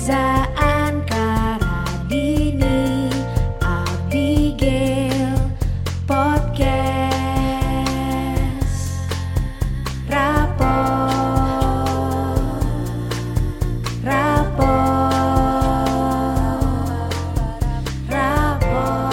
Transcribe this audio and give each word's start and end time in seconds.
Reza 0.00 0.48
Ankaradini 0.56 1.12
Abigail 3.60 5.36
Rapor. 10.08 11.12
Rapor. 14.00 14.80
Rapor. 18.08 19.04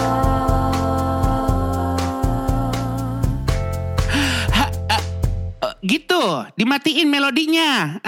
Eh, 4.55 5.75
gitu, 5.83 6.47
dimatiin 6.55 7.11
melodinya. 7.11 7.99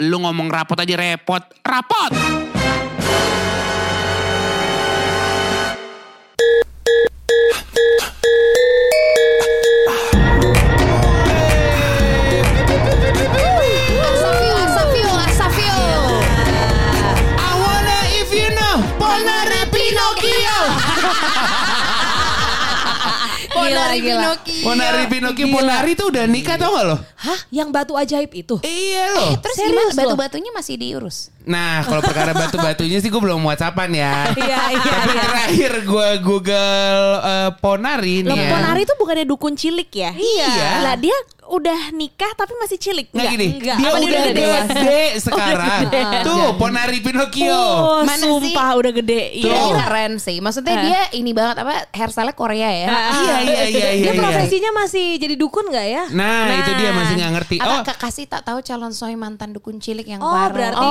Lu 0.00 0.20
ngomong 0.20 0.52
rapot 0.52 0.76
aja 0.76 0.96
repot. 0.96 1.42
Rapot! 1.64 2.55
Ponari 23.96 24.04
gila. 24.04 24.20
Pinocchio. 24.20 24.64
Ponari 24.64 25.04
Pinocchio, 25.08 25.46
Ponari 25.48 25.92
tuh 25.96 26.06
udah 26.12 26.24
nikah 26.28 26.56
tau 26.60 26.70
gak 26.76 26.84
lo? 26.84 26.96
Hah? 27.16 27.38
Yang 27.48 27.68
batu 27.72 27.92
ajaib 27.96 28.30
itu? 28.32 28.56
Iya 28.60 29.04
loh. 29.16 29.30
Terus 29.40 29.56
Serius 29.56 29.72
gimana 29.72 29.90
loh? 29.90 29.96
batu-batunya 29.96 30.50
masih 30.52 30.74
diurus? 30.76 31.32
Nah, 31.46 31.86
kalau 31.86 32.02
perkara 32.02 32.34
batu-batunya 32.42 32.98
sih 32.98 33.08
gue 33.08 33.22
belum 33.22 33.40
whatsappan 33.42 33.90
ya. 33.90 34.14
Iya, 34.36 34.62
iya, 34.74 34.82
Tapi 34.84 35.10
iya. 35.10 35.22
terakhir 35.22 35.72
gue 35.82 36.08
google 36.22 37.02
eh, 37.22 37.50
Ponari 37.58 38.22
nih 38.22 38.30
Loh, 38.30 38.36
ya. 38.36 38.50
Ponari 38.52 38.80
itu 38.84 38.94
bukannya 38.94 39.26
dukun 39.26 39.54
cilik 39.54 39.90
ya? 39.90 40.10
Iya. 40.12 40.84
Lah 40.84 40.96
dia 40.98 41.16
udah 41.48 41.90
nikah 41.90 42.32
tapi 42.32 42.52
masih 42.56 42.76
cilik. 42.76 43.06
Nggak 43.08 43.26
gini, 43.30 43.46
Enggak. 43.56 43.76
dia 43.76 43.86
Apa 43.86 43.98
udah 43.98 44.22
gede? 44.26 44.46
gede 44.66 45.02
sekarang. 45.26 45.80
Tuh, 46.22 46.46
Ponari 46.54 46.98
Pinocchio. 46.98 47.54
Oh, 47.54 48.02
Mana 48.02 48.18
sumpah 48.20 48.68
udah 48.74 48.92
gede. 48.92 49.22
Iya 49.36 49.54
Tuh. 49.56 49.74
keren 49.76 50.12
sih. 50.16 50.36
Maksudnya 50.38 50.74
dia 50.80 51.00
ini 51.12 51.30
banget 51.30 51.62
apa 51.62 51.86
hairstyle 51.90 52.32
Korea 52.32 52.66
ya. 52.66 52.88
Iya, 52.88 52.96
iya, 53.16 53.36
iya, 53.38 53.66
iya. 53.66 53.88
Dia 54.00 54.12
iya. 54.12 54.18
profesinya 54.18 54.70
masih 54.74 55.06
jadi 55.16 55.34
dukun 55.34 55.68
gak 55.68 55.86
ya? 55.86 56.04
Nah, 56.08 56.50
itu 56.56 56.72
dia 56.74 56.90
masih 56.90 57.14
nggak 57.16 57.32
ngerti. 57.34 57.56
Atau 57.58 57.72
Oh, 57.72 57.82
Kak 57.82 57.98
kasih 58.00 58.24
tak 58.24 58.42
tahu 58.42 58.58
calon 58.60 58.90
suami 58.90 59.14
mantan 59.14 59.50
dukun 59.50 59.76
cilik 59.76 60.06
yang 60.06 60.18
Oh 60.18 60.32
berarti 60.48 60.88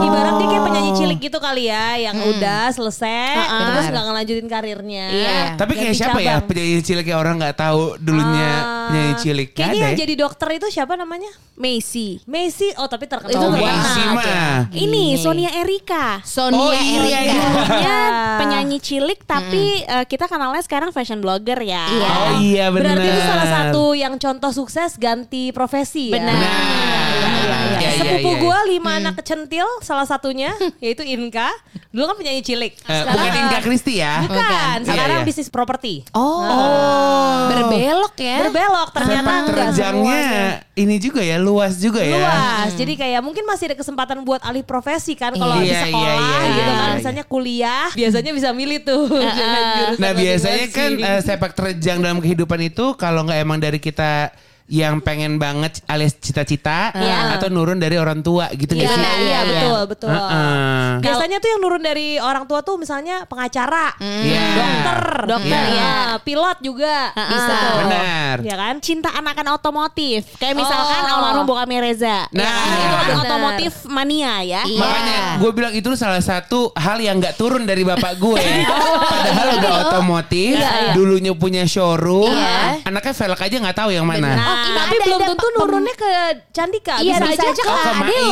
ibarat 0.00 0.34
dia 0.36 0.46
kayak 0.48 0.64
penyanyi 0.64 0.92
cilik 0.94 1.18
gitu 1.20 1.38
kali 1.38 1.66
ya 1.66 1.98
Yang 1.98 2.16
udah 2.30 2.62
selesai 2.70 3.34
Ha-ha. 3.34 3.58
Terus 3.68 3.86
gak 3.90 4.04
ngelanjutin 4.04 4.46
karirnya 4.46 5.06
Iya. 5.08 5.38
tapi 5.54 5.72
kayak 5.74 5.94
siapa 5.94 6.18
ya 6.18 6.36
cabang. 6.36 6.46
penyanyi 6.48 6.80
cilik 6.80 7.06
yang 7.06 7.18
orang 7.18 7.34
nggak 7.36 7.56
tahu 7.56 7.82
dulunya 7.98 8.50
Ah. 8.54 8.86
penyanyi 8.88 9.14
cilik? 9.18 9.48
Nggak 9.50 9.68
ya? 9.68 9.82
Jadi 9.98 10.14
dokter 10.14 10.48
itu 10.54 10.66
siapa 10.70 10.94
namanya? 10.94 11.26
Macy. 11.54 12.22
Macy 12.24 12.70
Oh 12.74 12.86
tapi 12.86 13.04
terkenal 13.04 13.34
Itu 13.34 13.38
Oh, 13.40 13.50
terkenal. 13.50 13.74
Macy 13.74 14.02
mah. 14.06 14.70
Ini 14.70 15.04
Sonia 15.16 15.50
Erika. 15.52 16.22
Sonia 16.22 16.54
Oh, 16.56 16.70
iya, 16.70 16.78
Erika. 16.94 17.18
iya. 17.18 17.34
Dulunya 17.34 17.96
penyanyi 18.38 18.78
cilik 18.78 19.18
tapi 19.24 19.82
eh, 19.82 20.04
kita 20.04 20.24
kenalnya 20.24 20.62
sekarang 20.62 20.90
fashion 20.90 21.18
blogger 21.18 21.58
ya. 21.58 21.84
Iya. 21.84 22.08
Oh 22.08 22.30
iya 22.38 22.64
benar. 22.70 22.94
Berarti 22.94 23.08
itu 23.08 23.20
salah 23.20 23.48
satu 23.48 23.84
yang 23.92 24.14
contoh 24.16 24.50
sukses 24.52 24.94
ganti 24.96 25.50
profesi 25.50 26.08
ya 26.08 26.16
Benar. 26.16 26.36
Nah, 26.38 27.74
iya, 27.74 27.88
iya, 27.88 27.90
Sepupu 27.96 28.30
iya. 28.30 28.40
gue 28.40 28.58
lima 28.70 28.90
anak 28.96 29.14
kecentil 29.16 29.66
salah 29.80 30.04
satunya 30.04 30.52
yaitu 30.84 31.02
Inka 31.02 31.50
Dulu 31.88 32.04
kan 32.04 32.16
penyanyi 32.16 32.42
cilik 32.42 32.72
Eh, 32.78 33.02
bukan 33.02 33.32
Inka 33.40 33.58
Kristi 33.60 33.98
ya? 33.98 34.20
Bukan, 34.22 34.36
Bukan. 34.36 34.78
sekarang 34.84 35.18
Iya, 35.18 35.24
iya. 35.24 35.26
bisnis 35.26 35.48
properti 35.48 36.04
Oh. 36.12 36.44
Oh. 36.44 37.38
Berbelok 37.48 38.14
ya. 38.14 38.36
Berbelok 38.44 38.88
ternyata 38.92 39.30
enggak 39.48 39.87
semuanya. 39.94 40.46
ini 40.76 40.96
juga 41.00 41.20
ya 41.24 41.36
luas 41.38 41.80
juga 41.80 42.02
ya. 42.04 42.18
Luas, 42.18 42.70
jadi 42.76 42.92
kayak 42.98 43.20
mungkin 43.24 43.44
masih 43.46 43.72
ada 43.72 43.76
kesempatan 43.78 44.20
buat 44.26 44.42
alih 44.44 44.66
profesi 44.66 45.16
kan 45.16 45.32
kalau 45.32 45.56
Iya, 45.58 45.64
di 45.64 45.70
iya, 45.70 45.82
sekolah 45.88 46.14
iya, 46.18 46.38
gitu 46.52 46.60
iya, 46.60 46.76
kan, 46.76 46.88
iya. 46.88 46.96
misalnya 47.00 47.24
kuliah, 47.24 47.86
biasanya 47.94 48.32
bisa 48.34 48.48
milih 48.52 48.78
tuh. 48.84 49.04
dengan 49.08 49.62
jurusan 49.78 50.00
Nah 50.02 50.10
biasanya 50.14 50.66
kan 50.70 50.90
eh, 50.98 51.20
sepak 51.22 51.52
terjang 51.54 51.98
dalam 52.02 52.18
kehidupan 52.18 52.60
itu 52.64 52.94
kalau 52.96 53.24
nggak 53.26 53.38
emang 53.40 53.58
dari 53.58 53.78
kita 53.78 54.32
yang 54.68 55.00
pengen 55.00 55.36
banget 55.36 55.80
alias 55.84 56.12
cita-cita 56.14 56.92
Iya. 56.92 57.34
atau 57.34 57.48
nurun 57.48 57.76
dari 57.76 57.96
orang 57.96 58.20
tua 58.20 58.52
gitu 58.52 58.76
Iya, 58.76 58.84
nggak 58.84 58.92
sih? 58.92 59.00
iya, 59.00 59.16
Iya. 59.18 59.40
betul, 59.42 59.80
betul. 59.88 60.08
Heeh. 60.12 60.88
Biasanya 61.00 61.36
tuh 61.38 61.48
yang 61.48 61.60
nurun 61.60 61.80
dari 61.80 62.08
orang 62.16 62.44
tua 62.44 62.60
tuh 62.60 62.76
misalnya 62.76 63.24
pengacara, 63.24 63.96
Iya. 63.96 64.44
dokter, 64.54 65.00
Dokter, 65.26 65.62
Iya. 65.64 65.72
ya. 65.72 65.88
Nah, 65.88 66.14
pilot 66.20 66.58
juga 66.60 66.96
Bisa. 67.12 67.48
tuh. 67.56 67.76
Benar. 67.80 68.34
Ya 68.40 68.54
kan? 68.54 68.74
Cinta 68.78 69.08
anak-anak 69.10 69.52
otomotif. 69.56 70.36
Kayak 70.36 70.54
misalkan 70.54 71.00
Oh. 71.02 71.12
almarhum 71.16 71.44
bokapnya 71.44 71.80
Reza. 71.80 72.18
Nah. 72.28 72.44
Ya 72.44 72.52
kan? 72.52 72.68
itu 72.68 72.84
kan 72.84 73.06
Benar. 73.08 73.24
otomotif 73.24 73.72
mania 73.88 74.34
ya. 74.42 74.62
Iya. 74.62 74.78
Makanya 74.78 75.18
gue 75.40 75.50
bilang 75.50 75.72
itu 75.72 75.88
salah 75.94 76.20
satu 76.20 76.76
hal 76.76 77.00
yang 77.00 77.16
nggak 77.16 77.34
turun 77.34 77.64
dari 77.64 77.82
bapak 77.82 78.16
gue. 78.16 78.36
Padahal 79.16 79.48
udah 79.56 79.72
otomotif, 79.88 80.60
Iya, 80.60 80.68
iya. 80.68 80.92
dulunya 80.92 81.32
punya 81.32 81.64
showroom, 81.64 82.28
Iya. 82.28 82.84
anaknya 82.84 83.14
velg 83.16 83.40
aja 83.40 83.56
nggak 83.58 83.76
tahu 83.76 83.90
yang 83.90 84.04
mana. 84.04 84.28
Nah, 84.28 84.46
Oh, 84.48 84.54
ini 84.57 84.57
tapi 84.68 84.94
ada- 84.94 85.04
belum 85.04 85.18
ada 85.18 85.28
tentu 85.28 85.46
nurunnya 85.50 85.94
ke 85.94 86.10
Candika. 86.50 86.94
Iya, 86.98 87.14
bisa 87.18 87.42
aja 87.44 87.62
Oh, 87.62 87.74
ke 87.74 87.82
Ada 87.84 87.92
Mail. 88.00 88.24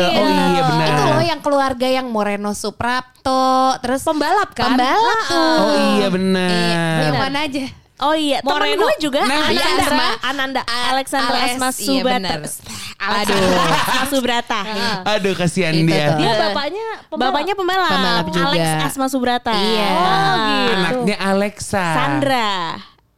loh. 0.00 0.10
Oh 0.10 0.28
iya 0.28 0.62
benar. 0.62 0.86
Itu 0.86 1.02
loh 1.06 1.22
yang 1.22 1.40
keluarga 1.40 1.86
yang 1.86 2.06
Moreno 2.06 2.50
Suprapto, 2.52 3.44
terus 3.78 4.00
Pembalap 4.00 4.50
kan? 4.52 4.72
Pembalap 4.72 5.18
tuh. 5.26 5.36
Oh 5.36 5.70
iya 5.72 5.90
Iya, 5.96 6.08
benar. 6.08 6.98
yang 7.02 7.16
mana 7.20 7.38
aja? 7.44 7.64
Oh 8.00 8.16
iya, 8.16 8.40
temen 8.40 8.56
Moreno. 8.56 8.80
gue 8.82 8.94
juga 8.98 9.20
Nah, 9.22 9.44
Alexandra, 9.44 9.92
iya. 9.92 10.08
Ananda, 10.24 10.60
Alexandra 10.64 11.36
Alex, 11.36 11.52
Asma 11.52 11.68
iya, 11.68 11.76
Subrata. 11.76 12.16
benar. 12.16 12.38
Alexandra 12.96 13.60
Asma 13.76 14.04
Subrata. 14.06 14.60
Aduh 15.12 15.34
kasihan 15.34 15.72
Itu 15.72 15.84
dia. 15.84 16.08
tuh. 16.08 16.16
Dia 16.16 16.32
bapaknya 16.38 16.86
pembalap. 17.06 17.28
Bapaknya 17.28 17.54
pembalap, 17.54 17.90
Pembalap 17.92 18.26
juga. 18.26 18.46
Alex 18.48 18.64
Asma 18.86 19.06
Subrata. 19.06 19.52
Iya. 19.52 19.88
Oh, 19.92 20.32
gitu. 20.48 20.72
Anaknya 20.72 21.16
Alexa. 21.20 21.86
Sandra. 21.92 22.50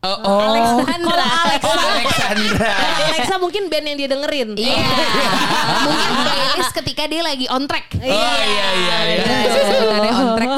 Oh, 0.02 0.18
oh. 0.18 0.82
Kalau 0.82 1.14
Alexa, 1.46 1.78
Alexandra. 1.78 2.74
Alexa 3.06 3.38
mungkin 3.38 3.70
band 3.70 3.86
yang 3.86 3.96
dia 3.96 4.08
dengerin. 4.10 4.58
Iya. 4.58 4.74
Mungkin 5.86 6.10
playlist 6.26 6.74
ketika 6.74 7.06
dia 7.06 7.22
lagi 7.22 7.46
on 7.46 7.70
track. 7.70 7.86
Oh 7.94 8.10
iya 8.42 8.66
iya 8.74 8.96
iya. 9.08 9.24
Sebutannya 9.46 10.10
on 10.10 10.28
track. 10.34 10.50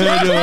Aduh. 0.00 0.36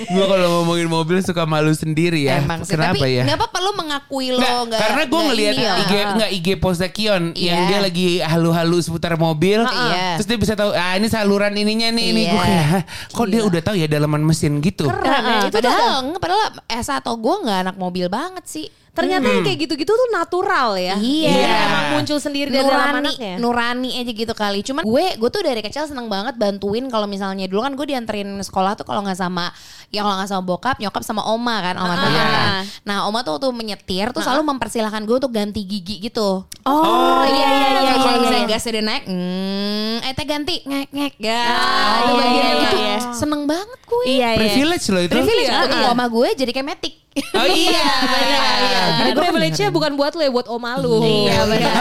Gue 0.00 0.24
kalau 0.24 0.46
ngomongin 0.56 0.88
mobil 0.88 1.20
suka 1.20 1.44
malu 1.44 1.76
sendiri 1.76 2.24
ya. 2.24 2.40
Emang 2.40 2.64
sih. 2.64 2.72
Kenapa 2.72 2.96
Tapi 2.96 3.20
ya? 3.20 3.24
Gak 3.26 3.36
apa-apa 3.36 3.58
lo 3.60 3.70
mengakui 3.74 4.32
lo 4.32 4.40
Nggak, 4.40 4.56
nggak- 4.64 4.80
karena 4.80 5.02
gue 5.02 5.12
nggak 5.12 5.28
ngelihat 5.28 5.52
ini 5.52 5.60
ya. 5.62 5.74
IG 5.76 5.92
nggak 6.10 6.30
IG 6.32 6.48
posta 6.56 6.88
Kion 6.88 7.24
yang 7.34 7.58
Iya. 7.58 7.68
dia 7.68 7.78
lagi 7.80 8.08
halu-halu 8.18 8.80
seputar 8.80 9.12
mobil, 9.14 9.60
Iya. 9.60 10.16
terus 10.16 10.24
dia 10.24 10.38
bisa 10.40 10.56
tahu 10.56 10.72
ah 10.72 10.96
ini 10.96 11.04
saluran 11.06 11.52
ininya 11.52 11.88
nih, 11.90 12.06
ini 12.06 12.22
Iya. 12.22 12.32
gue 12.32 12.40
kayak 12.42 12.64
"Hah, 12.66 12.82
kok 13.10 13.26
dia 13.28 13.42
udah 13.42 13.60
tahu 13.60 13.76
ya 13.76 13.86
dalaman 13.86 14.24
mesin 14.24 14.56
gitu. 14.60 14.88
Keren 14.88 15.04
ya. 15.04 15.20
Nah, 15.20 15.40
Itu 15.42 15.52
padahal 15.54 15.88
enggak, 16.02 16.20
padahal 16.22 16.42
Esa 16.66 16.96
atau 16.96 17.12
gue 17.14 17.34
nggak 17.38 17.58
anak 17.60 17.73
mobil 17.76 18.06
banget 18.08 18.46
sih. 18.46 18.68
ternyata 18.94 19.26
yang 19.26 19.42
kayak 19.42 19.58
gitu-gitu 19.66 19.90
tuh 19.90 20.08
natural 20.14 20.78
ya. 20.78 20.94
Iya. 20.94 21.34
Jadi 21.34 21.50
emang 21.66 21.86
muncul 21.98 22.18
sendiri 22.22 22.46
dari 22.46 22.62
dalam 22.62 22.78
Nurani, 22.78 23.02
anaknya. 23.10 23.34
nurani 23.42 23.90
aja 23.98 24.12
gitu 24.14 24.34
kali. 24.38 24.62
Cuman 24.62 24.86
gue, 24.86 25.06
gue 25.18 25.30
tuh 25.34 25.42
dari 25.42 25.66
kecil 25.66 25.90
seneng 25.90 26.06
banget 26.06 26.38
bantuin 26.38 26.86
kalau 26.86 27.10
misalnya 27.10 27.50
dulu 27.50 27.66
kan 27.66 27.74
gue 27.74 27.90
dianterin 27.90 28.38
sekolah 28.38 28.78
tuh 28.78 28.86
kalau 28.86 29.02
nggak 29.02 29.18
sama, 29.18 29.50
ya 29.90 30.06
kalau 30.06 30.14
nggak 30.14 30.30
sama 30.30 30.42
bokap, 30.46 30.78
nyokap 30.78 31.02
sama 31.02 31.26
oma 31.26 31.58
kan, 31.58 31.74
oma 31.74 31.94
tante 31.98 32.22
kan. 32.22 32.50
Nah 32.86 33.10
oma 33.10 33.26
tuh 33.26 33.42
tuh 33.42 33.50
menyetir 33.50 34.14
tuh 34.14 34.22
selalu 34.22 34.46
mempersilahkan 34.46 35.02
gue 35.02 35.16
untuk 35.18 35.34
ganti 35.34 35.66
gigi 35.66 35.98
gitu. 35.98 36.46
Oh, 36.62 37.22
iya 37.26 37.48
iya 37.50 37.66
iya 37.74 37.80
Kayak 37.82 37.98
kalau 37.98 38.14
iya. 38.14 38.22
misalnya 38.22 38.46
gasnya 38.46 38.70
udah 38.78 38.84
naik, 38.86 39.04
hmm, 39.10 39.94
eh 40.06 40.12
teh 40.14 40.26
ganti, 40.30 40.56
ngek 40.70 40.88
ngek, 40.94 41.14
ya. 41.18 41.42
Ah, 41.50 41.94
itu 41.98 42.12
iya, 42.14 42.22
bagian 42.22 42.46
iya, 42.46 42.54
itu 42.62 42.76
iya. 42.78 42.96
seneng 43.10 43.42
banget 43.42 43.80
gue. 43.82 44.04
Iya 44.06 44.28
iya. 44.30 44.38
Privilege 44.38 44.86
loh 44.86 45.02
itu. 45.02 45.12
Privilege 45.18 45.50
Iya. 45.50 45.66
untuk 45.66 45.78
oma 45.90 46.06
gue 46.06 46.28
jadi 46.38 46.52
kayak 46.54 46.68
metik. 46.70 46.94
Oh 47.14 47.46
iya. 47.64 47.86
Jadi 48.96 49.10
privilege-nya 49.14 49.68
bukan 49.70 49.94
buat 49.94 50.12
lo 50.12 50.20
ya, 50.20 50.30
buat 50.30 50.46
oma 50.46 50.74
lu. 50.76 50.98
Iya 50.98 51.46
benar. 51.46 51.72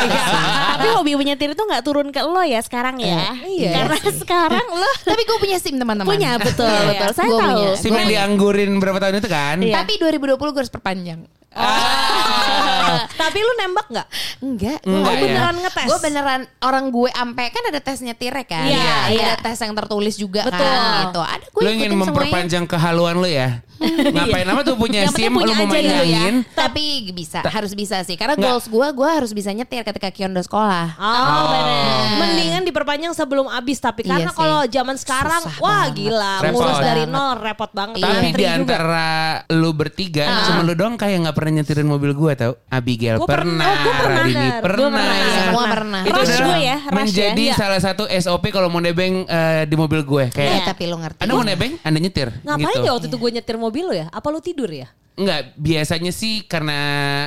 Tapi 0.74 0.88
hobi 0.91 1.13
menyetir 1.15 1.50
itu 1.50 1.63
nggak 1.63 1.81
turun 1.81 2.09
ke 2.09 2.21
lo 2.21 2.41
ya 2.41 2.59
sekarang 2.59 2.97
ya. 2.97 3.33
Iya. 3.41 3.71
Karena 3.75 3.97
sekarang 4.13 4.65
lo 4.69 4.91
Tapi 5.09 5.21
gue 5.24 5.38
punya 5.39 5.57
SIM 5.57 5.75
teman-teman. 5.75 6.06
punya 6.07 6.38
betul 6.38 6.69
Iya. 6.69 6.85
betul. 6.88 7.09
Saya 7.12 7.27
Gua 7.27 7.39
tahu. 7.39 7.50
punya. 7.50 7.69
Sim 7.75 7.91
yang 7.91 8.07
dianggurin 8.07 8.71
berapa 8.77 8.97
tahun 9.00 9.18
itu 9.18 9.27
kan? 9.27 9.57
Iya. 9.57 9.75
Tapi 9.81 9.94
2020 9.97 10.38
gue 10.38 10.62
harus 10.62 10.69
perpanjang. 10.69 11.19
Ah. 11.56 13.06
Tapi 13.16 13.40
lu 13.40 13.52
nembak 13.56 13.88
nggak? 13.90 14.08
Enggak, 14.40 14.80
Enggak 14.84 15.02
Oh, 15.06 15.16
ya? 15.16 15.22
beneran 15.24 15.56
ngetes. 15.58 15.88
Gue 15.88 15.98
beneran 16.00 16.42
orang 16.60 16.86
gue 16.90 17.10
ampe 17.12 17.46
kan 17.50 17.64
ada 17.66 17.80
tes 17.80 18.00
nyetirnya 18.00 18.44
kan. 18.44 18.66
Iya, 18.66 18.94
ada 19.04 19.14
iya. 19.14 19.34
tes 19.38 19.58
yang 19.58 19.74
tertulis 19.74 20.16
juga 20.16 20.42
Betul. 20.44 20.60
kan 20.60 20.80
gitu. 21.04 21.22
Ada 21.22 21.46
gue 21.48 21.62
Lu 21.62 21.70
ingin 21.72 21.92
memperpanjang 21.96 22.66
kehaluan 22.66 23.16
lu 23.18 23.28
ya? 23.28 23.64
Ngapain 24.16 24.48
apa 24.48 24.62
tuh 24.64 24.76
punya 24.76 25.04
SIM 25.10 25.28
lu 25.30 25.42
punya 25.42 25.54
mau 25.54 25.66
aja 25.66 25.70
main 25.70 25.84
gitu 25.84 25.92
ya. 25.92 26.02
angin? 26.02 26.36
Tapi 26.54 26.84
bisa, 27.12 27.40
harus 27.44 27.74
bisa 27.74 28.00
sih. 28.02 28.16
Karena 28.16 28.34
Nggak. 28.34 28.46
goals 28.46 28.68
gue, 28.68 28.88
gue 28.94 29.10
harus 29.10 29.32
bisa 29.32 29.50
nyetir 29.52 29.84
ketika 29.84 30.08
Kiondo 30.08 30.40
sekolah. 30.40 30.96
Oh, 30.96 31.44
bener. 31.50 32.16
Mendingan 32.18 32.64
diperpanjang 32.64 33.14
sebelum 33.14 33.48
habis 33.48 33.78
tapi 33.78 34.04
Iya 34.04 34.16
karena 34.16 34.32
sih. 34.32 34.38
kalau 34.38 34.62
zaman 34.66 34.96
sekarang 34.96 35.42
Susah 35.42 35.60
wah 35.60 35.84
banget. 35.86 35.96
gila 36.00 36.34
Repot. 36.38 36.52
ngurus 36.54 36.78
dari 36.80 37.04
nol 37.06 37.32
repot 37.38 37.72
banget. 37.72 37.96
Iya. 37.98 38.06
Tapi 38.06 38.18
Antri 38.22 38.32
di 38.34 38.46
juga. 38.46 38.56
antara 38.56 39.08
lu 39.52 39.70
bertiga, 39.72 40.24
cuma 40.46 40.62
lu 40.62 40.74
doang 40.74 40.96
kayak 40.96 41.18
nggak 41.22 41.36
pernah 41.44 41.60
nyetirin 41.60 41.84
mobil 41.84 42.12
gue 42.16 42.31
tau. 42.40 42.54
Abigail 42.72 43.19
Gua 43.19 43.28
pernah, 43.28 43.44
pernah. 43.51 43.68
Oh, 43.68 43.75
gua 43.84 43.94
pernah. 44.00 44.16
Radini 44.24 44.48
Gua 44.48 44.62
pernah. 44.63 44.88
pernah. 44.88 45.28
Semua 45.36 45.63
pernah. 45.68 46.01
Itu 46.07 46.16
Rush 46.16 46.31
adalah 46.31 46.48
gue 46.48 46.60
ya, 46.63 46.78
rush 46.80 46.95
menjadi 46.95 47.44
ya. 47.44 47.51
Iya. 47.51 47.54
salah 47.60 47.80
satu 47.84 48.04
SOP 48.07 48.45
kalau 48.50 48.72
mau 48.72 48.80
nebeng 48.80 49.28
eh, 49.28 49.63
di 49.68 49.75
mobil 49.75 50.01
gue. 50.07 50.24
Iya, 50.31 50.36
Kayak, 50.40 50.66
tapi 50.72 50.84
lu 50.88 50.95
ngerti. 50.95 51.19
Anda 51.19 51.34
mau 51.36 51.44
nebeng, 51.44 51.74
Anda 51.84 52.00
nyetir. 52.00 52.30
Ngapain 52.42 52.63
gitu. 52.72 52.88
ya 52.88 52.92
waktu 52.95 53.07
itu 53.12 53.18
gue 53.19 53.31
nyetir 53.36 53.56
mobil 53.60 53.84
lo 53.84 53.94
ya? 53.94 54.07
Apa 54.07 54.31
lu 54.31 54.40
tidur 54.40 54.72
ya? 54.72 54.88
Enggak, 55.13 55.54
biasanya 55.56 56.10
sih 56.10 56.42
karena 56.44 56.80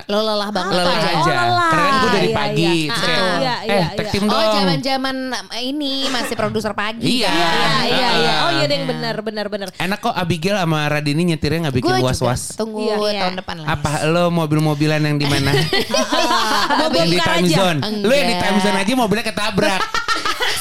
Lo 0.05 0.19
lelah 0.19 0.51
banget 0.51 0.75
lelah 0.75 0.91
ya? 0.93 1.07
aja. 1.09 1.15
Oh, 1.15 1.47
lelah. 1.47 1.71
Karena 1.71 1.87
kan 1.87 1.95
gue 1.97 2.11
dari 2.11 2.27
Iya, 2.27 2.35
pagi. 2.35 2.67
iya. 2.67 2.91
Terus 2.91 2.99
Ah, 2.99 3.07
kayak, 3.07 3.39
iya, 3.39 3.55
eh 3.55 3.63
iya, 3.71 3.87
tag 3.89 4.03
iya. 4.03 4.11
team 4.11 4.25
Oh 4.25 4.31
dong. 4.35 4.55
zaman-zaman 4.57 5.17
ini 5.63 5.93
masih 6.09 6.35
produser 6.35 6.73
pagi. 6.75 7.07
Iya. 7.17 7.31
kan? 7.31 7.47
Iya 7.47 7.71
iya 7.87 8.09
iya. 8.19 8.35
Oh 8.43 8.51
iya 8.53 8.67
deng 8.67 8.85
benar 8.85 9.17
benar 9.21 9.47
benar. 9.47 9.69
Enak 9.77 9.99
kok 10.01 10.11
Abigail 10.13 10.57
sama 10.57 10.81
Radini 10.85 11.23
nyetirnya 11.27 11.59
nggak 11.65 11.77
bikin 11.79 11.95
was-was. 12.01 12.59
tunggu 12.59 12.83
Iya, 12.83 12.97
iya. 13.07 13.21
tahun 13.23 13.35
depan 13.39 13.55
lah. 13.57 13.67
Apa 13.73 13.91
lo 14.05 14.25
mobil-mobilan 14.31 15.01
yang 15.01 15.17
di 15.17 15.27
mana? 15.27 15.55
yang 16.97 17.07
di 17.07 17.19
time 17.19 17.47
aja. 17.47 17.57
zone. 17.57 17.79
Lo 18.01 18.11
yang 18.11 18.29
di 18.29 18.37
time 18.37 18.59
zone 18.59 18.77
aja 18.77 18.91
mobilnya 18.93 19.25
ketabrak. 19.25 19.81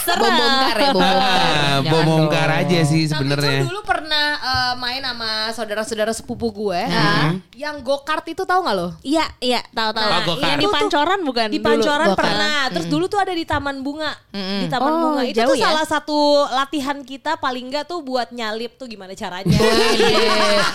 Bom 0.07 0.31
bongkar 0.31 0.75
ya, 0.75 0.89
bom 0.89 1.01
bongkar. 1.01 1.41
Ah, 1.45 1.77
Bom 1.81 2.01
bongkar 2.03 2.49
aja 2.55 2.79
sih 2.81 3.03
Tapi 3.03 3.11
sebenarnya. 3.11 3.59
tuh 3.59 3.67
dulu 3.67 3.79
pernah 3.83 4.25
eh, 4.35 4.73
main 4.75 5.01
sama 5.01 5.31
saudara-saudara 5.51 6.11
sepupu 6.11 6.47
gue. 6.51 6.81
Hmm. 6.81 7.41
Yang 7.51 7.75
go-kart 7.81 8.25
itu 8.25 8.41
tahu 8.41 8.59
nggak 8.61 8.75
lo? 8.75 8.87
Iya, 9.01 9.25
iya, 9.39 9.61
tahu 9.69 9.89
tahu. 9.91 10.05
Oh, 10.05 10.21
go-kart. 10.25 10.45
Yang 10.45 10.55
di 10.55 10.61
Itu 10.61 10.67
tuh 10.67 10.75
Pancoran 10.75 11.19
bukan? 11.21 11.47
Di 11.47 11.57
dulu? 11.57 11.67
Pancoran 11.67 12.07
Go-kart. 12.07 12.19
pernah. 12.19 12.59
Terus 12.69 12.87
dulu 12.87 13.05
tuh 13.05 13.19
ada 13.19 13.31
di 13.31 13.43
Taman 13.43 13.77
Bunga. 13.79 14.11
Di 14.31 14.67
Taman 14.67 14.91
Oh, 14.91 14.99
Bunga. 15.03 15.21
Itu 15.23 15.37
jauh 15.37 15.49
tuh 15.49 15.57
ya? 15.57 15.65
salah 15.67 15.85
satu 15.85 16.17
latihan 16.49 16.97
kita 17.01 17.35
paling 17.35 17.65
enggak 17.65 17.85
tuh 17.85 17.99
buat 18.01 18.29
nyalip 18.29 18.75
tuh 18.75 18.85
gimana 18.85 19.13
caranya. 19.13 19.51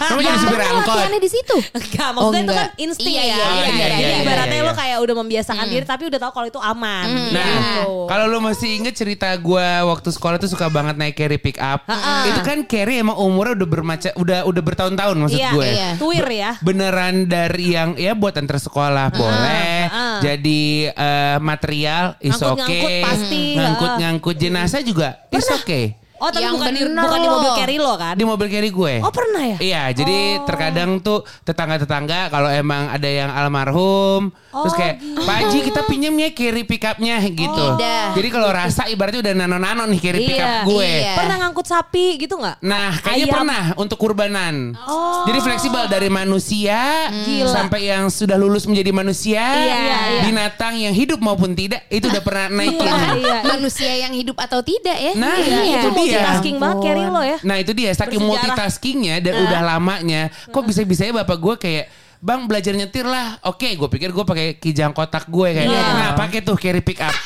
Kamu 0.00 0.20
jadi 0.20 0.38
supir 0.38 0.60
angkot. 0.60 0.86
latihannya 0.90 1.20
di 1.20 1.30
situ. 1.30 1.56
Enggak, 1.72 2.08
Oh, 2.10 2.12
maksudnya 2.28 2.40
itu 2.40 2.44
enggak. 2.48 2.58
kan 2.60 2.68
insting 2.76 3.12
Iya, 3.12 3.22
ya. 3.22 3.28
iya, 3.28 3.46
iya, 3.46 3.68
iya, 3.70 3.86
iya, 3.90 4.16
ibaratnya 4.20 4.56
iya, 4.56 4.62
lo 4.62 4.68
iya. 4.68 4.78
kayak 4.78 4.98
udah 5.00 5.14
membiasakan 5.16 5.66
diri 5.66 5.84
tapi 5.84 6.02
udah 6.04 6.18
tahu 6.18 6.32
kalau 6.32 6.48
itu 6.48 6.60
aman. 6.60 7.06
Nah, 7.30 7.46
Gitu. 7.50 7.90
kalau 8.06 8.24
lu 8.26 8.38
masih 8.40 8.68
inget 8.74 8.94
cerita 9.00 9.32
gue 9.32 9.68
waktu 9.88 10.08
sekolah 10.12 10.36
tuh 10.36 10.52
suka 10.52 10.68
banget 10.68 11.00
naik 11.00 11.16
carry 11.16 11.40
pick 11.40 11.56
up. 11.56 11.88
Itu 12.28 12.44
kan 12.44 12.68
carry 12.68 13.00
emang 13.00 13.16
umurnya 13.16 13.64
udah 13.64 13.68
bermacam, 13.72 14.12
udah 14.20 14.44
udah 14.44 14.62
bertahun-tahun 14.62 15.16
maksud 15.16 15.40
Iya, 15.40 15.50
gue. 15.56 15.68
iya. 15.72 15.90
Tuir 15.96 16.26
ya. 16.28 16.50
Beneran 16.60 17.24
dari 17.24 17.72
yang 17.72 17.96
ya 17.96 18.12
buat 18.12 18.36
antar 18.36 18.60
sekolah 18.60 19.08
boleh, 19.16 19.80
ah. 19.88 20.20
jadi 20.20 20.92
eh, 20.92 21.36
material 21.40 22.20
is 22.20 22.36
Ngangkut-ngangkut 22.36 22.68
okay, 22.68 23.02
pasti, 23.08 23.44
ngangkut-ngangkut 23.56 24.36
jenazah 24.36 24.82
juga 24.84 25.08
is 25.32 25.48
okay. 25.48 25.96
Oh, 26.20 26.28
tapi 26.28 26.44
Yang 26.44 26.54
bukan 26.54 26.70
di, 26.70 26.80
bukan 26.84 27.18
di 27.18 27.28
mobil 27.28 27.50
carry 27.56 27.76
lo 27.76 27.92
kan? 27.96 28.12
Di 28.12 28.24
mobil 28.24 28.46
carry 28.46 28.68
gue. 28.68 28.94
Oh, 29.00 29.08
pernah 29.08 29.42
ya? 29.42 29.56
Iya, 29.56 29.82
jadi 29.96 30.18
terkadang 30.44 31.00
tuh 31.00 31.24
tetangga-tetangga 31.42 32.28
kalau 32.28 32.46
emang 32.46 32.88
ada 32.88 33.08
yang 33.08 33.32
almarhum, 33.32 34.28
terus 34.52 34.74
kayak 34.74 34.94
Pak 35.16 35.36
Haji 35.40 35.58
kita 35.64 35.80
pinjam 35.84 36.12
ya 36.14 36.28
carry 36.30 36.62
pick 36.62 36.84
upnya 36.84 37.16
gitu. 37.24 37.64
Dah. 37.74 38.12
Jadi 38.12 38.28
kalau 38.28 38.48
rasa 38.48 38.84
ibaratnya 38.86 39.20
udah 39.20 39.32
nano-nano 39.34 39.88
nih 39.88 39.96
carry 39.98 40.20
pick 40.22 40.36
up 40.36 40.44
Iya, 40.44 40.60
gue. 40.62 40.90
iya. 41.00 41.14
Pernah 41.16 41.36
ngangkut 41.40 41.66
sapi 41.66 42.06
gitu 42.18 42.34
nggak? 42.36 42.56
Nah, 42.60 42.90
kayaknya 43.00 43.24
Ayam. 43.24 43.34
pernah 43.34 43.64
untuk 43.76 43.96
kurbanan. 43.96 44.76
Jadi 45.24 45.38
fleksibel 45.40 45.84
dari 45.86 46.12
manusia 46.12 47.08
Gila. 47.08 47.48
sampai 47.48 47.80
yang 47.86 48.08
sudah 48.08 48.36
lulus 48.36 48.64
menjadi 48.64 48.90
manusia, 48.90 49.40
Iya, 49.40 49.76
iya. 49.80 49.98
binatang 50.22 50.76
yang 50.76 50.92
hidup 50.92 51.16
maupun 51.16 51.52
tidak 51.52 51.88
itu 51.88 52.04
udah 52.04 52.20
pernah 52.20 52.46
naik. 52.50 52.76
Iya, 52.76 52.96
iya. 53.16 53.38
Manusia 53.42 53.92
yang 53.98 54.12
hidup 54.12 54.36
atau 54.36 54.60
tidak 54.60 54.96
ya? 54.96 55.12
Nah, 55.16 55.36
Iya, 55.40 55.80
itu 55.80 55.88
dia. 55.96 56.09
Multitasking 56.12 56.56
banget 56.58 56.76
carry 56.82 57.04
lo 57.06 57.22
ya. 57.22 57.38
Nah 57.40 57.56
itu 57.56 57.72
dia 57.72 57.90
saking 57.90 58.18
Bersejarah. 58.18 58.30
multitaskingnya 58.50 59.16
dan 59.20 59.34
udah 59.40 59.60
lamanya, 59.62 60.22
kok 60.46 60.64
bisa 60.64 60.82
bisanya 60.82 61.22
bapak 61.22 61.38
gue 61.38 61.56
kayak 61.56 61.86
Bang 62.20 62.44
belajar 62.44 62.76
nyetir 62.76 63.08
lah. 63.08 63.40
Oke, 63.48 63.72
gue 63.72 63.88
pikir 63.88 64.12
gue 64.12 64.20
pakai 64.20 64.52
kijang 64.52 64.92
kotak 64.92 65.24
gue 65.24 65.56
kayak. 65.56 65.72
Iya. 65.72 65.80
Nah, 65.96 66.10
pakai 66.12 66.44
tuh 66.44 66.52
carry 66.52 66.84
pick 66.84 67.00
up. 67.00 67.16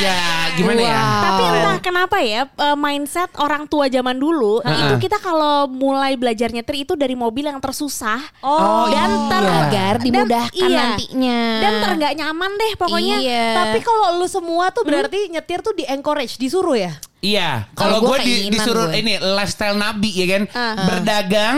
ya, 0.00 0.16
gimana 0.54 0.80
ya? 0.80 1.00
Tapi 1.20 1.42
entah 1.42 1.78
kenapa 1.80 2.16
ya 2.20 2.48
eh, 2.48 2.76
mindset 2.76 3.28
orang 3.36 3.66
tua 3.66 3.88
zaman 3.88 4.16
dulu 4.16 4.60
itu 4.62 4.94
kita 5.00 5.18
kalau 5.18 5.66
mulai 5.66 6.14
belajar 6.14 6.48
nyetir 6.48 6.84
itu 6.84 6.94
dari 6.94 7.12
mobil 7.12 7.44
yang 7.44 7.58
tersusah 7.58 8.20
Oh, 8.40 8.88
dan 8.88 9.10
ter 9.28 9.42
iya. 9.42 9.58
Agar 9.60 9.94
dan- 9.96 10.04
dimudahkan 10.06 10.68
iya. 10.70 10.78
nantinya. 10.80 11.40
dan 11.60 11.72
ter 11.76 11.90
nggak 11.98 12.14
nyaman 12.16 12.50
deh 12.56 12.72
pokoknya. 12.78 13.16
Iya. 13.20 13.46
Tapi 13.58 13.78
kalau 13.82 14.16
lu 14.16 14.26
semua 14.26 14.72
tuh 14.72 14.80
berarti 14.80 15.28
nyetir 15.28 15.60
tuh 15.60 15.76
di 15.76 15.84
encourage, 15.84 16.40
disuruh 16.40 16.76
ya? 16.78 16.96
Iya, 17.20 17.68
Kalau 17.76 18.00
gue 18.00 18.16
di, 18.24 18.48
disuruh 18.48 18.88
gue. 18.88 18.96
ini 18.96 19.20
lifestyle 19.20 19.76
nabi 19.76 20.08
ya 20.08 20.26
kan, 20.26 20.42
berdagang, 20.80 21.56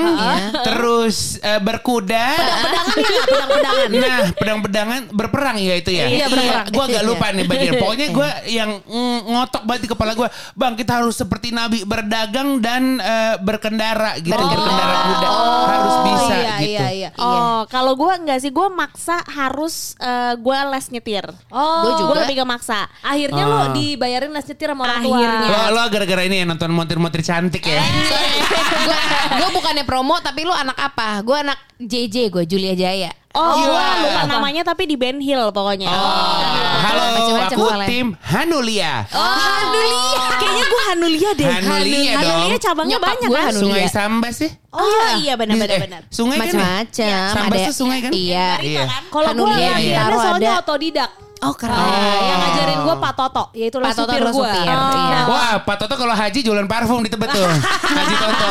terus 0.60 1.38
eh, 1.38 1.62
berkuda, 1.62 2.34
Pedang-pedangan. 2.34 3.88
nah 4.02 4.18
pedang-pedangan 4.34 5.00
berperang 5.10 5.56
ya 5.56 5.78
itu 5.78 5.94
ya. 5.94 6.10
Iya, 6.10 6.26
berperang. 6.26 6.66
Gue 6.66 6.84
agak 6.84 7.02
lupa 7.06 7.26
nih 7.30 7.44
bagian. 7.46 7.72
Pokoknya 7.82 8.06
gue 8.10 8.28
yang 8.50 8.70
mm, 8.82 9.18
ngotok 9.24 9.62
banget 9.62 9.80
di 9.86 9.90
kepala 9.90 10.12
gue, 10.12 10.26
bang 10.52 10.74
kita 10.74 10.92
harus 10.98 11.14
seperti 11.14 11.54
nabi 11.54 11.86
berdagang 11.86 12.58
dan 12.58 12.98
eh, 12.98 13.34
berkendara 13.38 14.18
gitu, 14.18 14.34
berkendara 14.34 14.96
kuda 15.08 15.28
harus 15.62 15.96
bisa 16.02 16.34
iya, 16.34 16.54
gitu. 16.58 16.72
Iya, 16.74 16.86
iya. 16.90 17.08
Oh, 17.16 17.62
kalau 17.70 17.94
gue 17.94 18.12
nggak 18.18 18.38
sih, 18.40 18.50
gue 18.50 18.66
maksa 18.68 19.22
harus 19.30 19.94
eh, 19.96 20.34
gue 20.34 20.58
les 20.74 20.86
nyetir. 20.90 21.26
Oh, 21.48 21.62
Gua 21.80 21.92
juga. 21.96 22.10
Gue 22.12 22.18
lebih 22.26 22.42
ke 22.42 22.46
maksa. 22.46 22.90
Akhirnya 22.98 23.44
Ah. 23.44 23.50
lo 23.52 23.64
dibayarin 23.72 24.30
les 24.30 24.42
nyetir 24.42 24.68
sama 24.68 24.82
orang 24.82 25.00
tua. 25.00 25.14
Akhirnya. 25.14 25.50
Lo, 25.52 25.60
lo 25.70 25.82
gara-gara 25.86 26.22
ini 26.22 26.36
ya 26.38 26.44
nonton 26.44 26.70
montir-montir 26.70 27.20
cantik 27.20 27.60
ya. 27.62 27.76
gue 29.38 29.48
bukannya 29.52 29.84
promo 29.84 30.16
tapi 30.18 30.42
lu 30.42 30.52
anak 30.52 30.74
apa? 30.74 31.20
Gue 31.20 31.36
anak 31.36 31.58
JJ 31.76 32.28
gue 32.28 32.44
Julia 32.44 32.72
Jaya. 32.72 33.12
Oh, 33.32 33.48
gue 33.50 33.64
Gila. 33.64 34.04
lupa 34.04 34.22
namanya 34.28 34.60
tapi 34.62 34.84
di 34.84 34.92
Ben 34.92 35.16
Hill 35.16 35.40
pokoknya. 35.50 35.88
Oh, 35.88 36.44
halo, 36.78 37.02
Macem-macem 37.16 37.56
aku 37.56 37.64
soalnya. 37.64 37.88
tim 37.88 38.06
Hanulia. 38.20 38.92
Oh, 39.08 39.24
Hanulia. 39.24 40.20
Kayaknya 40.34 40.64
gue 40.66 40.82
Hanulia 40.84 41.30
deh. 41.32 41.46
Hanulia 41.48 42.12
dong. 42.12 42.28
Hanulia 42.28 42.56
cabangnya 42.58 42.92
Nyokap 42.92 43.08
banyak 43.08 43.28
gua 43.28 43.36
kan. 43.38 43.46
Hanulia. 43.48 43.64
Sungai 43.64 43.84
Sambas 43.88 44.34
sih. 44.36 44.50
Oh 44.68 44.84
iya, 44.84 45.08
iya 45.16 45.32
benar-benar 45.34 45.68
Eh, 45.72 45.80
benar. 45.80 46.00
Sungai 46.08 46.36
kan? 46.36 46.44
ya? 46.44 46.52
Macam-macam. 46.52 47.28
Sambas 47.32 47.56
Ada- 47.56 47.68
tuh 47.68 47.76
sungai 47.76 47.98
kan? 48.00 48.10
Iya. 48.12 48.48
Iya. 48.60 48.84
Kalau 49.08 49.26
gue 49.26 49.32
Hanulia, 49.32 49.56
latihannya 49.56 49.80
Bintaro 49.88 50.16
soalnya 50.18 50.50
ada. 50.52 50.60
otodidak. 50.60 51.10
Oh 51.42 51.54
keren. 51.54 51.74
Yang 51.74 52.38
ngajarin 52.40 52.78
gue 52.80 52.96
Pak 52.96 53.12
Toto, 53.12 53.44
yaitu 53.52 53.76
Pak 53.76 53.92
Toto 53.92 54.06
supir 54.08 54.22
lo 54.22 54.30
gue. 54.30 54.46
supir, 54.46 54.62
iya. 54.62 55.18
Wah, 55.26 55.54
Pak 55.60 55.76
Toto 55.76 55.94
kalau 55.96 56.14
haji 56.14 56.38
jualan 56.40 56.66
parfum 56.66 57.02
di 57.02 57.10
Tebet 57.10 57.28
tuh. 57.28 57.42
Haji 57.98 58.14
Toto. 58.16 58.50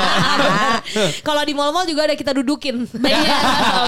Kalau 1.22 1.42
di 1.42 1.54
mall-mall 1.54 1.86
juga 1.86 2.04
ada 2.04 2.14
kita 2.14 2.32
dudukin. 2.34 2.84
Iya, 3.12 3.38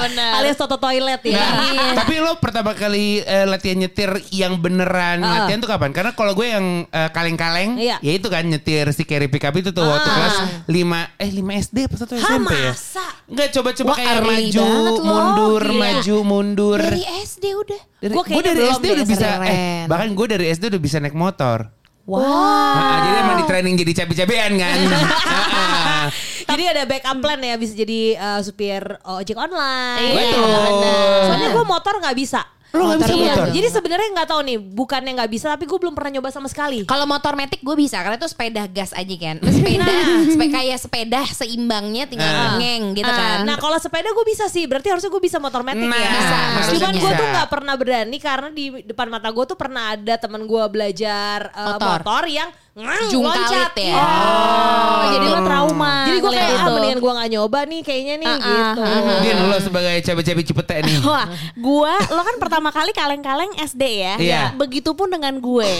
benar. 0.04 0.32
Alias 0.40 0.56
Toto 0.56 0.78
toilet 0.78 1.20
ya. 1.22 1.36
Nah, 1.36 1.96
tapi 1.96 2.16
lo 2.18 2.38
pertama 2.38 2.72
kali 2.74 3.20
eh, 3.20 3.44
latihan 3.44 3.76
nyetir 3.78 4.08
yang 4.30 4.56
beneran 4.58 5.20
Ah. 5.20 5.44
latihan 5.44 5.60
tuh 5.60 5.68
kapan? 5.68 5.92
Karena 5.92 6.12
kalau 6.12 6.32
gue 6.32 6.46
yang 6.46 6.66
eh, 6.86 7.10
kaleng-kaleng, 7.10 7.76
Iya. 7.76 7.98
ya 8.00 8.12
itu 8.14 8.28
kan 8.28 8.44
nyetir 8.44 8.88
si 8.90 9.04
carry 9.04 9.28
pick 9.28 9.42
up 9.42 9.54
itu 9.54 9.70
tuh 9.70 9.84
waktu 9.84 10.06
Ah. 10.06 10.16
kelas 10.16 10.36
5 10.66 11.00
eh 11.18 11.30
5 11.30 11.44
SD 11.62 11.78
apa 11.84 11.96
satu 11.98 12.14
SMP 12.16 12.52
ya? 12.54 12.72
masa? 12.72 13.06
Enggak 13.26 13.48
coba-coba 13.52 13.92
kayak 13.96 14.22
maju, 14.22 14.66
mundur, 15.02 15.64
maju, 15.74 16.16
mundur. 16.24 16.80
Dari 16.80 17.04
SD 17.22 17.46
udah. 17.54 17.82
Dari, 18.04 18.14
gue 18.20 18.44
dari 18.44 18.60
belum 18.60 18.76
SD 18.76 18.86
udah 19.00 19.08
bisa 19.08 19.28
eh 19.48 19.88
bahkan 19.88 20.12
gue 20.12 20.28
dari 20.28 20.46
SD 20.52 20.64
udah 20.76 20.82
bisa 20.84 21.00
naik 21.00 21.16
motor. 21.16 21.72
Wow. 22.04 22.20
Nah, 22.20 23.00
jadi 23.00 23.18
emang 23.24 23.38
di 23.40 23.46
training 23.48 23.74
jadi 23.80 23.92
cabe-cabean 24.04 24.60
kan. 24.60 24.76
Jadi 26.54 26.64
ada 26.68 26.84
backup 26.84 27.18
plan 27.24 27.40
ya 27.40 27.56
bisa 27.56 27.74
jadi 27.74 28.20
uh, 28.20 28.40
supir 28.44 28.84
ojek 29.08 29.40
online. 29.40 30.04
Iya, 30.04 30.36
Betul. 30.36 31.18
Soalnya 31.32 31.50
gue 31.56 31.66
motor 31.66 31.94
nggak 32.04 32.18
bisa. 32.20 32.44
Lo 32.74 32.90
nggak 32.90 33.00
bisa 33.00 33.14
motor? 33.14 33.48
Jadi 33.50 33.68
sebenarnya 33.70 34.08
nggak 34.12 34.28
tahu 34.28 34.42
nih, 34.42 34.58
bukannya 34.58 35.12
nggak 35.14 35.30
bisa, 35.30 35.46
tapi 35.48 35.64
gue 35.64 35.78
belum 35.78 35.94
pernah 35.94 36.18
nyoba 36.18 36.30
sama 36.30 36.50
sekali. 36.50 36.82
Kalau 36.84 37.06
motor 37.06 37.34
metik 37.34 37.62
gue 37.62 37.76
bisa 37.78 38.02
karena 38.02 38.18
itu 38.18 38.26
sepeda 38.26 38.66
gas 38.66 38.92
aja 38.92 39.14
kan. 39.14 39.38
Sepeda, 39.40 39.86
sepeda 40.26 40.52
kayak 40.52 40.78
sepeda 40.82 41.22
seimbangnya 41.28 42.04
tinggal 42.06 42.26
Ah. 42.26 42.58
ngeng 42.58 42.96
gitu 42.96 43.06
Ah, 43.06 43.14
kan. 43.14 43.38
Nah 43.46 43.58
kalau 43.58 43.78
sepeda 43.78 44.10
gue 44.10 44.26
bisa 44.26 44.50
sih, 44.50 44.66
berarti 44.66 44.90
harusnya 44.90 45.08
gue 45.08 45.22
bisa 45.22 45.38
motor 45.38 45.62
metik 45.62 45.86
Nah, 45.86 45.96
ya. 45.96 46.12
Bisa, 46.12 46.38
Cuman 46.74 46.94
gue 46.98 47.12
tuh 47.14 47.28
nggak 47.30 47.48
pernah 47.48 47.76
berani 47.78 48.18
karena 48.18 48.50
di 48.50 48.66
depan 48.84 49.06
mata 49.06 49.30
gue 49.30 49.46
tuh 49.46 49.54
pernah 49.54 49.94
ada 49.94 50.16
teman 50.18 50.42
gue 50.42 50.64
belajar 50.68 51.54
uh, 51.54 51.78
Motor. 51.78 52.02
motor. 52.02 52.24
yang 52.26 52.50
Jungkalit 52.74 53.76
ya. 53.78 53.94
Oh, 54.02 55.02
jadi 55.14 55.26
lo 55.30 55.40
trauma. 55.46 56.10
Jadi 56.10 56.18
gue 56.26 56.32
kayak 56.34 56.52
ah 56.58 56.66
mendingan 56.74 57.00
gue 57.06 57.12
gak 57.14 57.30
nyoba 57.30 57.60
nih 57.70 57.82
kayaknya 57.86 58.16
nih 58.18 58.26
Ah, 58.26 58.34
ah, 58.34 58.50
gitu. 58.50 58.82
Din 59.22 59.38
lo 59.46 59.58
sebagai 59.62 59.96
cewek-cewek 60.02 60.44
cipete 60.50 60.76
nih. 60.82 60.98
Wah, 61.10 61.30
gua 61.54 61.94
lo 62.10 62.22
kan 62.26 62.36
pertama 62.42 62.74
kali 62.74 62.90
kaleng-kaleng 62.90 63.54
SD 63.62 63.84
ya. 64.02 64.16
Iya. 64.18 64.42
Begitupun 64.58 65.14
dengan 65.14 65.38
gue. 65.38 65.72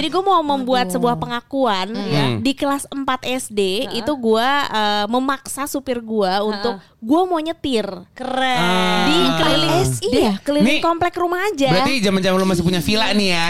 Jadi 0.00 0.08
gue 0.08 0.22
mau 0.24 0.40
membuat 0.40 0.88
sebuah 0.88 1.20
pengakuan 1.20 1.92
ya. 2.08 2.24
Hmm. 2.28 2.40
di 2.40 2.52
kelas 2.56 2.88
4 2.88 3.04
SD 3.44 3.60
itu 4.00 4.12
gua 4.16 4.48
eh, 4.72 5.04
memaksa 5.12 5.68
supir 5.68 6.00
gua 6.00 6.40
untuk 6.40 6.80
gua 6.98 7.28
mau 7.28 7.38
nyetir 7.38 7.84
Keren. 8.16 8.58
Ah. 8.58 9.06
di 9.06 9.18
keliling 9.38 9.84
iya, 10.10 10.32
keliling 10.42 10.66
Nih, 10.66 10.80
komplek 10.80 11.14
rumah 11.14 11.44
aja. 11.44 11.70
Berarti 11.70 12.00
zaman-zaman 12.02 12.36
lo 12.40 12.46
masih 12.48 12.64
punya 12.64 12.80
villa 12.80 13.12
nih 13.12 13.28
ya. 13.36 13.46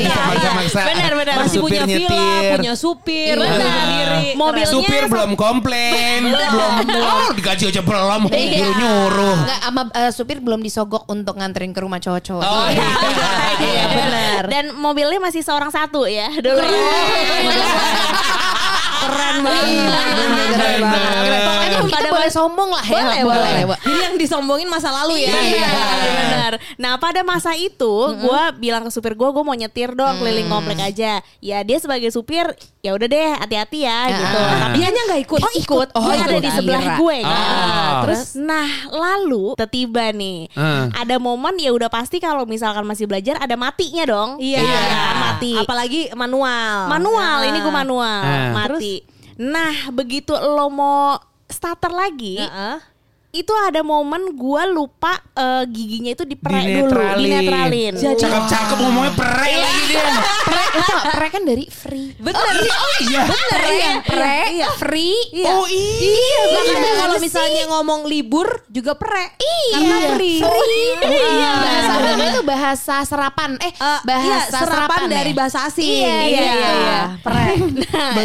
iya, 0.00 0.14
Maksa-maksa. 0.32 0.80
Benar, 0.88 1.12
benar. 1.14 1.34
Masih 1.46 1.58
punya 1.62 1.82
villa, 1.86 2.13
nyetir. 2.14 2.50
punya 2.54 2.72
supir, 2.74 3.34
Iya. 3.34 3.44
punya 3.44 3.66
sendiri. 3.66 4.22
Mobilnya 4.34 4.66
Supir 4.66 5.02
belum 5.06 5.30
komplain, 5.34 6.20
belum 6.26 6.72
oh 6.94 7.28
digaji 7.32 7.64
aja 7.68 7.80
belum, 7.80 8.20
Iya. 8.28 8.58
nyuruh 8.58 8.74
nyuruh. 8.74 9.36
Enggak 9.40 9.58
sama 9.60 9.82
eh, 9.92 10.10
supir 10.10 10.36
belum 10.38 10.60
disogok 10.60 11.02
untuk 11.06 11.34
nganterin 11.34 11.70
ke 11.70 11.78
rumah 11.78 11.98
cowok-cowok. 11.98 12.42
Oh 12.42 12.66
iya. 12.68 12.86
Iya, 13.54 13.84
benar. 13.88 14.42
Dan 14.46 14.64
mobilnya 14.74 15.18
masih 15.18 15.40
seorang 15.40 15.68
satu 15.68 16.04
ya 16.04 16.28
dulu. 16.34 16.60
Keren 19.04 19.36
banget. 19.40 19.66
Keren 20.54 20.80
banget. 20.82 21.42
Pokoknya 21.44 21.68
kita 21.84 21.94
Pada 21.94 22.10
boleh 22.10 22.30
sombong 22.32 22.70
lah 22.72 22.86
ya. 22.86 23.02
Boleh, 23.04 23.20
boleh. 23.22 23.78
Jadi 23.84 23.98
yang 24.00 24.14
disombongin 24.16 24.68
masa 24.68 24.88
lalu 24.90 25.24
ya. 25.24 25.32
Iya, 25.34 25.68
benar. 26.18 26.52
Nah, 26.76 26.92
pada 26.98 27.20
masa 27.22 27.52
itu 27.54 27.92
gue 28.14 28.42
bilang 28.58 28.82
ke 28.82 28.90
supir 28.90 29.14
gue, 29.14 29.28
gue 29.28 29.44
mau 29.44 29.54
nyetir 29.54 29.92
dong 29.92 30.18
keliling 30.18 30.48
komplek 30.48 30.80
aja. 30.80 31.20
Ya 31.38 31.58
dia 31.62 31.78
sebagai 31.78 32.10
supir, 32.10 32.48
ya 32.80 32.92
udah 32.92 33.06
deh, 33.06 33.30
hati-hati 33.38 33.84
ya 33.84 34.00
gitu. 34.10 34.38
Ah. 34.38 34.50
Tapi 34.68 34.76
Dianya 34.76 35.02
nggak 35.08 35.20
ikut. 35.24 35.40
Oh 35.40 35.52
ikut, 35.54 35.88
Oh, 35.94 36.10
dia 36.12 36.24
ada 36.26 36.36
di 36.36 36.50
sebelah 36.50 36.84
gue. 36.98 37.16
Ah. 37.24 38.02
Terus, 38.04 38.36
nah 38.36 38.68
lalu 38.90 39.54
tiba 39.64 40.12
nih, 40.12 40.52
Ah. 40.54 40.86
ada 40.92 41.16
momen 41.16 41.56
ya 41.56 41.72
udah 41.72 41.88
pasti 41.88 42.20
kalau 42.20 42.44
misalkan 42.44 42.84
masih 42.84 43.08
belajar 43.08 43.40
ada 43.40 43.56
matinya 43.56 44.04
dong. 44.04 44.30
Iya. 44.36 44.60
kan, 44.60 45.14
mati. 45.16 45.56
Apalagi 45.56 46.00
manual. 46.12 46.86
Manual, 46.86 47.38
ini 47.48 47.58
gue 47.58 47.72
manual, 47.72 48.20
Ah. 48.22 48.52
mati. 48.52 48.93
Nah 49.38 49.90
begitu 49.90 50.32
lo 50.34 50.70
mau 50.70 51.18
starter 51.50 51.90
lagi, 51.90 52.38
Heeh. 52.38 52.93
Itu 53.34 53.50
ada 53.52 53.82
momen 53.82 54.32
gua 54.32 54.62
lupa 54.64 55.18
eh, 55.34 55.66
giginya 55.66 56.14
itu 56.14 56.22
diperek 56.22 56.62
dulu, 56.62 56.94
Dinetralin. 56.94 57.18
dinetralin. 57.18 57.92
Cakep-cakep 58.14 58.76
ngomongnya 58.78 59.12
perek 59.12 59.52
lagi 59.52 59.82
dia. 59.90 60.06
Pre, 60.44 60.64
itu 60.72 60.92
pre 61.10 61.26
kan 61.28 61.42
dari 61.42 61.64
free. 61.66 62.08
Bener. 62.14 62.38
Oh 62.64 62.96
iya. 63.02 63.22
Bener 63.26 63.60
ya, 63.74 63.92
pre, 64.00 64.38
free. 64.78 65.18
Iya. 65.34 65.50
Oh 65.50 65.66
iya. 65.66 66.40
Makanya 66.46 66.92
kalau 66.96 67.16
misalnya 67.18 67.62
ngomong 67.68 68.06
libur 68.06 68.46
juga 68.68 68.94
pre. 68.94 69.34
Iya, 69.34 69.74
Karena 69.74 69.96
free. 70.14 70.38
Iya. 71.02 71.50
Bahasa 71.58 71.92
namanya 71.98 72.30
itu 72.30 72.42
bahasa 72.44 72.96
serapan. 73.02 73.50
Eh, 73.58 73.72
Eh, 73.74 73.98
bahasa 74.06 74.30
iya, 74.46 74.62
serapan 74.62 75.00
ya? 75.02 75.10
dari 75.10 75.32
bahasa 75.32 75.58
asing. 75.66 75.82
Iya, 75.84 76.16
iya, 76.22 76.40
Iya. 76.40 76.70
iya. 76.78 77.00
Pre. 77.18 77.46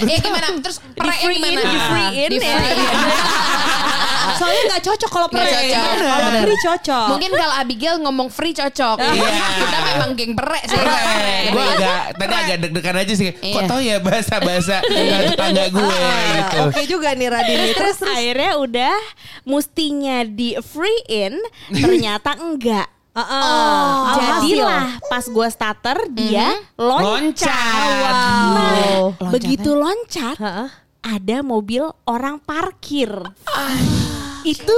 eh 0.05 0.19
gimana? 0.19 0.47
Terus 0.61 0.77
pre 0.93 1.09
Di-free-in, 1.09 1.57
gimana? 1.57 1.65
di-free-in 1.65 2.29
Di 2.29 2.37
ya. 2.39 2.57
Soalnya 4.39 4.61
nggak 4.69 4.83
cocok 4.85 4.98
kalau 5.05 5.27
pre. 5.29 5.39
Nggak 5.39 5.53
cocok. 5.53 5.85
Kalau 5.93 6.17
Bener. 6.25 6.41
free 6.41 6.59
cocok. 6.59 7.07
Mungkin 7.13 7.31
kalau 7.31 7.53
Abigail 7.55 7.95
ngomong 8.01 8.27
free 8.27 8.51
cocok. 8.51 8.97
Iya. 8.97 9.29
Kita 9.37 9.77
memang 9.85 10.09
geng 10.17 10.33
pre 10.33 10.59
sih. 10.65 10.75
Perek. 10.75 11.43
Gue 11.49 11.63
agak 11.69 11.97
tadi 12.17 12.33
agak 12.33 12.57
deg-degan 12.59 12.95
aja 12.97 13.13
sih. 13.13 13.29
Kok 13.29 13.45
Iya. 13.45 13.67
tau 13.67 13.79
ya 13.79 13.95
bahasa-bahasa 13.99 14.75
tetangga 14.81 15.65
gue 15.69 15.97
gitu. 16.33 16.57
Oke 16.65 16.81
juga 16.87 17.13
nih 17.13 17.29
Radini. 17.29 17.69
Terus 17.71 17.87
Terus 17.99 18.15
akhirnya 18.15 18.51
udah 18.55 18.95
mustinya 19.43 20.23
di 20.23 20.55
free 20.61 21.01
in, 21.05 21.35
ternyata 21.75 22.33
enggak. 22.33 22.87
Heeh. 23.11 23.43
Oh, 23.43 24.15
jadilah 24.15 24.95
pas 25.03 25.27
gua 25.27 25.51
starter 25.51 26.07
dia 26.09 26.55
loncat. 26.77 27.43
Loncat. 27.43 28.15
Nah, 28.55 28.79
begitu 29.27 29.75
loncat, 29.75 30.39
Heeh. 30.39 30.69
ada 31.03 31.37
mobil 31.41 31.83
orang 32.05 32.39
parkir. 32.39 33.11
Itu 34.43 34.77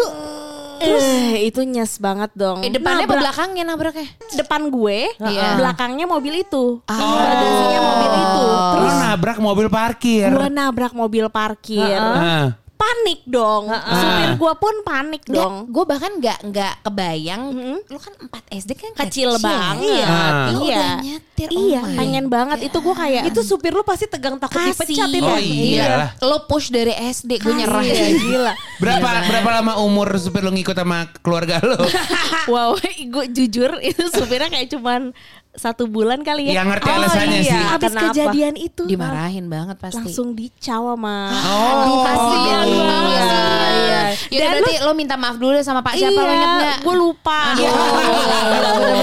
eh, 0.80 1.46
itu 1.46 1.62
nyes 1.62 1.98
banget 1.98 2.34
dong. 2.34 2.62
Eh, 2.62 2.70
depannya 2.70 3.04
apa 3.04 3.08
Nabrak- 3.08 3.22
belakangnya 3.22 3.64
nabraknya? 3.64 4.08
depan 4.34 4.62
gue, 4.68 5.00
Iya. 5.14 5.48
belakangnya 5.56 6.06
mobil 6.06 6.34
itu. 6.38 6.82
Oh. 6.82 7.16
Bagasinya 7.16 7.80
mobil 7.84 8.12
itu. 8.12 8.42
Lo 8.42 8.60
Terus 8.74 8.94
nabrak 8.98 9.38
mobil 9.38 9.68
parkir. 9.68 10.28
gue 10.28 10.50
nabrak 10.50 10.94
mobil 10.94 11.26
parkir. 11.28 12.00
Ah. 12.00 12.58
Panik 12.82 13.22
dong. 13.24 13.70
Supir 13.70 14.30
gue 14.36 14.54
pun 14.58 14.76
panik 14.82 15.24
dong. 15.28 15.70
Gue 15.70 15.86
bahkan 15.86 16.12
nggak 16.14 16.40
nggak 16.44 16.74
kebayang. 16.82 17.42
Lu 17.84 17.98
kan 17.98 18.14
4 18.18 18.58
SD 18.58 18.72
kan 18.74 18.92
Kecil 18.98 19.38
banget. 19.38 20.02
Ah. 20.04 20.50
Lu 20.50 20.60
Iya. 20.62 20.76
udah 20.76 20.94
nyetir. 21.00 21.48
oh 21.48 21.62
Iya, 21.62 21.82
my 21.84 21.96
pengen 21.96 22.26
banget. 22.28 22.60
Itu 22.64 22.78
gue 22.80 22.96
kayak 22.96 23.24
itu 23.28 23.42
supir 23.42 23.72
lu 23.72 23.82
pasti 23.82 24.06
tegang 24.06 24.36
takut 24.36 24.58
Kasih. 24.58 24.74
dipecat 24.74 25.10
itu. 25.12 25.26
Oh 25.28 25.38
iya. 25.38 26.18
Lo 26.20 26.46
push 26.46 26.70
dari 26.70 26.92
SD 26.92 27.38
gue 27.38 27.54
nyerah 27.54 27.82
Iya, 27.82 27.94
sih. 27.96 28.18
gila. 28.20 28.54
Berapa 28.78 29.10
berapa 29.24 29.50
lama 29.54 29.74
umur 29.80 30.10
supir 30.18 30.42
lo 30.42 30.50
ngikut 30.50 30.74
sama 30.74 31.06
keluarga 31.22 31.62
lo? 31.62 31.78
wow, 32.52 32.74
gue 33.14 33.26
jujur 33.30 33.78
itu 33.80 34.04
supirnya 34.10 34.50
kayak 34.50 34.70
cuman 34.70 35.14
satu 35.52 35.84
bulan 35.86 36.22
kali 36.22 36.48
ya. 36.48 36.60
Yang 36.60 36.68
ngerti 36.72 36.90
alasannya 36.90 37.40
iya. 37.40 37.52
sih. 37.52 37.62
Abis 37.70 37.84
Kenapa? 37.86 38.06
kejadian 38.08 38.56
itu 38.56 38.84
Dimarahin 38.86 39.46
banget 39.46 39.78
pasti. 39.78 39.98
langsung 40.00 40.32
dicaw 40.32 40.96
sama 40.96 41.18
Oh. 41.44 42.02
Kasian 42.02 42.66
Iya, 42.66 42.82
banget. 42.82 43.20
iya. 43.20 44.02
Ya 44.30 44.40
Dan 44.42 44.50
berarti 44.58 44.74
lo 44.80 44.92
minta 44.94 45.16
maaf 45.16 45.36
dulu 45.36 45.52
deh 45.52 45.62
sama 45.62 45.80
Pak 45.80 45.94
siapa 45.94 46.16
lo 46.18 46.32
inget 46.32 46.52
nggak? 46.54 46.78
gue 46.82 46.96
lupa. 46.96 47.40
Aduh. 47.52 47.68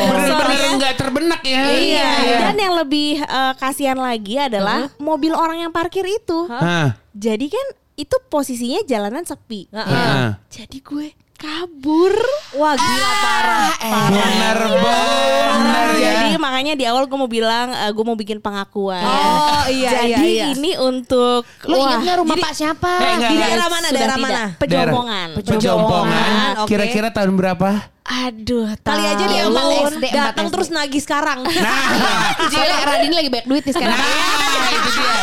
Bener-bener 0.08 0.70
nggak 0.78 0.94
terbenak 0.96 1.42
ya. 1.42 1.62
Iya. 1.68 2.08
Dan 2.42 2.56
yang 2.58 2.74
lebih 2.76 3.20
eh, 3.20 3.52
kasihan 3.56 3.98
lagi 3.98 4.36
adalah 4.38 4.88
mobil 4.96 5.32
orang 5.32 5.62
yang 5.62 5.72
parkir 5.72 6.04
itu. 6.04 6.48
Hah. 6.48 6.96
Jadi 7.12 7.46
kan 7.48 7.66
itu 7.94 8.16
posisinya 8.28 8.80
jalanan 8.84 9.24
sepi. 9.24 9.66
Heeh. 9.68 10.38
Jadi 10.48 10.78
gue 10.80 11.06
kabur. 11.38 12.14
Wah 12.52 12.74
gila 12.74 13.10
parah. 13.16 13.70
Bener 14.10 14.58
bener 14.74 15.88
ya. 15.94 16.10
Jadi 16.18 16.34
makanya 16.36 16.72
di 16.74 16.82
awal 16.82 17.06
gue 17.06 17.14
mau 17.14 17.30
bilang 17.30 17.70
gue 17.70 18.04
mau 18.04 18.18
bikin 18.18 18.42
pengakuan. 18.42 18.98
Oh 19.00 19.62
iya 19.70 19.90
Jadi 20.02 20.10
iya 20.10 20.18
iya. 20.18 20.46
ini 20.50 20.74
untuk 20.74 21.46
Lo 21.64 21.78
wah, 21.78 21.94
ingat 21.94 21.98
nggak 22.02 22.16
rumah 22.18 22.34
jadi- 22.34 22.44
Pak 22.44 22.52
siapa? 22.52 22.90
Eh, 22.90 23.10
enggak, 23.14 23.30
Di 23.30 23.36
daerah 23.38 23.68
mana? 23.68 23.86
Daerah 23.88 24.16
mana? 24.18 24.42
Pejompongan. 24.58 25.28
Pejompongan. 25.38 26.30
Oke. 26.58 26.68
Kira-kira 26.68 27.08
tahun 27.14 27.32
berapa? 27.32 27.70
Aduh, 28.08 28.72
Kali 28.80 29.04
aja 29.04 29.20
dia 29.22 29.44
mau 29.46 29.68
SD, 29.84 30.04
datang 30.08 30.48
terus 30.48 30.68
nagih 30.68 30.98
sekarang. 30.98 31.44
Nah, 31.58 32.48
Soalnya 32.48 32.86
Radini 32.86 33.14
lagi 33.14 33.28
banyak 33.28 33.44
duit 33.44 33.62
nih 33.62 33.74
sekarang. 33.74 33.98
nah 33.98 34.70
itu 34.70 34.90
dia. 34.90 35.16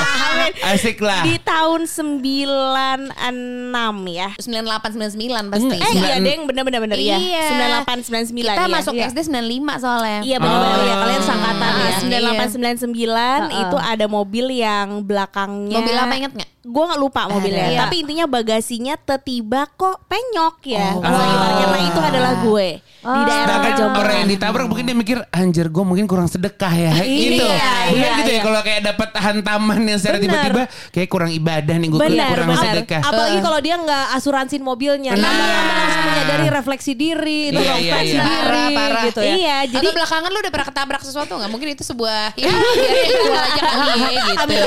Asik 0.68 0.98
lah. 1.00 1.22
di 1.24 1.36
tahun 1.40 1.90
96 1.90 3.18
ya. 4.12 4.30
98 4.38 4.94
99 5.18 5.50
pasti. 5.50 5.76
Eh 5.76 5.92
iya 5.96 6.16
deng 6.20 6.46
bener-bener 6.46 6.80
bener 6.80 7.00
ya. 7.00 7.18
Iya. 7.18 7.82
98 7.90 8.06
99 8.30 8.46
Kita 8.46 8.54
iya. 8.62 8.70
masuk 8.70 8.94
Iya. 8.94 9.06
SD 9.10 9.20
95 9.26 9.82
soalnya. 9.82 10.20
Iya 10.22 10.38
benar-benar 10.38 10.76
Oh. 10.76 10.86
ya 10.86 10.96
kalian 11.00 11.24
sangkatan 11.24 11.72
ya. 11.72 11.82
Iya. 11.82 11.98
98 11.98 12.54
99 12.86 13.62
itu 13.64 13.78
ada 13.80 14.06
mobil 14.06 14.46
yang 14.52 14.88
belakangnya 15.02 15.78
Mobil 15.80 15.96
apa 15.96 16.14
inget 16.16 16.34
nggak? 16.36 16.50
Gue 16.66 16.82
nggak 16.84 16.98
lupa 16.98 17.22
mobilnya, 17.30 17.70
Iya. 17.70 17.80
tapi 17.86 18.02
intinya 18.02 18.26
bagasinya 18.26 18.98
tiba 19.22 19.70
kok 19.70 20.02
penyok 20.10 20.56
ya. 20.66 20.98
Oh. 20.98 21.02
Parkir. 21.02 21.68
Nah 21.70 21.82
itu 21.86 22.00
adalah 22.02 22.34
gue 22.42 22.75
Okay. 22.76 22.84
Di 23.06 23.22
daerah 23.24 23.46
Sedangkan 23.46 23.70
Pejompongan. 23.70 24.02
orang 24.02 24.16
yang 24.18 24.30
ditabrak 24.30 24.66
mungkin 24.66 24.84
dia 24.84 24.96
mikir 24.96 25.18
anjir 25.32 25.66
gue 25.68 25.84
mungkin 25.84 26.06
kurang 26.06 26.26
sedekah 26.26 26.74
ya 26.74 26.94
gitu. 26.98 27.46
Iya, 27.46 27.70
iya, 27.92 28.10
gitu 28.16 28.30
ya 28.30 28.34
iya. 28.34 28.42
kalau 28.42 28.60
kayak 28.60 28.82
dapat 28.84 29.10
hantaman 29.16 29.80
yang 29.84 29.98
secara 29.98 30.18
tiba-tiba 30.18 30.64
kayak 30.90 31.08
kurang 31.08 31.30
ibadah 31.30 31.76
nih 31.76 31.88
gue 31.88 32.00
kurang 32.00 32.50
benar. 32.50 32.64
sedekah. 32.66 33.02
Apalagi 33.02 33.38
kalau 33.40 33.60
dia 33.60 33.76
nggak 33.78 34.06
asuransin 34.14 34.62
mobilnya. 34.62 35.14
Nah. 35.14 35.22
Nah. 35.22 35.34
langsung 35.76 36.04
menyadari 36.08 36.48
refleksi 36.50 36.92
diri, 36.94 37.40
Iya, 37.46 37.54
introspeksi 37.54 37.86
iya, 37.86 37.98
iya. 38.02 38.24
diri 38.24 38.64
Parah, 38.66 38.74
parah. 38.74 39.04
gitu 39.06 39.20
ya. 39.20 39.34
Iya, 39.36 39.58
jadi 39.70 39.86
Atau 39.86 39.96
belakangan 39.96 40.30
lu 40.30 40.38
udah 40.38 40.52
pernah 40.52 40.68
ketabrak 40.68 41.02
sesuatu 41.02 41.32
nggak? 41.36 41.52
Mungkin 41.52 41.68
itu 41.70 41.84
sebuah 41.84 42.22
ya 42.36 42.50
ya 42.50 43.04
gitu. 43.06 43.30
Ya, 44.46 44.66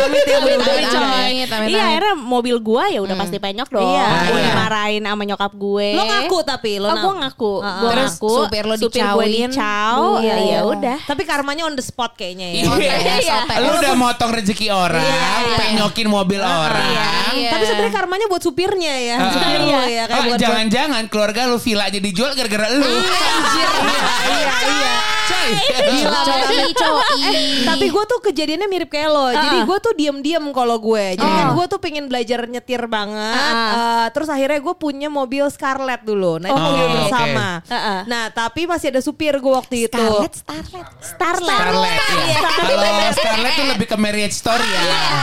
coy. 0.88 1.32
amit-amit, 1.38 1.68
Iya, 1.68 1.82
akhirnya 1.84 2.14
mobil 2.16 2.56
gue 2.58 2.84
ya 2.92 3.00
udah 3.00 3.16
pasti 3.16 3.36
penyok 3.36 3.68
dong. 3.68 3.84
Iya. 3.84 4.06
Gue 4.28 4.38
Iya. 4.38 4.46
dimarahin 4.48 5.02
sama 5.04 5.22
nyokap 5.24 5.52
gue. 5.52 5.88
Lo 5.92 6.02
ngaku 6.04 6.38
tapi 6.44 6.72
lo 6.76 6.86
Oh, 6.86 6.92
ngaku. 6.92 7.02
gue 7.02 7.14
ngaku. 7.18 7.52
Ah, 7.58 7.76
Gue 7.78 7.90
ngaku. 8.28 8.38
supir 8.44 8.64
lo 8.64 8.74
gue 8.76 8.84
dicauin. 8.92 9.48
dicau. 9.48 10.00
Iya, 10.20 10.34
ya 10.34 10.36
iya. 10.44 10.60
udah. 10.62 10.98
Tapi 11.04 11.22
karmanya 11.24 11.62
on 11.64 11.74
the 11.74 11.84
spot 11.84 12.12
kayaknya 12.14 12.48
ya. 12.52 12.62
Iya. 12.68 12.94
Iya. 13.18 13.36
Lu 13.64 13.70
udah 13.80 13.94
motong 13.96 14.30
rezeki 14.30 14.68
orang, 14.68 15.02
iya. 15.02 15.56
penyokin 15.56 16.08
mobil 16.08 16.40
orang. 16.40 16.92
Iya. 17.34 17.50
Tapi 17.56 17.64
sebenarnya 17.64 17.94
karmanya 17.94 18.26
buat 18.28 18.42
supirnya 18.42 18.94
ya. 18.94 19.16
Ah, 19.18 19.32
Supir 19.32 19.58
ah. 19.58 19.64
lo 19.64 19.82
ya. 19.84 20.04
Kayak 20.04 20.18
Oh, 20.18 20.22
buat 20.28 20.38
jangan-jangan 20.38 21.02
keluarga 21.08 21.40
lu 21.46 21.56
villanya 21.56 21.98
dijual 21.98 22.30
gara-gara 22.34 22.66
lu. 22.68 22.84
Iya, 22.84 23.68
iya. 24.74 24.94
Coy. 25.28 25.50
Gila 25.92 26.20
Coy, 26.24 26.70
coy. 26.72 27.20
Tapi 27.64 27.86
gue 27.88 28.04
tuh 28.08 28.18
kejadiannya 28.24 28.68
mirip 28.68 28.88
kayak 28.88 29.10
lo. 29.10 29.28
Jadi 29.28 29.58
gue 29.64 29.78
tuh 29.78 29.92
diem-diem 29.92 30.44
kalau 30.52 30.76
gue. 30.78 31.16
Jadi 31.16 31.28
kan 31.30 31.48
gue 31.52 31.66
tuh 31.68 31.78
pengen 31.78 32.04
belajar 32.08 32.48
nyetir 32.48 32.82
banget. 32.88 33.54
Eh, 33.54 34.06
terus 34.12 34.28
akhirnya 34.28 34.58
gue 34.58 34.74
punya 34.74 35.08
mobil 35.08 35.44
Scarlett 35.48 36.02
dulu. 36.02 36.40
Nah 36.40 36.48
itu 36.48 36.56
Oh, 36.58 36.64
mobil 36.64 36.86
bersama. 36.90 37.48
Heeh. 37.68 38.00
Nah 38.18 38.34
tapi 38.34 38.66
masih 38.66 38.90
ada 38.90 38.98
supir 38.98 39.30
gue 39.38 39.52
waktu 39.54 39.86
itu. 39.86 39.94
Scarlett, 39.94 40.34
Starlet. 40.42 40.86
Starlet. 40.98 41.54
Scarlett 41.54 42.02
ya. 42.26 42.40
Kalau 42.42 43.14
Scarlett 43.14 43.54
tuh 43.54 43.66
lebih 43.70 43.86
ke 43.86 43.94
marriage 43.94 44.34
story 44.34 44.66
ya. 44.66 44.82
Ah. 44.82 45.22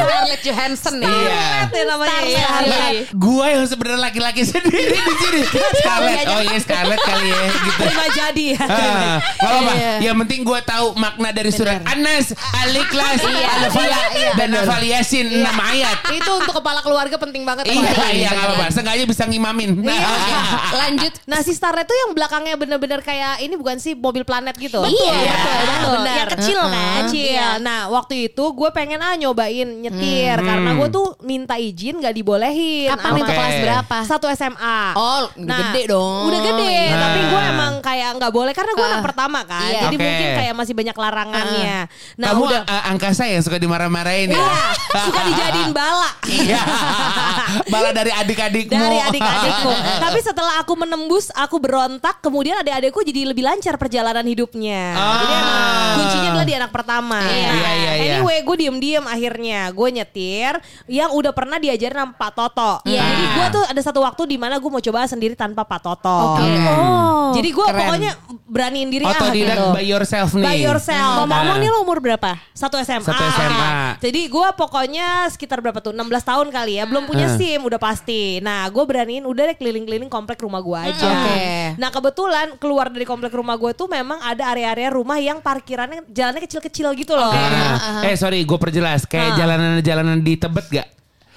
Scarlett 0.00 0.40
Johansson 0.40 0.94
nih. 0.96 1.12
Iya. 1.12 1.28
Scarlett 1.28 1.72
ya 1.76 1.84
namanya. 1.84 2.18
Iya. 2.24 2.48
Lah, 2.72 2.88
gua 3.12 3.46
yang 3.52 3.64
sebenarnya 3.68 4.00
laki-laki 4.00 4.42
sendiri 4.48 4.96
di 4.96 5.14
sini. 5.20 5.40
Scarlett. 5.84 6.24
Oh 6.24 6.40
iya 6.40 6.58
Scarlett 6.64 7.02
kali 7.04 7.28
ya 7.28 7.42
gitu. 7.52 7.80
Terima 7.84 8.06
jadi 8.08 8.44
ya. 8.56 8.64
Ah, 8.64 9.16
apa-apa. 9.20 9.72
Iya. 9.76 9.92
Yang 10.08 10.16
penting 10.24 10.40
gue 10.40 10.60
tahu 10.64 10.86
makna 10.96 11.28
dari 11.36 11.52
surat 11.52 11.84
Anas, 11.84 12.32
Al-Ikhlas, 12.64 13.20
Al-Falaq, 13.28 14.08
dan 14.40 14.48
Al 14.56 14.84
Yasin 14.88 15.44
enam 15.44 15.56
ayat. 15.60 16.00
Itu 16.16 16.30
untuk 16.32 16.64
kepala 16.64 16.80
keluarga 16.80 17.20
penting 17.20 17.44
banget. 17.44 17.68
Iya, 17.68 17.92
iya 18.16 18.28
nggak 18.32 18.46
apa-apa. 18.56 18.66
Sengaja 18.72 19.04
bisa 19.04 19.28
ngimamin. 19.28 19.84
Nah, 19.84 19.92
Iya. 19.92 20.40
Lanjut. 20.80 21.12
Nah 21.28 21.44
si 21.44 21.52
Starlet 21.52 21.84
tuh 21.84 21.92
yang 21.92 22.05
belakangnya 22.12 22.54
bener-bener 22.54 23.00
kayak 23.00 23.40
ini 23.40 23.54
bukan 23.54 23.76
sih 23.76 23.94
mobil 23.94 24.22
planet 24.22 24.54
gitu. 24.54 24.78
Betul, 24.78 24.92
Iya, 24.92 25.16
betul, 25.24 25.56
betul. 25.58 25.92
benar. 25.96 26.16
Yang 26.16 26.30
kecil 26.36 26.60
kan? 26.62 27.02
Iya. 27.08 27.48
Nah 27.58 27.80
waktu 27.88 28.14
itu 28.26 28.44
gue 28.46 28.68
pengen 28.70 28.98
ah 28.98 29.14
nyobain 29.14 29.64
nyetir 29.66 30.36
karena 30.36 30.70
gue 30.72 30.88
tuh 30.88 31.06
minta 31.20 31.56
izin 31.56 31.98
gak 31.98 32.12
dibolehin. 32.12 32.92
Kapan 32.92 33.10
Sama 33.10 33.18
itu 33.18 33.32
kelas 33.32 33.56
berapa? 33.60 33.96
Satu 34.04 34.26
SMA. 34.28 34.80
Oh, 34.94 35.26
udah 35.32 35.56
gede 35.64 35.82
dong. 35.88 36.22
Udah 36.26 36.40
gede, 36.42 36.76
Nah. 36.86 37.00
tapi 37.00 37.20
gue 37.24 37.42
emang 37.48 37.72
kayak 37.80 38.10
nggak 38.16 38.32
boleh 38.32 38.52
karena 38.52 38.72
gue 38.72 38.86
anak 38.86 39.00
Ah. 39.00 39.04
pertama 39.04 39.40
kan. 39.42 39.62
Iya. 39.64 39.80
Jadi 39.86 39.96
Oke. 39.96 40.04
mungkin 40.04 40.28
kayak 40.34 40.54
masih 40.54 40.74
banyak 40.74 40.96
larangannya. 40.96 41.76
Nah 42.16 42.26
Kamu 42.28 42.42
udah 42.44 42.60
uh, 42.62 42.82
angkasa 42.88 43.22
yang 43.24 43.40
suka 43.40 43.56
dimarah-marahin 43.56 44.30
ya? 44.30 44.36
Iya, 44.36 44.62
suka 45.00 45.20
dijadiin 45.24 45.72
bala. 45.72 46.10
Iya. 46.26 46.62
Bala 47.66 47.90
dari 47.90 48.10
adik-adikmu. 48.10 48.72
dari 48.72 48.98
adik-adikku. 49.00 49.70
Tapi 50.04 50.18
setelah 50.20 50.54
aku 50.58 50.72
menembus, 50.74 51.28
aku 51.30 51.56
berontak, 51.56 52.20
kemudian 52.20 52.56
adik-adikku 52.56 53.02
jadi 53.02 53.26
lebih 53.26 53.42
lancar 53.42 53.74
perjalanan 53.74 54.22
hidupnya. 54.22 54.92
Ah. 54.92 55.12
Jadi 55.16 55.32
emang 55.32 55.60
kuncinya 55.96 56.28
adalah 56.30 56.46
di 56.46 56.54
anak 56.54 56.70
pertama. 56.70 57.18
Iya. 57.22 57.48
Iya, 57.48 57.70
iya, 57.72 57.92
iya. 57.96 58.12
Anyway, 58.16 58.38
gue 58.40 58.56
diem-diem 58.58 59.04
akhirnya 59.04 59.60
gue 59.70 59.88
nyetir 59.92 60.52
yang 60.86 61.10
udah 61.10 61.32
pernah 61.32 61.56
diajarin 61.56 61.98
sama 61.98 62.14
Pak 62.14 62.30
Toto. 62.32 62.72
Iya. 62.84 63.02
Jadi 63.02 63.24
gue 63.26 63.46
tuh 63.52 63.64
ada 63.66 63.80
satu 63.80 64.00
waktu 64.00 64.22
di 64.26 64.36
mana 64.36 64.56
gue 64.56 64.68
mau 64.68 64.80
coba 64.80 65.04
sendiri 65.04 65.34
tanpa 65.34 65.62
Pak 65.62 65.80
Toto. 65.80 66.18
Oke. 66.34 66.46
Oh. 66.68 67.32
Jadi 67.32 67.48
gue 67.50 67.66
pokoknya 67.66 68.12
beraniin 68.46 68.88
diri 68.88 69.02
ah 69.02 69.12
Otodidak 69.12 69.56
gitu. 69.56 69.66
by 69.74 69.84
yourself 69.84 70.30
nih. 70.32 70.44
By 70.44 70.56
yourself. 70.60 71.14
Ngomong-ngomong 71.20 71.56
Ah. 71.56 71.62
nih 71.62 71.68
lo 71.68 71.78
umur 71.82 71.98
berapa? 71.98 72.30
Satu 72.52 72.78
SMA. 72.78 73.02
Satu 73.02 73.24
SMA. 73.26 73.68
Jadi 73.98 74.20
gue 74.26 74.48
pokoknya 74.54 75.26
sekitar 75.28 75.58
berapa 75.58 75.80
tuh? 75.80 75.90
16 75.90 76.04
tahun 76.22 76.46
kali 76.48 76.72
ya. 76.78 76.84
Belum 76.86 77.04
punya 77.04 77.26
Ah. 77.26 77.36
SIM 77.36 77.55
udah 77.62 77.78
pasti. 77.78 78.42
Nah 78.42 78.66
gue 78.66 78.84
beraniin 78.84 79.24
udah 79.24 79.52
deh 79.52 79.56
keliling-keliling 79.56 80.10
komplek 80.10 80.42
rumah 80.42 80.60
gue 80.60 80.78
aja. 80.90 81.06
Oke. 81.06 81.40
Nah 81.78 81.88
kebetulan 81.88 82.46
keluar 82.58 82.90
dari 82.90 83.06
komplek 83.06 83.32
rumah 83.32 83.54
gue 83.54 83.72
tuh 83.72 83.86
memang 83.86 84.18
ada 84.20 84.50
area-area 84.50 84.90
rumah 84.90 85.16
yang 85.16 85.38
parkirannya 85.38 86.04
jalannya 86.10 86.42
kecil-kecil 86.44 86.92
gitu 86.98 87.14
loh. 87.14 87.30
Ah. 87.30 88.02
Eh 88.04 88.16
sorry, 88.18 88.42
gue 88.42 88.58
perjelas. 88.58 89.06
Kayak 89.06 89.32
Ah. 89.32 89.36
jalanan-jalanan 89.38 90.18
di 90.20 90.34
Tebet 90.34 90.66
gak? 90.68 90.88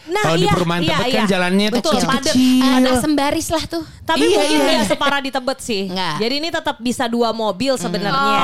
Nah, 0.07 0.23
Kalau 0.23 0.37
di 0.37 0.41
iya, 0.41 0.53
perumahan 0.53 0.81
iya, 0.81 0.89
Tebet 0.89 1.05
kan 1.05 1.11
iya. 1.11 1.25
jalannya 1.27 1.67
tuh 1.67 1.77
Betul, 1.77 1.91
padet. 1.93 2.07
kecil-kecil. 2.33 2.73
Ada 2.79 2.91
sembaris 2.97 3.47
lah 3.49 3.63
tuh. 3.65 3.83
Tapi 4.01 4.19
Iya, 4.21 4.37
mungkin 4.39 4.57
iya. 4.57 4.69
nggak 4.71 4.87
separah 4.87 5.19
di 5.19 5.29
Tebet 5.29 5.59
sih. 5.59 5.81
Nggak. 5.85 6.15
Jadi 6.17 6.33
ini 6.35 6.49
tetap 6.49 6.75
bisa 6.79 7.03
dua 7.05 7.29
mobil 7.29 7.73
sebenarnya. 7.75 8.37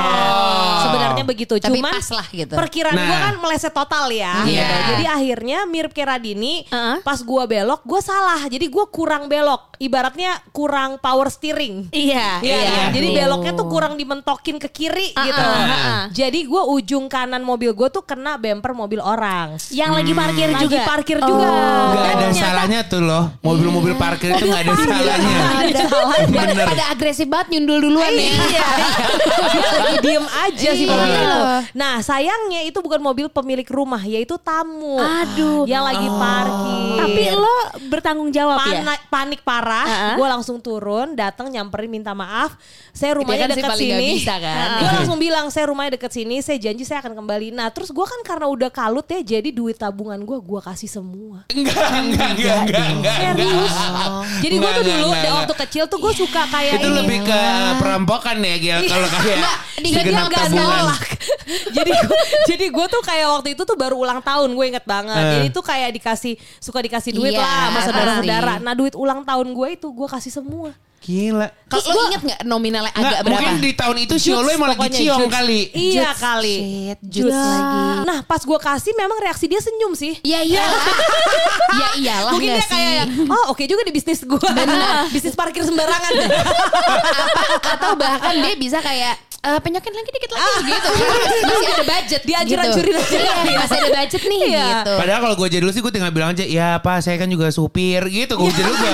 Sebenarnya 0.80 1.24
begitu. 1.24 1.54
Tapi 1.56 1.78
Cuman 1.78 1.92
pas 1.92 2.08
lah 2.12 2.26
gitu. 2.28 2.54
Perkiraan 2.54 2.94
Nah. 2.94 3.02
gue 3.04 3.18
kan 3.18 3.34
meleset 3.38 3.72
total 3.72 4.04
ya. 4.08 4.32
Iya. 4.42 4.62
gitu. 4.62 4.74
Jadi 4.86 5.04
akhirnya 5.06 5.58
mirip 5.64 5.90
kayak 5.90 6.08
Radini. 6.12 6.54
Heeh. 6.66 6.96
Pas 7.00 7.18
gue 7.18 7.42
belok, 7.44 7.80
gue 7.82 8.00
salah. 8.00 8.40
Jadi 8.46 8.66
gue 8.66 8.84
kurang 8.88 9.26
belok. 9.26 9.74
Ibaratnya 9.76 10.40
kurang 10.50 10.96
power 10.96 11.28
steering. 11.28 11.90
Iya. 11.90 12.40
Iya, 12.40 12.56
Iya. 12.56 12.70
kan? 12.78 12.88
jadi 12.92 13.06
Oh. 13.06 13.14
beloknya 13.16 13.52
tuh 13.54 13.66
kurang 13.66 13.94
dimentokin 13.94 14.56
ke 14.56 14.68
kiri 14.68 15.08
gitu. 15.10 15.42
ah, 15.42 15.66
ah. 15.66 16.02
Jadi 16.08 16.44
gue 16.44 16.62
ujung 16.70 17.06
kanan 17.06 17.42
mobil 17.42 17.72
gue 17.72 17.88
tuh 17.88 18.00
kena 18.00 18.36
bumper 18.36 18.72
mobil 18.72 19.00
orang. 19.00 19.58
Yang 19.68 19.90
lagi 19.92 20.12
parkir 20.14 20.48
Lagi 20.48 20.64
juga. 20.64 20.80
parkir 20.86 21.18
juga. 21.18 21.48
Gak 21.56 22.04
ada 22.04 22.24
ternyata- 22.26 22.42
salahnya 22.42 22.80
tuh 22.84 23.00
loh. 23.00 23.24
Mobil-mobil 23.40 23.94
parkir 23.94 24.30
itu 24.30 24.44
gak 24.46 24.62
ada 24.62 24.74
salahnya. 24.74 25.38
Ada, 25.56 25.82
Bener. 26.26 26.66
pada 26.66 26.84
agresif 26.90 27.26
banget 27.26 27.56
nyundul 27.56 27.78
duluan 27.82 28.10
ya. 28.10 28.32
Iya. 28.36 28.66
Dia 29.46 29.68
lagi 29.76 29.96
diem 30.00 30.26
aja 30.26 30.70
sih 30.72 30.84
Iya. 30.84 30.92
mobil 30.92 31.12
itu. 31.12 31.40
Nah 31.74 31.94
sayangnya 32.00 32.60
itu 32.62 32.78
bukan 32.78 33.00
mobil 33.00 33.26
pemilik 33.28 33.66
rumah 33.66 34.00
yaitu 34.00 34.36
tamu. 34.36 34.96
Aduh. 34.96 35.64
Yang 35.64 35.82
lagi 35.84 36.08
parkir. 36.08 36.96
Tapi 36.96 37.22
lo 37.32 37.54
bertanggung 37.88 38.30
jawab 38.30 38.56
ya? 38.60 38.82
Panik, 38.82 39.00
panik 39.08 39.40
parah, 39.42 39.86
gue 40.14 40.26
langsung 40.26 40.58
turun, 40.58 41.14
datang 41.14 41.48
nyamperin 41.48 41.88
minta 41.88 42.12
maaf. 42.12 42.54
Saya 42.90 43.16
rumahnya 43.16 43.46
kan 43.46 43.58
paling 43.66 43.90
sini. 43.92 44.24
kan. 44.24 44.80
Gue 44.80 44.90
langsung 44.94 45.18
bilang 45.18 45.46
saya 45.48 45.68
rumahnya 45.68 45.96
dekat 45.96 46.12
sini, 46.12 46.40
saya 46.40 46.56
janji 46.56 46.82
saya 46.82 47.00
akan 47.00 47.12
kembali. 47.14 47.52
Nah 47.52 47.68
terus 47.68 47.90
gue 47.90 48.04
kan 48.04 48.20
karena 48.22 48.46
udah 48.46 48.70
kalut 48.70 49.06
ya, 49.06 49.20
jadi 49.36 49.48
duit 49.50 49.76
tabungan 49.76 50.18
gue 50.18 50.38
gue 50.38 50.60
kasih 50.62 50.88
semua. 50.88 51.35
Enggak, 51.56 51.88
enggak, 51.96 52.28
enggak, 52.32 52.56
enggak, 52.62 52.86
enggak. 52.90 53.16
Serius. 53.18 53.74
Jadi 54.36 54.54
gue 54.54 54.60
Enggak, 54.60 54.72
tuh 54.72 54.82
dulu 54.82 54.96
enggak, 55.02 55.18
enggak. 55.18 55.34
waktu 55.34 55.54
kecil 55.60 55.84
tuh 55.86 55.98
gue 55.98 56.12
suka 56.16 56.42
kayak 56.46 56.72
Itu 56.74 56.86
ini. 56.86 56.96
lebih 56.98 57.18
ke 57.22 57.40
perampokan 57.76 58.36
ya 58.38 58.56
Gil 58.56 58.80
Kalau 58.84 59.08
kayak 59.08 59.38
di- 59.76 59.92
segenap 59.92 60.24
Enggak 60.26 60.42
tabungan 60.42 60.66
nolak. 60.78 61.00
jadi 61.76 61.90
gua, 61.92 62.16
jadi 62.44 62.66
gue 62.68 62.86
tuh 62.88 63.02
kayak 63.02 63.26
waktu 63.30 63.48
itu 63.52 63.62
tuh 63.62 63.76
baru 63.76 63.96
ulang 63.96 64.20
tahun 64.20 64.48
gue 64.50 64.64
inget 64.66 64.84
banget. 64.84 65.16
Eh. 65.16 65.32
Jadi 65.34 65.46
tuh 65.50 65.62
kayak 65.62 65.90
dikasih 65.92 66.32
suka 66.58 66.78
dikasih 66.80 67.12
duit 67.12 67.32
Iya, 67.32 67.40
lah 67.40 67.52
sama 67.66 67.80
saudara-saudara. 67.82 68.54
Nah 68.58 68.72
duit 68.72 68.94
ulang 68.94 69.22
tahun 69.22 69.46
gue 69.48 69.68
itu 69.74 69.88
gue 69.88 70.08
kasih 70.08 70.32
semua. 70.32 70.70
Gila 70.96 71.46
Kalau 71.66 71.82
lo 71.94 72.00
inget 72.10 72.22
gak 72.24 72.40
nominalnya 72.42 72.90
agak 72.90 73.20
berapa? 73.22 73.38
Mungkin 73.38 73.54
di 73.62 73.72
tahun 73.74 73.96
itu 74.06 74.14
Sio 74.18 74.42
lo 74.42 74.50
emang 74.50 74.74
lagi 74.74 75.06
ciong 75.06 75.26
Juts. 75.26 75.34
kali 75.34 75.60
Iya 75.70 76.02
Juts. 76.10 76.18
kali. 76.18 76.56
Shit, 76.56 76.98
Juts 77.04 77.34
lagi. 77.34 77.82
Nah 78.06 78.18
pas 78.26 78.42
gue 78.42 78.58
kasih 78.58 78.92
memang 78.94 79.18
reaksi 79.22 79.46
dia 79.46 79.60
senyum 79.62 79.92
sih. 79.94 80.18
Ya 80.22 80.42
iyalah. 80.42 80.82
ya 81.80 81.88
iyalah 82.00 82.30
Mungkin 82.34 82.50
dia 82.54 82.66
kayak 82.66 83.04
oh 83.28 83.54
oke 83.54 83.62
juga 83.66 83.82
di 83.86 83.92
bisnis 83.94 84.22
gue. 84.22 84.50
bisnis 85.14 85.34
parkir 85.34 85.62
sembarangan. 85.62 86.12
atau 87.62 87.92
bahkan 87.94 88.34
dia 88.42 88.54
bisa 88.58 88.78
kayak 88.82 89.14
eh, 89.46 89.58
penyokin 89.58 89.92
lagi 89.92 90.10
dikit 90.10 90.30
lagi 90.30 90.60
gitu. 90.66 90.88
Masih 91.46 91.70
ada 91.70 91.84
budget. 91.86 92.20
Diancur-ancurin 92.22 92.92
gitu. 92.92 93.02
aja. 93.06 93.18
Iya, 93.46 93.56
masih 93.56 93.76
ada 93.76 93.90
budget 93.92 94.22
nih 94.24 94.40
Iya. 94.44 94.64
gitu. 94.66 94.92
Padahal 94.96 95.20
kalau 95.20 95.34
gue 95.36 95.48
jadi 95.48 95.60
dulu 95.60 95.70
sih 95.70 95.80
gue 95.80 95.92
tinggal 95.92 96.10
bilang 96.10 96.30
aja 96.30 96.44
Ya 96.44 96.78
pak 96.78 96.98
saya 97.00 97.16
kan 97.16 97.26
juga 97.26 97.48
supir 97.48 98.02
gitu 98.04 98.34
Gue 98.34 98.50
jadi 98.50 98.64
dulu 98.64 98.76
gue 98.76 98.92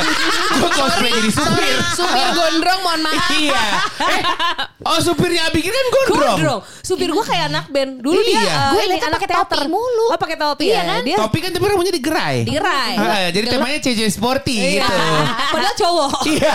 Gue 0.54 0.70
cosplay 0.70 1.10
jadi 1.10 1.30
supir 1.30 1.76
Supir 1.90 2.26
gondrong 2.32 2.80
mohon 2.80 3.00
maaf. 3.02 3.28
Iya 3.32 3.64
eh, 4.02 4.20
Oh 4.82 4.98
supirnya 4.98 5.46
Abikir 5.46 5.68
kan 5.68 5.86
gondrong 5.90 6.36
Gondrong. 6.36 6.60
Supir 6.80 7.08
gue 7.08 7.24
kayak 7.24 7.44
anak 7.48 7.66
band. 7.68 7.92
Dulu 7.98 8.20
dia 8.20 8.34
Iya. 8.34 8.52
eh, 8.52 8.70
Gue 8.70 8.82
ini 8.84 8.96
anak 8.98 9.18
pakai 9.18 9.28
topi 9.30 9.54
teater. 9.54 9.60
mulu. 9.66 10.06
Oh 10.06 10.18
pakai 10.18 10.36
topi 10.36 10.64
Iya 10.66 10.74
ya. 10.74 10.82
kan? 10.86 11.00
Dia 11.02 11.16
Topi 11.18 11.38
kan 11.38 11.50
tapi 11.50 11.64
rambutnya 11.64 11.94
digerai 11.94 12.36
digerai. 12.42 12.92
Ah, 12.94 13.28
Jadi 13.30 13.46
temanya 13.48 13.78
CJ 13.80 14.00
Sporty 14.10 14.56
Iya. 14.56 14.82
gitu 14.82 14.96
Padahal 15.50 15.74
cowok. 15.74 16.18
Iya 16.28 16.52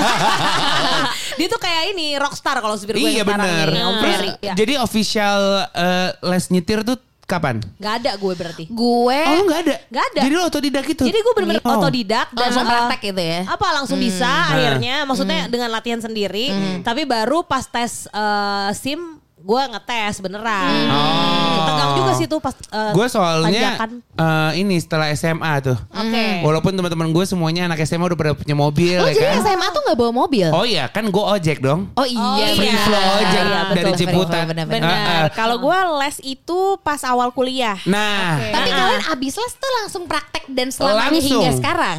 dia 1.38 1.47
tuh 1.47 1.60
kayak 1.60 1.83
ini 1.91 2.17
rockstar 2.17 2.57
kalau 2.57 2.73
supir 2.75 2.95
gue 2.95 3.05
Iya 3.07 3.21
sekarang 3.21 3.45
bener 3.45 3.67
nih, 3.69 3.83
Om 3.88 3.95
Terus, 3.95 4.12
Ferry. 4.12 4.30
Ya. 4.39 4.54
Jadi 4.54 4.73
official 4.76 5.39
eh, 5.69 6.10
les 6.28 6.45
nyetir 6.50 6.80
tuh 6.82 6.97
kapan? 7.23 7.60
Gak 7.76 7.93
ada 8.02 8.15
gue 8.15 8.34
berarti. 8.34 8.63
Gue 8.67 9.19
Oh 9.19 9.34
lu 9.38 9.43
gak 9.45 9.60
ada? 9.63 9.76
Nggak 9.88 10.06
ada. 10.10 10.21
Jadi 10.23 10.34
lu 10.34 10.43
otodidak 10.43 10.86
itu? 10.86 11.04
Jadi 11.04 11.19
gue 11.19 11.34
bener-bener 11.36 11.60
Oh. 11.62 11.76
otodidak 11.76 12.28
dan 12.32 12.39
langsung 12.41 12.63
praktek 12.63 13.02
gitu 13.06 13.19
ya. 13.21 13.39
apa 13.45 13.67
langsung 13.73 14.00
bisa 14.00 14.32
akhirnya 14.47 14.95
maksudnya 15.04 15.39
dengan 15.47 15.69
latihan 15.69 16.00
sendiri 16.00 16.52
tapi 16.82 17.04
baru 17.04 17.43
pas 17.43 17.63
tes 17.63 18.08
eh, 18.08 18.69
SIM 18.73 19.19
gue 19.39 19.62
ngetes 19.67 20.15
beneran. 20.17 20.89
Oh. 20.89 21.63
Tegang 21.63 21.91
juga 21.95 22.12
sih 22.13 22.26
tuh 22.26 22.39
pas 22.39 22.52
eh, 22.52 22.91
Gue 22.91 23.06
soalnya 23.06 23.78
tanjakan. 23.78 23.89
eh, 24.02 24.52
ini 24.58 24.76
setelah 24.76 25.08
SMA 25.12 25.54
tuh. 25.62 25.78
Oke. 25.88 26.26
Walaupun 26.41 26.73
teman-teman 26.73 27.08
gue 27.08 27.23
semuanya 27.23 27.65
anak 27.65 27.80
SMA 27.82 28.02
udah 28.04 28.17
pada 28.17 28.32
punya 28.34 28.54
mobil 28.54 28.97
Oh 28.97 29.06
ya 29.06 29.13
jadi 29.13 29.38
kan. 29.38 29.45
SMA 29.45 29.67
tuh 29.69 29.82
gak 29.84 29.95
bawa 29.95 30.12
mobil? 30.15 30.47
Oh 30.50 30.63
iya 30.63 30.86
kan 30.88 31.06
gue 31.06 31.23
ojek 31.23 31.58
dong. 31.60 31.86
Oh 31.93 32.04
iya, 32.04 32.50
Free 32.52 32.65
benar. 32.67 32.84
flow 32.84 33.04
ojek 33.15 33.26
Iya, 33.38 33.60
dari 33.69 33.78
betul, 33.84 33.93
Ciputat. 33.95 34.43
benar, 34.43 34.65
benar, 34.65 34.65
Ah, 34.65 34.73
benar. 34.73 34.89
ah. 34.89 34.97
Benar. 34.97 35.23
Kalau 35.32 35.56
gue 35.60 35.78
les 36.02 36.17
itu 36.26 36.60
pas 36.80 37.02
awal 37.04 37.30
kuliah. 37.30 37.78
Nah, 37.84 38.41
Tapi 38.41 38.69
kalian 38.69 39.04
abis 39.08 39.34
les 39.36 39.54
tuh 39.54 39.71
langsung 39.78 40.04
praktek 40.04 40.43
dan 40.50 40.67
selamanya 40.67 41.13
Langsung. 41.13 41.23
hingga 41.39 41.52
sekarang. 41.54 41.97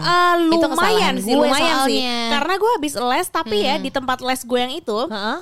Itu 0.48 0.66
lumayan 0.66 1.14
sih, 1.16 1.32
lumayan 1.32 1.56
sih. 1.86 2.02
soalnya. 2.02 2.18
Karena 2.30 2.54
gue 2.56 2.70
habis 2.74 2.94
les, 2.94 3.26
tapi 3.28 3.56
ya 3.60 3.76
di 3.76 3.88
tempat 3.88 4.18
les 4.20 4.40
gue 4.40 4.58
yang 4.58 4.72
itu, 4.72 4.98
Heeh. 5.06 5.38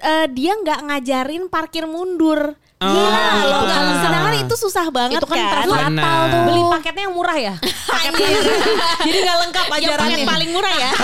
Eh, 0.00 0.26
dia 0.28 0.52
nggak 0.54 0.80
ngajarin 0.84 1.44
parkir 1.46 1.84
mundur. 1.84 2.54
Oh, 2.78 2.86
Gila 2.86 3.10
itu 3.34 3.48
loh, 3.50 3.62
kan. 3.66 3.82
sedangkan 3.98 4.34
itu 4.38 4.54
susah 4.54 4.86
banget 4.94 5.18
Itu 5.18 5.26
kan 5.26 5.66
kan. 5.66 5.66
fatal 5.66 6.20
tuh. 6.30 6.40
Beli 6.46 6.62
paketnya 6.70 7.02
yang 7.02 7.14
murah 7.18 7.34
ya? 7.36 7.54
Paketnya. 7.90 8.28
Jadi 9.02 9.18
gak 9.18 9.38
lengkap 9.42 9.64
yang 9.66 9.72
paket 9.74 9.88
ajarannya. 9.90 10.22
paling 10.22 10.50
murah 10.54 10.74
ya. 10.76 10.90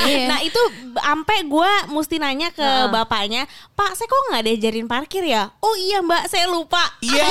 Iya. 0.00 0.26
nah 0.28 0.38
itu 0.40 0.60
ampe 0.98 1.36
gue 1.40 1.70
mesti 1.88 2.16
nanya 2.16 2.48
ke 2.50 2.64
bapaknya, 2.88 3.44
Pak, 3.72 3.92
saya 3.92 4.08
kok 4.08 4.20
nggak 4.28 4.44
diajarin 4.44 4.84
parkir 4.84 5.24
ya? 5.24 5.48
Oh 5.58 5.72
iya 5.74 6.00
Mbak, 6.00 6.24
saya 6.26 6.48
lupa. 6.48 6.80
Iya. 7.00 7.24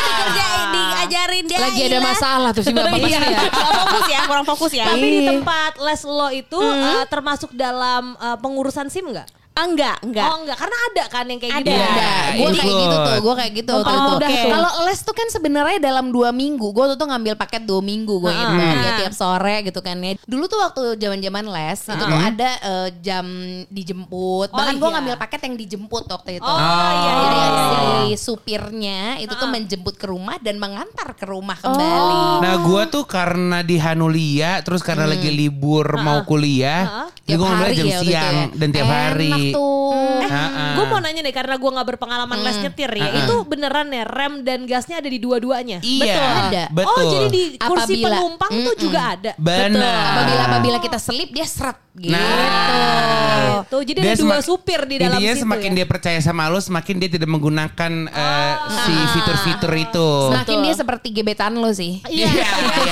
dikerjain, 0.00 0.66
diajarin 0.70 1.44
dia. 1.44 1.58
Lagi 1.60 1.80
ada 1.84 1.98
masalah 2.00 2.50
tuh 2.50 2.62
si 2.62 2.70
bapak 2.70 2.98
Iya, 2.98 3.18
ya. 3.20 3.40
Nggak 3.46 3.74
fokus 3.76 4.04
ya, 4.08 4.20
kurang 4.26 4.46
fokus 4.48 4.72
ya. 4.72 4.84
Tapi 4.88 5.02
di 5.04 5.20
Iya. 5.20 5.30
tempat 5.30 5.72
les 5.78 6.02
lo 6.02 6.28
itu 6.30 6.58
eh, 6.58 7.04
termasuk 7.06 7.50
dalam 7.52 8.14
eh, 8.16 8.36
pengurusan 8.38 8.90
SIM 8.90 9.06
nggak? 9.06 9.43
Ah, 9.54 9.70
enggak, 9.70 10.02
enggak. 10.02 10.26
Oh 10.26 10.36
enggak, 10.42 10.58
karena 10.58 10.76
ada 10.90 11.04
kan 11.06 11.24
yang 11.30 11.38
kayak 11.38 11.54
Ada. 11.54 11.62
gitu. 11.62 11.78
Iya. 11.78 11.86
Ada, 11.86 12.10
gue 12.34 12.50
kayak 12.58 12.74
gitu 12.74 12.96
tuh, 12.98 13.16
gue 13.22 13.34
kayak 13.38 13.52
gitu 13.54 13.70
Oh, 13.70 13.82
tuh. 13.86 13.98
oke. 14.18 14.34
Kalau 14.50 14.70
les 14.82 14.98
tuh 14.98 15.14
kan 15.14 15.28
sebenarnya 15.30 15.78
dalam 15.78 16.06
dua 16.10 16.30
minggu, 16.34 16.66
gue 16.74 16.84
tuh, 16.90 16.96
tuh 16.98 17.06
ngambil 17.06 17.34
paket 17.38 17.62
dua 17.62 17.78
minggu 17.78 18.18
gue 18.18 18.32
gitu, 18.34 18.52
ya 18.58 18.90
tiap 18.98 19.14
sore 19.14 19.62
gitu 19.62 19.78
kan 19.78 19.94
ya. 20.02 20.18
Dulu 20.26 20.44
tuh 20.50 20.58
waktu 20.58 20.82
zaman 20.98 21.18
zaman 21.22 21.44
les 21.46 21.80
itu 21.86 22.02
tuh 22.02 22.18
ada 22.18 22.50
eh, 22.66 22.88
jam 22.98 23.26
dijemput, 23.70 24.50
Oh, 24.50 24.56
bahkan 24.58 24.74
gue 24.74 24.88
iya. 24.90 24.94
ngambil 24.98 25.14
paket 25.22 25.40
yang 25.46 25.54
dijemput 25.54 26.04
waktu 26.10 26.30
itu. 26.42 26.50
Oh, 26.50 26.58
iya, 26.58 26.90
iya, 26.90 27.12
Jadi 27.14 27.36
iya, 27.38 27.48
si 27.54 28.02
iya. 28.10 28.16
supirnya 28.18 29.00
itu 29.22 29.34
tuh 29.34 29.46
menjemput 29.46 29.94
ke 29.94 30.10
rumah 30.10 30.34
dan 30.42 30.58
mengantar 30.58 31.14
ke 31.14 31.30
rumah 31.30 31.54
kembali. 31.62 32.42
Nah 32.42 32.54
gue 32.58 32.82
tuh 32.90 33.04
karena 33.06 33.62
di 33.62 33.78
Hanulia 33.78 34.58
Terus 34.66 34.82
karena 34.82 35.06
lagi 35.06 35.30
libur 35.30 35.86
mau 36.00 36.26
kuliah 36.26 37.06
Jadi 37.22 37.36
gue 37.38 37.46
ngambilnya 37.46 37.62
hari 37.64 37.74
jam 37.76 37.86
ya 37.86 37.94
itu 37.94 38.04
siang 38.10 38.34
ya. 38.34 38.46
Dan 38.58 38.68
tiap 38.74 38.88
Enak 38.90 38.98
hari 38.98 39.34
tuh. 39.50 39.92
Eh, 39.94 40.24
Ha-ha. 40.24 40.66
gue 40.74 40.84
mau 40.86 40.98
nanya 40.98 41.20
deh 41.20 41.30
karena 41.30 41.54
gue 41.54 41.70
nggak 41.70 41.88
berpengalaman 41.90 42.38
les 42.40 42.56
nyetir 42.58 42.90
ya. 42.90 43.04
Ha-ha. 43.04 43.18
Itu 43.20 43.34
beneran 43.44 43.88
ya 43.88 44.04
rem 44.04 44.34
dan 44.40 44.64
gasnya 44.64 44.96
ada 44.96 45.06
di 45.06 45.18
dua-duanya. 45.18 45.78
Iya 45.80 46.04
Betul, 46.06 46.24
ada. 46.40 46.62
Betul 46.70 46.92
Oh 46.96 47.12
jadi 47.12 47.26
di 47.28 47.42
kursi 47.54 47.82
Apabila- 47.98 48.08
penumpang 48.14 48.52
tuh 48.62 48.74
juga 48.78 49.00
ada. 49.12 49.32
Benar 49.36 50.02
Apabila 50.14 50.42
apabila 50.46 50.78
kita 50.78 50.96
selip 50.96 51.28
dia 51.28 51.44
seret 51.44 51.76
gitu. 51.94 52.10
Nah. 52.10 53.62
Gitu. 53.64 53.78
Jadi 53.84 53.98
Dia 54.00 54.12
ada 54.12 54.20
dua 54.20 54.38
supir 54.40 54.80
di 54.84 54.96
dalam 54.98 55.18
situ 55.18 55.40
semakin 55.40 55.70
ya. 55.70 55.76
dia 55.76 55.86
percaya 55.86 56.18
sama 56.18 56.46
lo 56.46 56.58
Semakin 56.58 56.94
dia 56.96 57.08
tidak 57.08 57.28
menggunakan 57.28 57.92
eh, 58.08 58.54
Si 58.80 58.94
fitur-fitur 59.12 59.72
itu 59.74 60.08
Semakin 60.28 60.56
dia 60.60 60.74
seperti 60.74 61.08
gebetan 61.10 61.54
lo 61.54 61.70
sih. 61.70 62.02
Iya, 62.04 62.28
iya, 62.30 62.46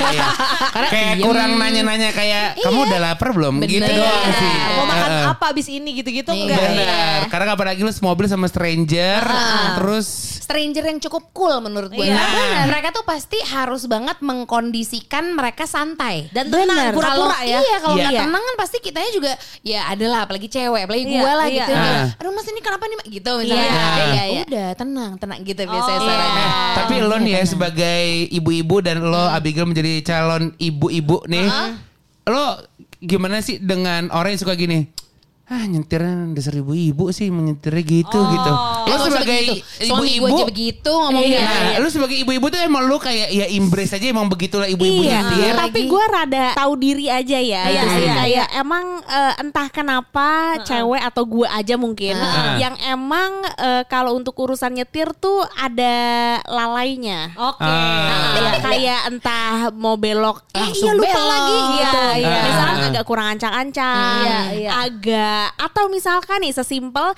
iya. 0.09 0.27
Karena 0.75 0.89
Kayak 0.89 1.13
diem. 1.13 1.25
kurang 1.25 1.51
nanya-nanya 1.57 2.11
kayak 2.11 2.57
kamu 2.59 2.79
udah 2.85 3.01
lapar 3.01 3.29
belum? 3.33 3.55
Bener. 3.59 3.71
Gitu 3.71 3.91
doang 3.93 4.23
Iya. 4.23 4.33
sih. 4.35 4.55
Mau 4.73 4.87
makan 4.87 5.11
apa 5.33 5.45
abis 5.51 5.67
ini 5.69 5.91
gitu-gitu 5.95 6.31
Iya. 6.31 6.42
Enggak? 6.45 6.61
Benar. 6.61 7.19
Karena 7.27 7.51
apalagi 7.53 7.81
lu 7.81 7.91
semobil 7.91 8.27
sama 8.27 8.47
stranger, 8.47 9.23
terus 9.77 10.07
stranger 10.43 10.85
yang 10.85 10.99
cukup 10.99 11.33
cool 11.33 11.55
menurut 11.61 11.89
gue. 11.89 12.03
Iya. 12.03 12.13
Karena 12.13 12.67
mereka 12.69 12.89
tuh 12.91 13.03
pasti 13.03 13.39
harus 13.43 13.85
banget 13.85 14.21
mengkondisikan 14.21 15.33
mereka 15.33 15.65
santai. 15.65 16.29
Dan 16.29 16.49
tenang, 16.49 16.93
pura-pura 16.93 17.41
ya. 17.43 17.59
Iya, 17.59 17.77
kalau 17.79 17.95
Iya. 17.95 18.05
nggak 18.05 18.23
tenang 18.23 18.43
kan 18.43 18.55
pasti 18.57 18.77
kitanya 18.79 19.11
juga 19.11 19.33
ya 19.61 19.89
adalah 19.89 20.25
apalagi 20.25 20.47
cewek, 20.47 20.83
apalagi 20.85 21.05
Iya, 21.07 21.17
gue 21.17 21.33
lah 21.33 21.47
iya. 21.47 21.57
gitu. 21.59 21.73
Kayak, 21.73 22.19
Aduh 22.19 22.33
mas 22.33 22.47
ini 22.47 22.61
kenapa 22.61 22.85
nih 22.85 22.97
Mak?" 22.97 23.07
gitu 23.09 23.31
misalnya. 23.39 23.63
Iya, 23.63 23.73
Ya, 23.73 24.05
iya, 24.05 24.25
iya. 24.25 24.43
Udah 24.45 24.69
tenang, 24.75 25.13
tenang 25.17 25.39
gitu 25.41 25.63
biasanya 25.63 25.99
Oh, 25.99 26.05
sarannya. 26.05 26.45
Eh, 26.45 26.75
tapi 26.77 26.95
lo 27.01 27.17
nih 27.17 27.33
ya 27.33 27.43
sebagai 27.45 28.03
ibu-ibu 28.31 28.77
dan 28.79 28.97
lo 29.01 29.25
Abigail 29.29 29.65
menjadi 29.65 30.03
calon 30.03 30.53
ibu-ibu 30.57 31.25
nih. 31.27 31.47
Lo 32.25 32.61
gimana 32.99 33.41
sih 33.41 33.59
dengan 33.59 34.07
orang 34.11 34.35
yang 34.35 34.43
suka 34.43 34.55
gini? 34.55 34.87
Ah 35.45 35.67
nyetirnya 35.67 36.33
dasar 36.33 36.55
ibu-ibu 36.55 37.11
sih 37.11 37.29
menyetirnya 37.29 37.83
gitu 37.83 38.15
gitu. 38.17 38.53
Lo 38.81 38.89
nggak 38.89 39.05
usah 39.05 39.11
sebagai 39.13 39.41
ibu-ibu 39.85 40.25
aja 40.31 40.45
begitu 40.47 40.89
ngomongnya. 40.89 41.41
Nah, 41.43 41.77
lu 41.77 41.89
sebagai 41.89 42.17
ibu-ibu 42.17 42.47
tuh 42.47 42.57
emang 42.59 42.87
lu 42.87 42.97
kayak 42.97 43.29
ya 43.29 43.47
embrace 43.51 43.93
aja 43.93 44.07
emang 44.07 44.27
begitulah 44.27 44.65
ibu-ibu 44.65 45.03
Iya, 45.03 45.19
nyetir. 45.21 45.53
tapi 45.59 45.81
gue 45.85 46.05
rada 46.09 46.47
tahu 46.55 46.73
diri 46.75 47.07
aja 47.07 47.37
ya. 47.37 47.63
Iya, 47.65 47.75
itu 47.75 47.87
sih 47.91 48.01
iya, 48.03 48.15
kayak 48.15 48.47
emang 48.57 48.85
eh, 49.03 49.33
entah 49.39 49.69
kenapa 49.69 50.29
cewek 50.63 51.03
atau 51.03 51.23
gue 51.27 51.45
aja 51.45 51.75
mungkin 51.75 52.15
Heeh. 52.15 52.55
yang 52.59 52.75
emang 52.81 53.31
eh, 53.53 53.83
kalau 53.87 54.15
untuk 54.15 54.39
urusan 54.39 54.73
nyetir 54.73 55.11
tuh 55.13 55.43
ada 55.53 55.97
lalainya. 56.47 57.35
Oke. 57.35 57.61
Ah. 57.61 58.33
Ya, 58.33 58.53
kayak 58.59 59.01
entah 59.11 59.53
mau 59.71 59.99
belok, 59.99 60.49
eh 60.51 60.63
Langsung 60.63 60.87
iya 60.89 60.97
lupa 60.97 61.13
belok. 61.13 61.29
lagi 61.29 61.57
gitu. 61.75 62.01
Iya, 62.15 62.21
iya. 62.23 62.41
Misalkan 62.43 62.79
Ah. 62.79 62.89
agak 62.89 63.05
kurang 63.05 63.27
ancang-ancang, 63.29 64.17
Iya, 64.23 64.39
iya. 64.55 64.71
agak 64.81 65.32
atau 65.57 65.87
misalkan 65.87 66.41
nih 66.41 66.53
sesimpel 66.53 67.13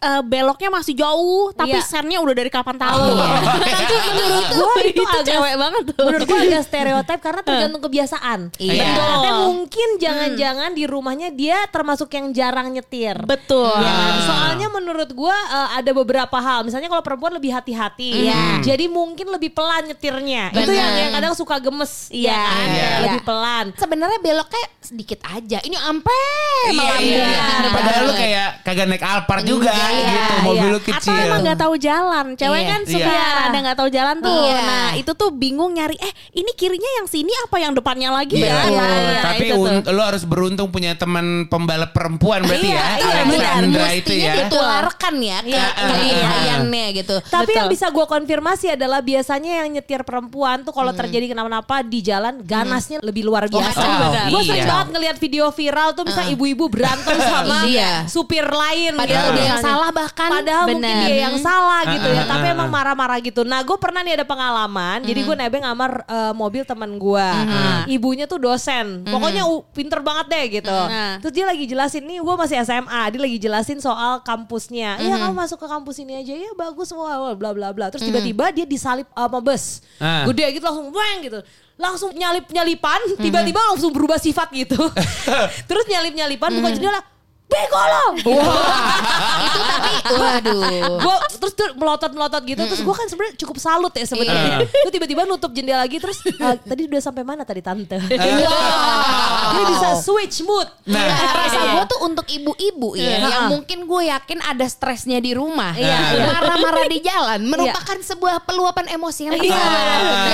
eh, 0.00 0.22
beloknya 0.22 0.70
masih 0.70 0.94
jauh, 0.94 1.50
tapi 1.52 1.74
Iya. 1.74 1.84
sennya 1.84 2.18
udah 2.20 2.34
dari 2.34 2.48
kapan 2.48 2.76
tahu. 2.76 3.06
Tapi 3.74 3.94
menurut 4.14 4.46
gue 4.48 4.72
itu, 4.86 5.00
itu 5.00 5.02
agak 5.04 5.24
cewek 5.26 5.54
banget 5.56 5.82
tuh. 5.90 6.04
Menurut 6.06 6.24
gue 6.24 6.38
agak 6.40 6.62
stereotip 6.68 7.18
karena 7.18 7.40
tergantung 7.42 7.82
kebiasaan. 7.82 8.38
Iya. 8.56 8.84
Ibaratnya 8.86 9.32
mungkin 9.44 9.88
jangan-jangan 9.98 10.70
di 10.72 10.84
rumahnya 10.84 11.28
dia 11.30 11.58
termasuk 11.68 12.08
yang 12.12 12.30
jarang 12.30 12.70
nyetir. 12.70 13.16
Betul. 13.24 13.74
Ya 13.74 13.92
kan? 13.92 14.12
Soalnya 14.24 14.68
menurut 14.70 15.10
gua 15.12 15.34
eh, 15.34 15.68
ada 15.78 15.90
beberapa 15.90 16.36
hal. 16.36 16.62
Misalnya 16.62 16.88
kalau 16.88 17.02
perempuan 17.02 17.34
lebih 17.34 17.50
hati-hati. 17.50 18.28
Iya. 18.28 18.62
Jadi 18.62 18.86
mungkin 18.86 19.28
lebih 19.28 19.52
pelan 19.52 19.86
nyetirnya. 19.86 20.50
Itu 20.50 20.70
Benar. 20.70 20.78
yang, 20.78 20.92
yang 20.96 21.12
kadang 21.12 21.34
suka 21.34 21.56
gemes. 21.58 22.08
Iya, 22.08 22.30
ya 22.30 22.40
kan? 22.40 22.66
iya. 22.68 22.88
Lebih 23.04 23.22
pelan. 23.22 23.64
Sebenarnya 23.74 24.18
beloknya 24.20 24.64
sedikit 24.80 25.20
aja. 25.26 25.58
Ini 25.60 25.76
ampe 25.82 26.12
Iya, 26.64 26.72
melambung. 26.74 27.28
Iya. 27.54 27.62
Bener 27.64 27.72
Padahal 27.74 28.02
lu 28.02 28.12
kayak 28.14 28.48
kagak 28.62 28.86
naik 28.86 29.04
Alphard 29.04 29.44
juga 29.44 29.70
Iya, 29.70 29.86
gitu, 29.88 30.04
iya. 30.10 30.42
mobil 30.42 30.68
lu 30.68 30.78
Atau 30.78 30.88
kecil. 30.90 31.16
emang 31.20 31.40
nggak 31.42 31.58
tahu 31.58 31.74
jalan. 31.76 32.26
Cewek 32.34 32.58
Iya. 32.58 32.70
kan 32.70 32.80
suka 32.84 33.10
Iya. 33.10 33.26
rada 33.36 33.58
nggak 33.60 33.76
tahu 33.76 33.88
jalan 33.88 34.16
tuh. 34.18 34.42
Iya. 34.44 34.60
Nah, 34.60 34.90
itu 34.94 35.12
tuh 35.12 35.30
bingung 35.30 35.70
nyari 35.70 35.96
eh 35.96 36.12
ini 36.34 36.50
kirinya 36.52 36.90
yang 36.98 37.06
sini 37.06 37.32
apa 37.40 37.56
yang 37.58 37.72
depannya 37.72 38.10
lagi 38.10 38.36
Iya, 38.36 38.46
ya? 38.46 38.54
Iya, 38.64 38.86
iya, 38.88 39.20
tapi 39.22 39.44
itu 39.44 39.54
tuh. 39.54 39.64
un- 39.64 39.84
lo 39.86 40.02
harus 40.02 40.22
beruntung 40.24 40.68
punya 40.68 40.92
teman 40.94 41.46
pembalap 41.46 41.90
perempuan 41.90 42.42
berarti 42.42 42.68
Iya, 42.68 42.78
ya. 42.78 42.88
iya, 42.96 43.14
Alexandra 43.22 43.62
benar. 43.84 43.92
itu 43.92 44.10
Mestinya 44.10 44.24
ya. 44.24 44.34
ditularkan 44.42 45.14
ya 45.16 45.38
ke 45.40 45.58
Iya, 45.94 46.88
gitu. 46.94 47.16
Tapi 47.24 47.44
Betul. 47.46 47.58
yang 47.58 47.68
bisa 47.68 47.86
gua 47.90 48.06
konfirmasi 48.06 48.66
adalah 48.72 49.00
biasanya 49.00 49.62
yang 49.62 49.68
nyetir 49.72 50.00
perempuan 50.02 50.62
tuh 50.62 50.72
kalau 50.72 50.92
terjadi 50.92 51.30
kenapa-napa 51.30 51.82
di 51.82 52.00
jalan 52.00 52.40
ganasnya 52.40 52.98
lebih 53.00 53.24
luar 53.24 53.46
biasa. 53.46 53.76
Oh, 53.76 53.96
benar. 54.08 54.26
Gue 54.30 54.42
sering 54.42 54.64
iya. 54.64 54.70
banget 54.70 54.88
ngeliat 54.90 55.16
video 55.18 55.44
viral 55.50 55.88
tuh 55.92 56.04
bisa 56.04 56.22
ibu-ibu 56.24 56.66
berantem 56.66 57.16
sama 57.20 57.43
Iya. 57.64 57.92
supir 58.06 58.46
lain. 58.46 58.92
Padahal 58.96 59.30
gitu 59.30 59.36
dia 59.36 59.46
yang 59.46 59.62
salah 59.62 59.90
bahkan. 59.90 60.30
Padahal 60.30 60.64
mungkin 60.68 60.82
Benar. 60.84 61.06
dia 61.06 61.16
yang 61.28 61.36
salah 61.40 61.80
gitu 61.90 62.08
ya. 62.08 62.16
Ah, 62.16 62.24
ah, 62.24 62.30
Tapi 62.34 62.46
ah, 62.48 62.54
emang 62.54 62.68
ah. 62.68 62.74
marah-marah 62.74 63.18
gitu. 63.22 63.40
Nah 63.42 63.60
gue 63.62 63.76
pernah 63.78 64.00
nih 64.04 64.14
ada 64.20 64.26
pengalaman. 64.26 64.98
Jadi 65.04 65.20
gue 65.22 65.36
nebeng 65.36 65.62
ngamar 65.64 65.92
eh, 66.06 66.32
mobil 66.34 66.62
teman 66.64 66.90
gue. 66.96 67.28
Ibunya 67.90 68.24
tuh 68.24 68.38
dosen. 68.40 69.04
Pokoknya 69.04 69.44
u- 69.48 69.64
pinter 69.72 70.00
banget 70.00 70.26
deh 70.30 70.44
gitu. 70.60 70.72
Nah. 70.74 71.18
Terus 71.20 71.32
dia 71.32 71.44
lagi 71.48 71.64
jelasin 71.64 72.02
nih 72.04 72.18
gue 72.20 72.34
masih 72.36 72.56
SMA. 72.62 73.02
Dia 73.12 73.20
lagi 73.20 73.38
jelasin 73.40 73.78
soal 73.80 74.20
kampusnya. 74.22 74.98
Iya 74.98 75.16
kamu 75.20 75.34
masuk 75.34 75.58
ke 75.60 75.66
kampus 75.66 75.96
ini 76.00 76.20
aja 76.20 76.34
ya 76.34 76.50
bagus 76.54 76.90
semua 76.90 77.34
bla 77.34 77.50
bla 77.52 77.70
bla. 77.70 77.86
Terus 77.90 78.04
tiba-tiba 78.04 78.50
dia 78.50 78.64
disalip 78.64 79.06
sama 79.10 79.38
bus. 79.38 79.80
Gede 80.00 80.58
gitu 80.58 80.64
langsung 80.64 80.88
weng 80.90 81.18
gitu. 81.22 81.40
Langsung 81.74 82.14
nyalip-nyalipan, 82.14 83.18
tiba-tiba 83.18 83.58
langsung 83.58 83.90
berubah 83.90 84.14
sifat 84.14 84.46
gitu. 84.54 84.78
Terus 85.68 85.84
nyalip-nyalipan 85.90 86.54
buka 86.54 86.70
jendela. 86.70 87.02
Bego 87.54 87.80
lo! 87.80 88.04
itu 88.18 88.32
tapi 89.64 89.90
waduh. 90.12 90.98
gue 90.98 91.16
terus 91.36 91.52
tuh 91.54 91.68
melotot 91.74 92.10
melotot 92.10 92.42
gitu 92.42 92.60
terus 92.60 92.80
gue 92.80 92.94
kan 92.94 93.06
sebenarnya 93.06 93.34
cukup 93.36 93.56
salut 93.56 93.92
ya 93.92 94.04
sebenarnya 94.04 94.64
gue 94.64 94.92
tiba-tiba 94.92 95.22
nutup 95.24 95.50
jendela 95.50 95.80
lagi 95.80 95.96
terus 95.96 96.18
"Ah, 96.38 96.56
tadi 96.56 96.86
udah 96.86 97.00
sampai 97.00 97.22
mana 97.22 97.42
tadi 97.42 97.60
tante 97.60 97.96
dia 98.00 99.62
bisa 99.64 99.88
switch 99.98 100.42
mood 100.42 100.66
Nah, 100.84 101.00
Nah, 101.00 101.32
rasa 101.38 101.58
Iya. 101.60 101.72
gue 101.72 101.84
tuh 101.86 102.00
untuk 102.02 102.26
ibu-ibu 102.26 102.92
ya, 102.94 103.16
Iya. 103.16 103.18
yang 103.24 103.44
mungkin 103.50 103.78
gue 103.84 104.02
yakin 104.06 104.38
ada 104.42 104.66
stresnya 104.66 105.16
di 105.16 105.32
rumah, 105.32 105.72
Iya, 105.72 105.96
iya. 106.12 106.24
marah-marah 106.28 106.86
di 106.86 106.98
jalan, 107.00 107.40
merupakan 107.42 107.98
sebuah 108.00 108.42
peluapan 108.42 108.88
emosi 108.90 109.20
yang 109.24 109.34
Iya. 109.34 109.44
Jadi 109.44 109.54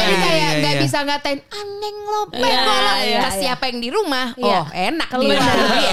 Iya, 0.06 0.16
kayak 0.16 0.34
iya, 0.34 0.48
nggak 0.58 0.74
iya. 0.74 0.80
bisa 0.80 0.98
ngatain 1.00 1.40
aneng 1.44 1.96
lo, 2.04 2.22
bego 2.28 2.42
Iya, 2.42 2.60
lo. 2.62 2.74
iya, 2.96 3.04
iya. 3.04 3.30
siapa 3.30 3.64
yang 3.66 3.78
di 3.78 3.90
rumah, 3.90 4.26
Iya. 4.34 4.58
oh 4.58 4.66
enak 4.70 5.08
nih. 5.12 5.28
Iya, 5.28 5.52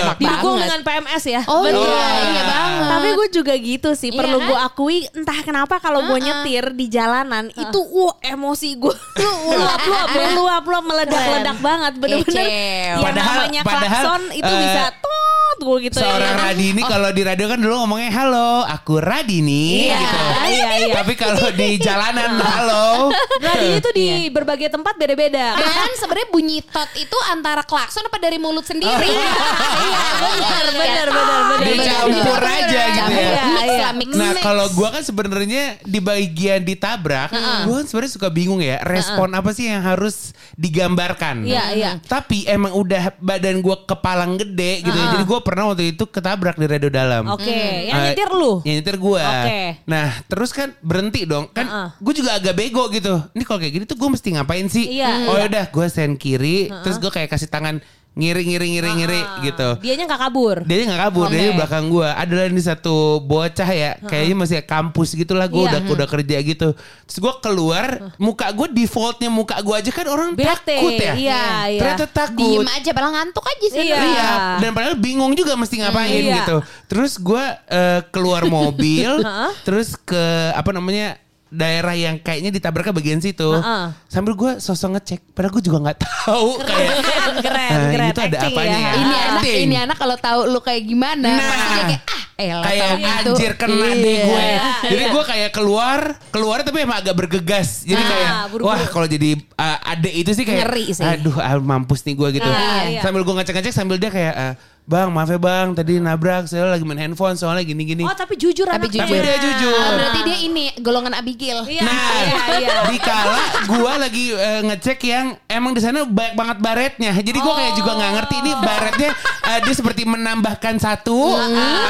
enak 0.09 0.17
banget. 0.17 0.57
dengan 0.59 0.79
PMS 0.83 1.16
ya. 1.19 1.41
Oh 1.45 1.61
Betul. 1.61 1.81
iya, 1.81 2.05
iya 2.27 2.43
banget. 2.43 2.85
Tapi 2.87 3.07
gue 3.09 3.27
juga 3.31 3.53
gitu 3.55 3.89
sih. 3.93 4.09
Iya 4.09 4.19
Perlu 4.19 4.37
kan? 4.37 4.47
gue 4.47 4.57
akui 4.59 4.97
entah 5.11 5.39
kenapa 5.41 5.75
kalau 5.77 6.05
gue 6.05 6.19
nyetir 6.19 6.71
di 6.71 6.85
jalanan 6.87 7.47
itu 7.49 7.79
wah 7.87 8.13
emosi 8.19 8.69
gue 8.75 8.93
tuh 9.17 9.35
uap-uap 9.47 10.07
uap-uap 10.37 10.83
meledak-ledak 10.83 11.57
banget 11.57 11.93
bener-bener. 11.95 12.45
Yang 12.93 13.01
Padahal- 13.03 13.37
namanya 13.37 13.61
padahal, 13.61 13.83
klakson 14.03 14.21
itu 14.31 14.47
eh, 14.47 14.59
bisa 14.59 14.83
tot 14.97 15.15
gue 15.59 15.77
gitu 15.83 15.97
Seorang 15.97 16.33
ya. 16.33 16.43
Radini 16.45 16.81
kalau 16.81 17.09
di 17.09 17.21
radio 17.21 17.45
kan 17.45 17.57
dulu 17.57 17.75
ngomongnya 17.79 18.11
halo, 18.13 18.61
aku 18.63 18.97
Radini 18.97 19.89
Iya, 19.89 19.97
gitu. 19.97 20.17
iya, 20.47 20.67
iya. 20.79 20.93
Tapi 20.93 21.13
kalau 21.13 21.49
di 21.51 21.77
jalanan 21.77 22.37
halo. 22.45 23.09
Radio 23.37 23.71
itu 23.75 23.89
di 23.91 24.07
berbagai 24.29 24.69
tempat 24.69 24.93
beda-beda. 24.95 25.57
Dan 25.57 25.91
sebenarnya 25.95 26.29
bunyi 26.29 26.61
tot 26.61 26.89
itu 26.93 27.17
antara 27.27 27.61
klakson 27.61 28.01
apa 28.01 28.17
dari 28.17 28.37
mulut 28.37 28.63
sendiri? 28.63 29.09
Iya, 29.09 30.01
benar, 30.19 30.65
benar, 30.71 30.96
benar, 31.05 31.41
benar. 31.47 31.67
Dicampur 31.67 32.41
aja 32.41 32.81
gitu 32.89 33.11
ya. 33.13 33.31
Campur, 33.31 33.33
Mix 33.47 33.67
Iya, 33.67 33.81
lah, 33.83 33.93
mix. 33.93 34.11
Nah 34.11 34.31
kalau 34.39 34.65
gua 34.73 34.89
kan 34.89 35.03
sebenarnya 35.03 35.63
di 35.83 35.99
bagian 35.99 36.61
ditabrak, 36.61 37.29
gua 37.65 37.75
kan 37.79 37.85
sebenarnya 37.85 38.13
suka 38.13 38.29
bingung 38.29 38.59
ya 38.59 38.81
respon 38.81 39.29
apa 39.31 39.51
sih 39.51 39.69
yang 39.69 39.83
harus 39.83 40.33
digambarkan. 40.57 41.45
Iya, 41.45 41.63
iya. 41.73 41.91
Tapi 42.01 42.45
emang 42.45 42.73
udah 42.73 43.15
badan 43.17 43.61
gua 43.61 43.83
kepalang 43.83 44.35
gede 44.35 44.81
gitu 44.81 44.93
ya. 44.93 45.07
Jadi 45.13 45.23
gua 45.23 45.39
pernah 45.41 45.71
waktu 45.71 45.93
itu 45.93 46.03
ketabrak 46.03 46.57
di 46.57 46.65
radio 46.65 46.89
dalam. 46.89 47.23
Oke, 47.29 47.51
yang 47.87 47.97
Eh, 47.97 48.03
nyetir 48.11 48.29
lu. 48.29 48.61
Yang 48.65 48.75
nyetir 48.81 48.97
gua. 48.97 49.23
Oke. 49.43 49.61
Nah 49.85 50.07
terus 50.25 50.49
kan 50.51 50.73
berhenti 50.79 51.23
dong. 51.23 51.49
Kan 51.51 51.65
gue 51.97 52.13
juga 52.13 52.37
agak 52.37 52.53
bego 52.53 52.89
gitu. 52.89 53.19
Ini 53.33 53.43
kalau 53.43 53.59
kayak 53.59 53.73
gini 53.73 53.85
tuh 53.85 53.97
gue 53.97 54.09
mesti 54.09 54.27
ngapain 54.37 54.67
sih? 54.67 54.85
Iya. 54.99 55.29
Oh 55.29 55.37
udah 55.37 55.65
gue 55.69 55.85
stand 55.87 56.17
kiri. 56.17 56.69
Terus 56.83 56.97
gue 56.97 57.11
kayak 57.11 57.29
kasih 57.29 57.49
tangan 57.49 57.79
ngiri 58.17 58.41
ngiri 58.43 58.67
ngiri 58.73 58.89
ngiri 58.97 59.21
gitu. 59.45 59.69
Dianya 59.77 60.09
nggak 60.09 60.21
kabur. 60.25 60.57
Dia 60.65 60.77
nggak 60.83 61.01
kabur, 61.05 61.25
dia 61.29 61.37
di 61.37 61.47
Oke. 61.47 61.57
belakang 61.61 61.85
gue. 61.87 62.09
Adalah 62.09 62.45
ini 62.49 62.61
satu 62.61 62.95
bocah 63.21 63.69
ya, 63.69 63.91
kayaknya 64.01 64.35
masih 64.35 64.57
kampus 64.65 65.13
gitulah. 65.13 65.45
Gue 65.45 65.63
Iya. 65.63 65.77
udah 65.77 65.81
udah 65.93 66.07
kerja 66.09 66.37
gitu. 66.41 66.73
Terus 66.73 67.17
gue 67.17 67.33
keluar, 67.39 67.87
muka 68.17 68.49
gue 68.49 68.67
defaultnya 68.73 69.29
muka 69.29 69.61
gue 69.61 69.75
aja 69.77 69.91
kan 69.93 70.05
orang 70.07 70.33
Bete, 70.33 70.49
takut 70.49 70.91
ya. 70.97 71.13
iya, 71.13 71.43
iya. 71.69 71.79
Ternyata 71.79 72.05
takut. 72.09 72.41
Diem 72.57 72.67
aja, 72.67 72.89
padahal 72.89 73.13
ngantuk 73.13 73.45
aja 73.45 73.67
sih. 73.69 73.85
Iya. 73.85 73.97
Iya, 74.01 74.29
dan 74.59 74.69
padahal 74.73 74.95
bingung 74.97 75.31
juga 75.31 75.53
mesti 75.53 75.77
ngapain 75.77 76.09
Iya. 76.25 76.35
gitu. 76.41 76.57
Terus 76.89 77.13
gue 77.15 77.43
eh, 77.69 78.01
keluar 78.09 78.41
mobil, 78.57 79.21
terus 79.61 79.93
ke 79.95 80.23
apa 80.51 80.73
namanya 80.73 81.21
daerah 81.49 81.93
yang 81.93 82.15
kayaknya 82.17 82.49
ditabraknya 82.49 82.91
bagian 82.91 83.19
situ. 83.19 83.47
Heeh. 83.47 83.85
Sambil 84.05 84.33
gue 84.33 84.51
sosok 84.57 84.89
ngecek, 84.93 85.19
padahal 85.31 85.53
gue 85.53 85.63
juga 85.63 85.77
nggak 85.79 85.97
tahu 85.99 86.47
kayak 86.61 86.93
Keren, 87.37 87.41
keren, 87.41 87.71
"Ah, 87.71 87.89
keren. 87.89 88.09
itu 88.09 88.21
ada 88.21 88.37
apanya 88.43 88.77
ya. 88.77 88.91
Ini 88.93 89.15
anak, 89.25 89.43
ini 89.45 89.75
anak 89.77 89.97
kalau 89.97 90.15
tahu 90.15 90.39
lu 90.45 90.59
kayak 90.59 90.83
gimana, 90.83 91.23
Nah. 91.29 91.47
pasti 91.47 91.71
kayak 91.77 92.01
ah, 92.03 92.21
elah 92.37 92.63
kayak 92.63 92.89
gitu. 92.97 93.31
anjir 93.33 93.51
kena 93.55 93.73
Iya. 93.87 93.95
deh 93.97 94.17
gue. 94.21 94.47
Jadi 94.85 95.03
Iya. 95.03 95.13
gue 95.13 95.23
kayak 95.25 95.49
keluar, 95.51 95.99
keluar 96.29 96.57
tapi 96.61 96.77
emang 96.79 96.97
agak 96.97 97.15
bergegas. 97.15 97.81
Jadi 97.81 97.97
Ah, 97.97 98.07
kayak 98.07 98.31
buru-buru. 98.51 98.69
wah 98.69 98.81
kalau 98.87 99.07
jadi 99.07 99.29
uh, 99.53 99.77
adek 99.89 100.13
itu 100.15 100.31
sih 100.33 100.43
kayak 100.43 100.61
Ngeri 100.63 100.85
sih. 100.93 101.03
aduh 101.03 101.37
ah, 101.37 101.57
mampus 101.57 102.03
nih 102.03 102.13
gue 102.13 102.29
gitu. 102.35 102.45
Ah, 102.45 102.85
iya. 102.85 103.01
Sambil 103.01 103.23
gue 103.23 103.33
ngecek-ngecek 103.33 103.71
sambil 103.71 103.97
dia 103.97 104.09
kayak 104.09 104.33
ah, 104.33 104.53
Bang 104.87 105.11
maaf 105.11 105.27
ya 105.27 105.35
bang 105.35 105.75
tadi 105.75 105.99
nabrak 105.99 106.47
saya 106.47 106.63
lagi 106.63 106.87
main 106.87 106.95
handphone 106.95 107.35
soalnya 107.35 107.67
gini-gini. 107.67 108.07
Oh 108.07 108.15
tapi 108.15 108.39
jujur 108.39 108.63
Tapi 108.63 108.87
anaknya. 108.87 109.03
jujur. 109.03 109.19
Tapi 109.19 109.27
dia 109.27 109.35
jujur. 109.35 109.75
Oh, 109.75 109.91
berarti 109.99 110.19
dia 110.23 110.37
ini 110.39 110.63
golongan 110.79 111.11
Abigail. 111.11 111.59
Iya, 111.67 111.83
Nah, 111.83 112.07
iya, 112.23 112.39
iya. 112.55 112.69
dikala 112.87 113.35
gue 113.67 113.93
lagi 113.99 114.25
eh, 114.31 114.61
ngecek 114.63 114.99
yang 115.03 115.35
emang 115.45 115.75
di 115.75 115.83
sana 115.83 116.07
banyak 116.07 116.39
banget 116.39 116.57
baretnya. 116.63 117.11
Jadi 117.19 117.35
gue 117.35 117.53
kayak 117.53 117.73
juga 117.75 117.99
nggak 117.99 118.11
ngerti 118.15 118.35
ini 118.39 118.51
baretnya 118.55 119.11
eh, 119.43 119.59
dia 119.59 119.75
seperti 119.75 120.01
menambahkan 120.07 120.79
satu 120.79 121.35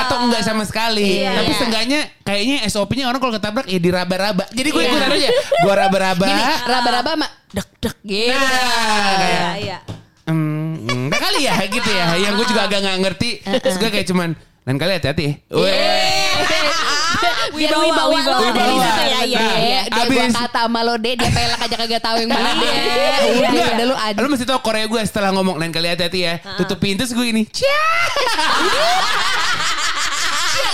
atau 0.01 0.17
enggak 0.25 0.41
sama 0.41 0.65
sekali. 0.65 1.21
Iya. 1.21 1.37
Tapi 1.37 1.51
seenggaknya 1.53 1.99
kayaknya 2.25 2.65
SOP-nya 2.65 3.05
orang 3.05 3.21
kalau 3.21 3.37
ketabrak 3.37 3.69
ya 3.69 3.77
diraba-raba. 3.77 4.49
Jadi 4.49 4.73
gue 4.73 4.83
ikutan 4.83 5.09
aja. 5.13 5.29
Gue 5.61 5.73
raba-raba. 5.77 6.25
Gini, 6.25 6.43
raba-raba 6.65 7.09
sama 7.13 7.27
dek-dek 7.53 7.95
gitu. 8.01 8.33
Nah, 8.33 9.13
Iya, 9.21 9.49
iya. 9.61 9.77
Hmm, 10.27 10.83
enggak 10.91 11.21
kali 11.23 11.47
ya 11.47 11.55
gitu 11.71 11.89
ya. 11.89 12.19
Yang 12.19 12.33
gue 12.43 12.45
juga 12.51 12.61
agak 12.67 12.79
nggak 12.83 12.97
ngerti. 12.99 13.29
Terus 13.63 13.75
gue 13.79 13.89
kayak 13.89 14.07
cuman 14.11 14.29
lain 14.67 14.77
kali 14.77 14.91
hati-hati. 14.99 15.27
Wibawa, 17.57 18.05
wibawa. 18.13 18.37
Wibawa. 18.43 18.85
situ 18.85 19.03
ya. 19.07 19.19
Iya. 19.25 19.39
Iya, 19.57 19.81
dia 19.89 20.03
gua 20.05 20.27
kata 20.29 20.61
sama 20.69 20.85
lo 20.85 20.93
deh, 21.01 21.17
dia 21.17 21.29
pelak 21.33 21.57
aja 21.57 21.75
kagak 21.79 22.01
tahu 22.03 22.15
yang 22.21 22.29
mana 22.29 22.51
deh. 22.53 22.69
Iya, 22.69 23.17
Udah, 23.33 23.67
udah 23.73 23.85
lu 23.87 23.95
aja. 23.97 24.19
Lu 24.21 24.27
mesti 24.29 24.45
tau 24.45 24.59
Korea 24.61 24.85
gue 24.85 25.01
setelah 25.07 25.33
ngomong 25.33 25.57
lain 25.57 25.73
kali 25.73 25.89
hati-hati 25.89 26.19
ya. 26.21 26.37
Tutup 26.59 26.77
pintu 26.77 27.07
gue 27.07 27.25
ini. 27.31 27.49
Cia. 27.49 27.65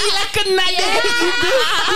Ilah 0.03 0.27
kena 0.31 0.65
deh 0.67 0.87
gitu. 0.89 1.09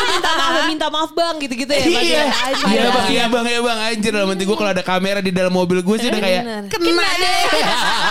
Minta 0.07 0.31
maaf, 0.33 0.53
minta 0.67 0.87
maaf 0.87 1.11
bang 1.11 1.35
gitu-gitu 1.41 1.71
ya. 1.71 1.83
Bang, 1.83 2.03
Iya, 2.07 2.21
ya. 2.23 2.25
Iya 2.67 2.87
bang, 2.87 3.07
iya 3.07 3.25
bang, 3.27 3.45
iya 3.45 3.59
bang, 3.59 3.77
anjir 3.91 4.11
dalam 4.13 4.29
hati 4.31 4.43
gue 4.43 4.57
kalau 4.57 4.71
ada 4.71 4.83
kamera 4.83 5.19
di 5.19 5.31
dalam 5.33 5.51
mobil 5.51 5.79
gue 5.81 5.97
sih 5.97 6.07
udah 6.07 6.21
kayak 6.21 6.41
kena 6.71 7.07
deh. 7.17 7.41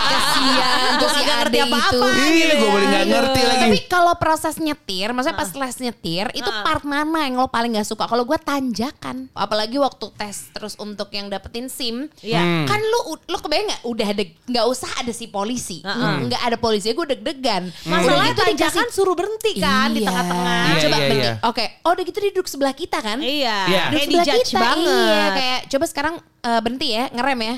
Kasian 0.07 0.81
tuh 1.01 1.09
si 1.11 1.21
Kagak 1.27 1.37
ngerti 1.47 1.59
apa-apa. 1.67 1.87
itu. 1.87 2.01
Iya, 2.37 2.55
gue 2.57 2.69
boleh 2.71 2.87
nggak 2.87 3.07
ngerti 3.09 3.41
lagi. 3.43 3.63
Tapi 3.67 3.79
kalau 3.91 4.15
proses 4.17 4.55
nyetir, 4.59 5.09
maksudnya 5.13 5.37
pas 5.37 5.51
les 5.51 5.77
nyetir, 5.83 6.27
itu 6.35 6.51
part 6.63 6.85
mana 6.87 7.27
yang 7.27 7.35
lo 7.41 7.49
paling 7.51 7.75
gak 7.75 7.89
suka? 7.89 8.07
Kalau 8.07 8.23
gue 8.23 8.39
tanjakan. 8.39 9.29
Apalagi 9.33 9.77
waktu 9.81 10.07
tes 10.15 10.51
terus 10.53 10.75
untuk 10.79 11.11
yang 11.11 11.27
dapetin 11.27 11.67
SIM. 11.67 12.07
Iya. 12.23 12.41
Hmm. 12.41 12.65
Kan 12.69 12.81
lu 12.81 13.01
lo 13.19 13.39
kebayang 13.41 13.73
gak? 13.75 13.83
Udah 13.87 14.07
ada 14.13 14.23
nggak 14.23 14.67
usah 14.71 14.91
ada 15.03 15.13
si 15.13 15.27
polisi. 15.27 15.83
nggak 16.27 16.43
ada 16.43 16.57
polisi, 16.57 16.93
gue 16.93 17.07
deg-degan. 17.17 17.69
Masalahnya 17.87 18.33
gitu 18.35 18.43
tanjakan 18.47 18.87
suruh 18.93 19.15
berhenti 19.19 19.59
kan 19.59 19.66
di 19.93 20.01
Iya. 20.03 20.09
tengah-tengah. 20.09 20.63
Iya, 20.67 20.77
coba 20.77 20.97
iya, 20.97 21.07
berhenti. 21.07 21.17
iya. 21.23 21.33
Oke. 21.45 21.65
Oh 21.83 21.91
udah 21.95 22.05
gitu 22.05 22.19
dia 22.19 22.31
duduk 22.35 22.49
sebelah 22.49 22.75
kita 22.75 22.99
kan? 23.01 23.19
Iya. 23.21 23.59
Iya. 23.67 23.83
Duduk 23.91 24.01
Kayak 24.03 24.25
sebelah 24.25 24.43
kita, 24.45 24.61
banget. 24.61 24.89
Iya, 24.89 25.27
kayak 25.35 25.61
coba 25.73 25.85
sekarang 25.87 26.15
eh, 26.43 26.61
berhenti 26.63 26.89
ya, 26.95 27.05
ngerem 27.13 27.41
ya. 27.43 27.57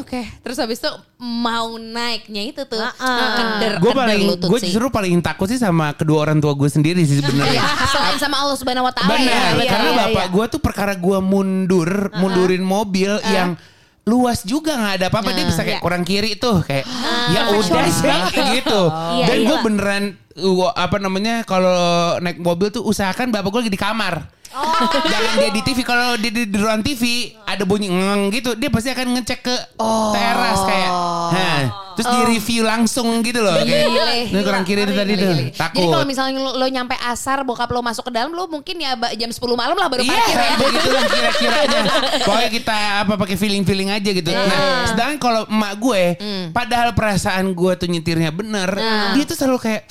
Oke, 0.00 0.24
terus 0.40 0.56
habis 0.56 0.80
itu 0.80 0.88
mau 1.20 1.76
naiknya 1.76 2.42
itu 2.48 2.64
tuh 2.64 2.80
Heeh. 2.80 3.36
keder, 3.36 3.72
Gue 3.84 3.92
paling, 3.92 4.40
gue 4.40 4.60
justru 4.64 4.88
paling 4.88 5.20
takut 5.20 5.44
sih 5.44 5.60
sama 5.60 5.92
kedua 5.92 6.24
orang 6.24 6.40
tua 6.40 6.56
gue 6.56 6.66
sendiri 6.66 7.04
sih 7.04 7.20
sebenarnya. 7.20 7.60
Selain 7.92 8.16
sama 8.16 8.40
Allah 8.42 8.56
Subhanahu 8.56 8.88
Wa 8.88 8.94
Taala 8.96 9.12
Benar, 9.12 9.28
ya. 9.28 9.60
iya, 9.60 9.70
karena 9.70 9.90
iya, 9.92 10.00
bapak 10.08 10.26
iya. 10.26 10.32
gue 10.32 10.44
tuh 10.56 10.60
perkara 10.64 10.96
gue 10.96 11.18
mundur, 11.20 12.08
mundurin 12.16 12.64
mobil 12.64 13.12
yang 13.28 13.60
luas 14.08 14.40
juga 14.44 14.72
nggak 14.76 14.94
ada 15.00 15.06
apa-apa 15.12 15.30
dia 15.32 15.44
bisa 15.48 15.64
kayak 15.64 15.80
kurang 15.80 16.04
kiri 16.04 16.36
tuh 16.36 16.60
kayak 16.60 16.84
ya 17.32 17.52
udah 17.52 17.84
sih 17.88 18.04
kayak 18.32 18.48
gitu. 18.64 18.80
Iya, 19.20 19.26
Dan 19.28 19.36
iya. 19.36 19.46
gue 19.52 19.56
beneran 19.62 20.04
uh, 20.38 20.70
apa 20.74 20.96
namanya 20.98 21.46
kalau 21.46 22.18
naik 22.18 22.38
mobil 22.40 22.70
tuh 22.70 22.82
usahakan 22.82 23.30
bapak 23.30 23.48
gue 23.50 23.60
lagi 23.66 23.74
di 23.74 23.80
kamar. 23.80 24.14
Jangan 25.10 25.34
dia 25.42 25.50
di 25.50 25.62
TV 25.66 25.78
kalau 25.82 26.14
dia 26.14 26.30
di, 26.30 26.46
di 26.46 26.58
ruang 26.62 26.78
TV 26.78 27.34
ada 27.42 27.66
bunyi 27.66 27.90
ngeng 27.90 28.30
gitu 28.30 28.54
dia 28.54 28.70
pasti 28.70 28.90
akan 28.94 29.18
ngecek 29.18 29.40
ke 29.42 29.56
teras 30.14 30.60
kayak 30.62 30.90
nah, 31.34 31.62
terus 31.94 32.06
di 32.06 32.20
review 32.34 32.62
langsung 32.62 33.22
gitu 33.22 33.42
loh 33.42 33.54
kayak 33.62 34.30
ini 34.30 34.40
kurang 34.46 34.62
kiri 34.62 34.86
tadi 34.86 35.18
tuh 35.18 35.26
Jadi 35.34 35.46
takut. 35.54 35.90
kalau 35.90 36.06
misalnya 36.06 36.38
lo, 36.38 36.54
lo 36.54 36.66
nyampe 36.70 36.94
asar 37.02 37.42
bokap 37.42 37.70
lo 37.70 37.82
masuk 37.82 38.10
ke 38.10 38.12
dalam 38.14 38.30
lo 38.30 38.46
mungkin 38.46 38.78
ya 38.78 38.94
jam 39.18 39.30
10 39.30 39.38
malam 39.54 39.74
lah 39.74 39.90
baru 39.90 40.06
parkir 40.06 40.38
ya. 40.38 40.54
begitulah 40.58 41.02
kira-kiranya. 41.06 41.82
Pokoknya 42.26 42.50
kita 42.50 42.76
apa 43.06 43.14
pakai 43.18 43.36
feeling-feeling 43.38 43.90
aja 43.90 44.10
gitu. 44.10 44.30
Nah, 44.30 44.86
sedangkan 44.90 45.18
kalau 45.18 45.42
emak 45.50 45.72
gue, 45.78 46.02
padahal 46.50 46.94
perasaan 46.94 47.50
gue 47.54 47.72
tuh 47.78 47.88
nyetirnya 47.90 48.30
bener, 48.30 48.70
dia 49.14 49.24
tuh 49.26 49.34
selalu 49.38 49.58
kayak 49.62 49.82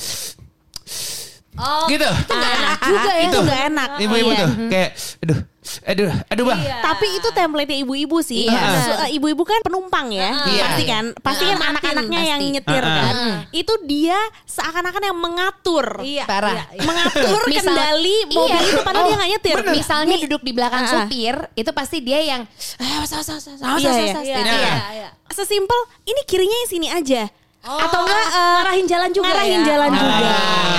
Oh, 1.55 1.85
gitu. 1.85 2.05
Itu 2.05 2.33
gak 2.33 2.53
enak 2.55 2.79
juga 2.81 3.11
ya. 3.11 3.23
Itu 3.23 3.37
nggak 3.39 3.61
enak. 3.67 3.89
Ibu-ibu 3.99 4.29
Iya. 4.29 4.39
tuh 4.39 4.49
kayak, 4.67 4.89
aduh, 5.21 5.39
aduh, 5.83 6.09
aduh 6.27 6.43
bang. 6.45 6.59
Iya. 6.59 6.75
Tapi 6.81 7.07
itu 7.13 7.27
template 7.29 7.73
ibu-ibu 7.77 8.17
sih. 8.19 8.45
Iya. 8.45 8.61
So, 8.79 8.91
eh, 8.99 9.09
ibu-ibu 9.13 9.43
kan 9.43 9.61
penumpang 9.61 10.09
ya. 10.09 10.33
Iya. 10.45 10.63
Pasti 10.65 10.83
kan. 10.83 11.05
Pasti 11.15 11.43
kan 11.43 11.55
Ngamatin, 11.55 11.69
anak-anaknya 11.71 12.21
yang 12.25 12.39
pasti. 12.39 12.53
nyetir 12.53 12.83
Ah, 12.83 12.89
ah. 12.89 12.97
kan. 12.99 13.15
Itu 13.51 13.73
dia 13.83 14.17
seakan-akan 14.43 15.03
yang 15.03 15.17
mengatur. 15.17 15.85
Iya. 16.01 16.23
Parah. 16.25 16.53
iya, 16.53 16.65
iya. 16.73 16.81
Mengatur 16.83 17.41
Misal- 17.47 17.65
kendali 17.69 18.17
mobil 18.27 18.49
Iya. 18.55 18.59
itu 18.67 18.79
padahal 18.81 19.03
dia 19.03 19.15
nggak 19.15 19.31
nyetir. 19.31 19.57
Misalnya 19.69 20.15
duduk 20.19 20.41
di 20.41 20.51
belakang 20.51 20.83
supir, 20.85 21.35
itu 21.53 21.71
pasti 21.71 21.97
dia 21.99 22.19
yang 22.19 22.41
"Ah, 22.77 22.97
awas, 22.97 23.11
awas, 23.11 23.27
awas, 23.29 23.45
awas, 23.45 23.61
awas, 23.61 23.77
Iya, 23.77 23.89
awas, 23.89 23.97
iya. 23.99 24.11
awas." 24.11 24.25
Iya, 24.25 24.37
iya, 24.41 24.75
iya. 24.91 25.09
Sesimpel 25.29 25.79
ini 26.03 26.21
kirinya 26.23 26.53
yang 26.55 26.69
sini 26.69 26.87
aja. 26.87 27.21
Oh, 27.63 27.79
Atau 27.79 28.03
enggak 28.03 28.19
eh, 28.19 28.51
ngarahin 28.53 28.85
jalan 28.85 29.09
juga 29.09 29.25
ngarahin 29.25 29.55
ya? 29.55 29.65
jalan 29.65 29.87
Ah. 29.87 29.95
juga. 29.95 30.31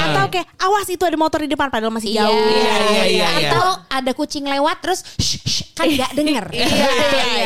Atau 0.04 0.24
kayak 0.28 0.46
awas 0.58 0.86
itu 0.86 1.00
ada 1.00 1.16
motor 1.16 1.40
di 1.40 1.48
depan 1.48 1.68
padahal 1.68 1.88
masih 1.90 2.12
Iya. 2.12 2.20
jauh. 2.22 2.36
Iya, 2.36 2.52
iya, 2.52 2.74
iya, 2.84 3.04
iya. 3.08 3.26
Atau 3.48 3.64
ada 3.88 4.10
kucing 4.12 4.44
lewat 4.44 4.76
terus 4.78 5.00
shh, 5.16 5.40
shh, 5.40 5.60
kan 5.72 5.86
nggak 5.86 6.12
denger. 6.18 6.44
iya, 6.50 6.66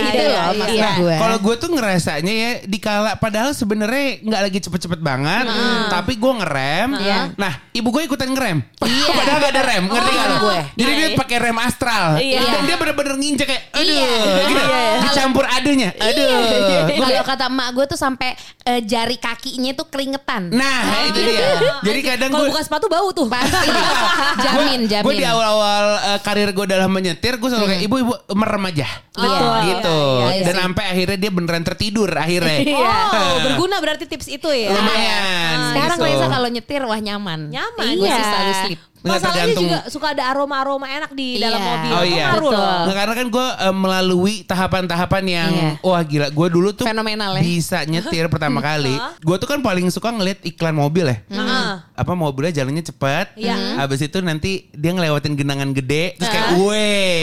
Itu 0.05 0.19
iya, 0.19 0.27
loh 0.27 0.43
iya. 0.45 0.59
maksud 0.59 0.79
Nah, 0.79 0.95
gue. 0.99 1.15
kalau 1.17 1.37
gue 1.39 1.55
tuh 1.57 1.69
ngerasanya 1.71 2.33
ya 2.35 2.51
dikala 2.65 3.11
padahal 3.15 3.51
sebenarnya 3.53 4.07
nggak 4.21 4.43
lagi 4.43 4.59
cepet-cepet 4.61 4.99
banget, 4.99 5.47
tapi 5.89 6.13
gue 6.15 6.33
ngerem. 6.35 6.89
Iya. 6.99 7.19
Nah, 7.35 7.53
ibu 7.71 7.89
gue 7.89 8.03
ikutan 8.05 8.29
ngerem. 8.29 8.59
padahal 9.19 9.39
gak 9.39 9.53
ada 9.53 9.63
rem, 9.65 9.85
ngerti 9.87 10.11
Oh, 10.11 10.25
lo? 10.25 10.37
gue. 10.45 10.61
Jadi 10.77 10.93
dia 10.93 11.09
pakai 11.15 11.37
rem 11.41 11.59
astral. 11.59 12.19
Iya. 12.19 12.41
Dan 12.43 12.63
dia 12.65 12.77
bener-bener 12.77 13.15
nginjek 13.17 13.47
kayak, 13.47 13.63
aduh, 13.71 13.87
Iya. 13.87 14.11
gitu. 14.45 14.59
Iya. 14.59 14.83
Dicampur 14.99 15.17
campur 15.19 15.45
adunya. 15.47 15.91
Aduh. 15.93 16.91
Kalau 16.91 17.23
kata 17.23 17.45
emak 17.47 17.69
gue 17.71 17.85
tuh 17.87 17.99
sampai 17.99 18.31
eh, 18.65 18.81
jari 18.83 19.17
kakinya 19.29 19.71
tuh 19.77 19.87
keringetan. 19.93 20.49
Nah 20.49 21.05
itu 21.13 21.21
dia. 21.21 21.49
Jadi 21.85 22.01
kadang 22.01 22.31
Kalau 22.33 22.49
gue 22.49 22.53
buka 22.57 22.63
sepatu 22.65 22.87
bau 22.89 23.09
tuh. 23.13 23.29
Pasti. 23.29 23.69
jamin, 24.45 24.89
jamin. 24.89 25.05
Gue 25.05 25.15
di 25.21 25.27
awal-awal 25.29 25.85
uh, 26.01 26.19
karir 26.25 26.49
gue 26.57 26.65
dalam 26.65 26.89
menyetir, 26.89 27.37
gue 27.37 27.49
selalu 27.49 27.67
kayak 27.77 27.83
ibu-ibu 27.85 28.13
merem 28.33 28.63
aja. 28.73 28.89
Betul. 29.13 29.53
Gitu. 29.69 29.99
Iya, 30.01 30.33
iya 30.33 30.45
Dan 30.49 30.55
sampai 30.65 30.85
akhirnya 30.89 31.19
dia 31.21 31.31
beneran 31.31 31.65
tertidur 31.65 32.11
akhirnya. 32.13 32.59
Oh, 32.79 33.37
berguna 33.47 33.83
berarti 33.83 34.07
tips 34.07 34.31
itu 34.31 34.49
ya. 34.49 34.71
Lumayan. 34.71 35.75
Sekarang 35.75 35.99
gitu. 35.99 36.07
Reza 36.09 36.27
kalau 36.31 36.49
nyetir 36.49 36.83
wah 36.87 37.01
nyaman. 37.01 37.51
Nyaman. 37.51 37.85
Gue 37.99 38.07
Iya. 38.07 38.17
sih 38.17 38.25
selalu 38.25 38.53
sleep. 38.65 38.81
Nggak 38.99 39.15
Masalahnya 39.15 39.39
tergantung. 39.47 39.63
juga 39.65 39.79
suka 39.87 40.07
ada 40.11 40.25
aroma-aroma 40.27 40.87
enak 40.89 41.11
di 41.13 41.39
dalam 41.39 41.57
Iya. 41.57 41.69
mobil. 41.69 41.91
Oh 41.91 42.03
Itu 42.03 42.13
iya. 42.13 42.27
loh. 42.35 42.79
Nggak, 42.83 42.97
karena 42.97 43.15
kan 43.15 43.27
gue 43.29 43.47
eh, 43.57 43.75
melalui 43.77 44.35
tahapan-tahapan 44.43 45.25
yang 45.25 45.51
Iya. 45.51 45.71
wah 45.81 46.03
gila. 46.03 46.27
Gue 46.29 46.49
dulu 46.49 46.69
tuh 46.73 46.83
Fenomenal 46.83 47.33
ya. 47.35 47.41
bisa 47.41 47.79
nyetir 47.83 48.27
pertama 48.27 48.59
kali. 48.59 48.99
Gue 49.21 49.37
tuh 49.37 49.47
kan 49.47 49.61
paling 49.61 49.87
suka 49.89 50.11
ngeliat 50.11 50.43
iklan 50.43 50.75
mobil 50.75 51.07
ya. 51.07 51.17
Heeh. 51.25 51.71
Apa 51.95 52.13
mobilnya 52.13 52.51
jalannya 52.53 52.83
cepat. 52.83 53.35
Iya. 53.35 53.79
Habis 53.79 54.03
itu 54.03 54.19
nanti 54.19 54.67
dia 54.71 54.91
ngelewatin 54.91 55.35
genangan 55.35 55.71
gede. 55.71 56.19
Terus 56.19 56.29
kayak 56.29 56.49
weh. 56.59 57.23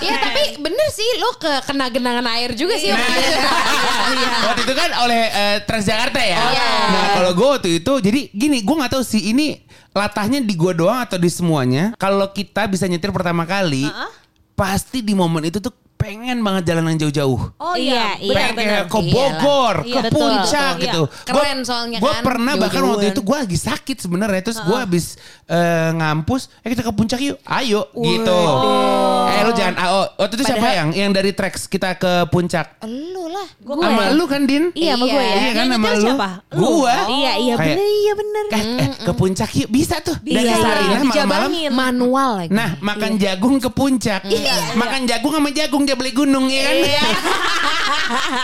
Iya 0.00 0.14
tapi 0.20 0.42
bener 0.58 0.88
sih 0.90 1.08
lo 1.16 1.34
ke 1.34 1.52
kena 1.64 1.88
genangan 1.88 2.26
air 2.30 2.52
juga 2.52 2.76
sih. 2.76 2.88
Nah, 2.88 3.00
waktu 3.00 3.20
itu. 4.14 4.38
waktu 4.44 4.60
itu 4.62 4.74
kan 4.74 4.90
oleh 5.00 5.22
eh, 5.26 5.56
Transjakarta 5.62 6.20
ya. 6.20 6.40
Iya. 6.44 6.68
Nah 6.86 7.04
kalau 7.14 7.30
gue 7.32 7.48
waktu 7.50 7.70
itu 7.74 7.92
jadi 7.98 8.20
gini 8.28 8.60
gue 8.60 8.74
nggak 8.74 8.92
tahu 8.92 9.02
sih 9.02 9.24
ini 9.26 9.56
latahnya 9.94 10.42
di 10.42 10.58
gue 10.58 10.74
doang 10.74 10.98
atau 11.06 11.16
di 11.16 11.30
semuanya. 11.30 11.94
Kalau 11.96 12.26
kita 12.34 12.66
bisa 12.66 12.84
nyetir 12.90 13.14
pertama 13.14 13.46
kali, 13.46 13.86
pasti 14.58 15.00
di 15.00 15.14
momen 15.14 15.46
itu 15.46 15.62
tuh 15.62 15.70
pengen 16.04 16.38
banget 16.44 16.62
jalan 16.68 16.84
yang 16.86 16.98
jauh-jauh. 17.00 17.40
Oh 17.56 17.76
iya, 17.80 18.20
Iya, 18.20 18.28
pengen 18.28 18.52
benar-benar. 18.52 18.60
kayak 18.60 18.84
ke 18.84 18.98
Iyalah. 19.00 19.14
Bogor, 19.16 19.74
Iya, 19.80 19.94
ke 19.94 20.00
betul, 20.04 20.20
puncak 20.20 20.72
betul. 20.76 20.84
gitu. 20.84 21.02
Iya. 21.08 21.24
Keren 21.24 21.58
soalnya 21.64 21.98
Gue 21.98 22.12
kan, 22.12 22.22
pernah 22.22 22.52
bahkan 22.60 22.82
waktu 22.84 23.06
itu 23.08 23.20
gue 23.24 23.36
lagi 23.40 23.56
sakit 23.56 23.96
sebenarnya. 23.98 24.40
Terus 24.44 24.58
gue 24.60 24.76
habis 24.76 25.04
eh, 25.44 25.90
ngampus, 25.96 26.42
eh 26.60 26.68
kita 26.68 26.84
ke 26.84 26.92
puncak 26.92 27.20
yuk, 27.20 27.40
ayo 27.42 27.88
gitu. 27.94 28.40
Eh 29.26 29.40
lu 29.40 29.52
jangan, 29.56 29.74
ah, 29.80 29.88
oh, 29.94 30.06
waktu 30.20 30.34
itu 30.36 30.44
siapa 30.44 30.68
yang 30.70 30.88
yang 30.92 31.10
dari 31.10 31.32
Trax 31.32 31.64
kita 31.66 31.96
ke 31.96 32.28
puncak? 32.28 32.84
Lu 32.84 33.24
lah. 33.26 33.48
Sama 33.64 34.12
lu 34.12 34.24
kan 34.28 34.44
Din? 34.44 34.76
Iya, 34.76 35.00
sama 35.00 35.04
gue 35.08 35.16
ya. 35.16 35.34
Iya 35.34 35.50
kan 35.50 35.64
Yang 35.64 35.72
sama 35.72 35.88
lu. 35.88 36.04
siapa? 36.04 36.28
Lu? 36.52 36.68
Gua. 36.84 36.96
Iya, 37.08 37.32
iya 37.40 37.54
bener, 37.56 37.78
iya 37.80 38.12
bener. 38.12 38.44
"Kan, 38.52 38.66
eh, 38.76 38.88
ke 39.00 39.12
puncak 39.16 39.50
yuk 39.56 39.68
bisa 39.72 39.96
tuh. 40.00 40.16
Dari 40.20 40.44
Bisa, 40.44 40.60
Sarinah 40.60 41.00
malam-malam. 41.00 41.50
Manual 41.72 42.30
lagi. 42.44 42.50
Nah, 42.52 42.70
makan 42.78 43.12
jagung 43.16 43.56
ke 43.56 43.70
puncak. 43.72 44.20
Makan 44.76 45.00
jagung 45.08 45.32
sama 45.32 45.48
jagung 45.48 45.84
beli 45.94 46.12
gunung 46.12 46.46
ya 46.46 46.62
kan? 46.62 46.76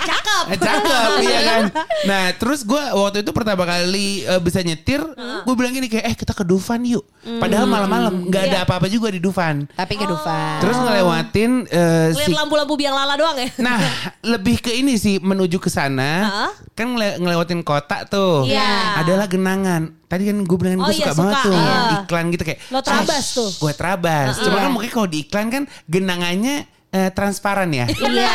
Cakep. 0.02 0.44
Eh, 0.46 0.58
Cakep 0.58 1.10
iya 1.20 1.40
kan. 1.42 1.62
Nah 2.08 2.32
terus 2.32 2.62
gue 2.62 2.80
waktu 2.80 3.20
itu 3.20 3.30
pertama 3.30 3.62
kali 3.62 4.24
eh, 4.24 4.40
bisa 4.40 4.60
nyetir, 4.60 5.04
gue 5.44 5.54
bilang 5.54 5.70
gini 5.70 5.86
kayak 5.86 6.04
eh 6.06 6.14
kita 6.14 6.32
ke 6.32 6.42
Dufan 6.42 6.80
yuk. 6.82 7.04
Padahal 7.36 7.68
malam-malam 7.68 8.26
nggak 8.26 8.42
ada 8.46 8.58
apa-apa 8.64 8.88
juga 8.88 9.08
di 9.08 9.20
Dufan. 9.20 9.68
Tapi 9.70 9.94
ke 9.94 10.04
Dufan. 10.04 10.58
Terus 10.58 10.76
ngelewatin 10.76 11.50
eh, 11.68 12.08
Lihat 12.10 12.24
si 12.24 12.32
lampu-lampu 12.32 12.74
biang 12.74 12.94
lala 12.94 13.14
doang 13.14 13.36
ya. 13.36 13.48
Nah, 13.58 13.76
lebih 14.22 14.58
ke 14.58 14.72
ini 14.72 14.96
sih 14.96 15.20
menuju 15.20 15.60
ke 15.60 15.68
sana. 15.68 16.10
Hah? 16.22 16.52
Kan 16.72 16.96
ngele- 16.96 17.20
ngelewatin 17.20 17.60
kota 17.60 18.08
tuh. 18.08 18.48
Iya. 18.48 19.04
Adalah 19.04 19.28
genangan. 19.28 19.92
Tadi 20.08 20.26
kan 20.26 20.36
gue 20.40 20.56
bilang 20.58 20.80
Oh 20.80 20.88
gue 20.88 20.96
iya, 20.96 21.06
suka 21.06 21.12
banget 21.14 21.36
suka. 21.36 21.46
tuh 21.46 21.54
Iya. 21.54 21.76
iklan 22.02 22.24
gitu 22.30 22.42
kayak. 22.42 22.58
Lo 22.68 22.78
terabas 22.80 23.24
tuh. 23.30 23.50
Gue 23.54 23.72
terabas. 23.72 24.40
Cuma 24.40 24.56
kan 24.58 24.70
mungkin 24.72 24.90
kalau 24.90 25.06
di 25.06 25.18
iklan 25.22 25.46
kan 25.48 25.62
genangannya 25.84 26.64
eh, 26.90 27.10
transparan 27.14 27.70
ya. 27.70 27.86
Iya. 28.10 28.32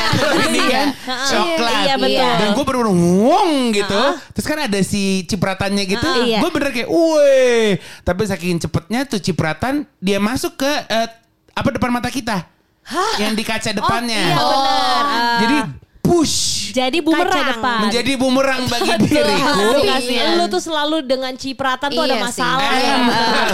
ini 0.47 0.61
kan 0.71 0.87
coklat. 1.05 1.83
Iya, 1.85 1.95
betul. 1.99 2.31
Dan 2.39 2.47
gue 2.55 2.63
bener-bener 2.63 2.95
wong 2.95 3.49
gitu. 3.75 4.01
Terus 4.35 4.45
kan 4.47 4.59
ada 4.63 4.79
si 4.81 5.27
cipratannya 5.27 5.83
gitu. 5.83 6.07
Iya. 6.25 6.39
Gue 6.39 6.49
bener 6.51 6.71
kayak, 6.71 6.89
weh. 6.89 7.77
Tapi 8.07 8.21
saking 8.23 8.57
cepetnya 8.63 9.03
tuh 9.03 9.19
cipratan 9.19 9.83
dia 9.99 10.17
masuk 10.17 10.55
ke 10.59 10.71
eh, 10.87 11.07
apa 11.55 11.69
depan 11.71 11.91
mata 11.91 12.07
kita. 12.07 12.47
Yang 13.19 13.33
di 13.33 13.43
kaca 13.43 13.69
depannya. 13.73 14.23
Iya 14.31 14.37
benar. 14.37 15.03
Ah. 15.03 15.39
Jadi 15.41 15.57
push 16.05 16.35
Jadi 16.69 16.99
bumerang. 16.99 17.47
depan. 17.51 17.79
menjadi 17.81 18.11
bumerang 18.13 18.61
bagi 18.65 18.91
diriku. 19.01 19.65
Tapi 19.81 20.15
lu 20.35 20.45
tuh 20.45 20.59
selalu 20.59 20.97
dengan 21.01 21.33
cipratan 21.33 21.89
tuh 21.89 22.03
ada 22.03 22.11
Iya 22.11 22.19
sih. 22.21 22.25
masalah 22.29 22.67
Eh, 22.67 22.83
ya. 22.83 22.95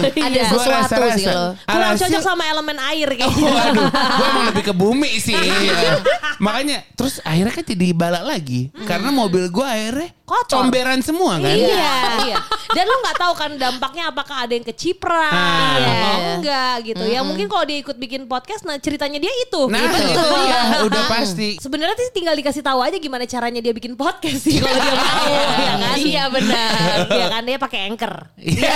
Ada 0.02 0.42
Gua 0.44 0.60
sesuatu 0.60 0.70
rasa-rasa. 0.92 1.16
sih 1.16 1.26
lo. 1.28 1.48
Kurang 1.62 1.94
cocok 1.96 2.22
sama 2.22 2.44
elemen 2.46 2.78
air 2.84 3.10
kayaknya. 3.12 3.46
Waduh, 3.46 3.88
gue 3.92 4.26
emang 4.28 4.46
lebih 4.48 4.64
ke 4.64 4.74
bumi 4.74 5.12
sih. 5.16 5.38
Iya. 5.38 6.02
Makanya 6.46 6.82
terus 6.92 7.22
akhirnya 7.22 7.54
kan 7.54 7.64
jadi 7.64 7.88
balak 7.92 8.24
lagi. 8.24 8.74
Karena 8.82 9.10
mobil 9.10 9.48
gue 9.48 9.64
akhirnya 9.64 10.10
Kotor. 10.24 10.64
comberan 10.64 11.00
semua 11.00 11.38
kan. 11.38 11.52
Iya, 11.52 11.96
iya. 12.26 12.38
Dan 12.72 12.84
lu 12.84 12.96
nggak 12.98 13.18
tahu 13.18 13.34
kan 13.36 13.52
dampaknya 13.54 14.08
apakah 14.08 14.42
ada 14.42 14.54
yang 14.54 14.64
keciprat 14.64 15.30
Ah. 15.30 15.76
atau 15.78 16.14
enggak 16.34 16.76
gitu. 16.86 17.04
Ya 17.04 17.22
mungkin 17.22 17.46
kalau 17.46 17.64
dia 17.64 17.78
ikut 17.78 17.94
bikin 17.96 18.26
podcast 18.26 18.64
nah 18.64 18.76
ceritanya 18.76 19.20
dia 19.20 19.30
itu. 19.30 19.62
Nah, 19.68 19.78
Gitu. 19.78 20.08
itu 20.08 20.24
dia 20.42 20.60
udah 20.88 21.04
pasti. 21.08 21.50
Sebenarnya 21.58 21.94
sih 22.00 22.12
tinggal 22.12 22.34
dikasih 22.42 22.62
tahu 22.62 22.82
aja 22.82 22.98
gimana 22.98 23.24
caranya 23.24 23.62
dia 23.62 23.70
bikin 23.70 23.94
podcast 23.94 24.42
sih 24.42 24.58
kalau 24.58 24.74
dia 24.74 24.94
mau 24.94 25.26
ya 25.62 25.74
kan. 25.78 25.96
Iya, 25.96 26.24
benar. 26.28 26.70
Iya 27.12 27.26
kan 27.30 27.42
dia 27.44 27.58
pakai 27.58 27.80
anchor. 27.86 28.14
Iya. 28.42 28.74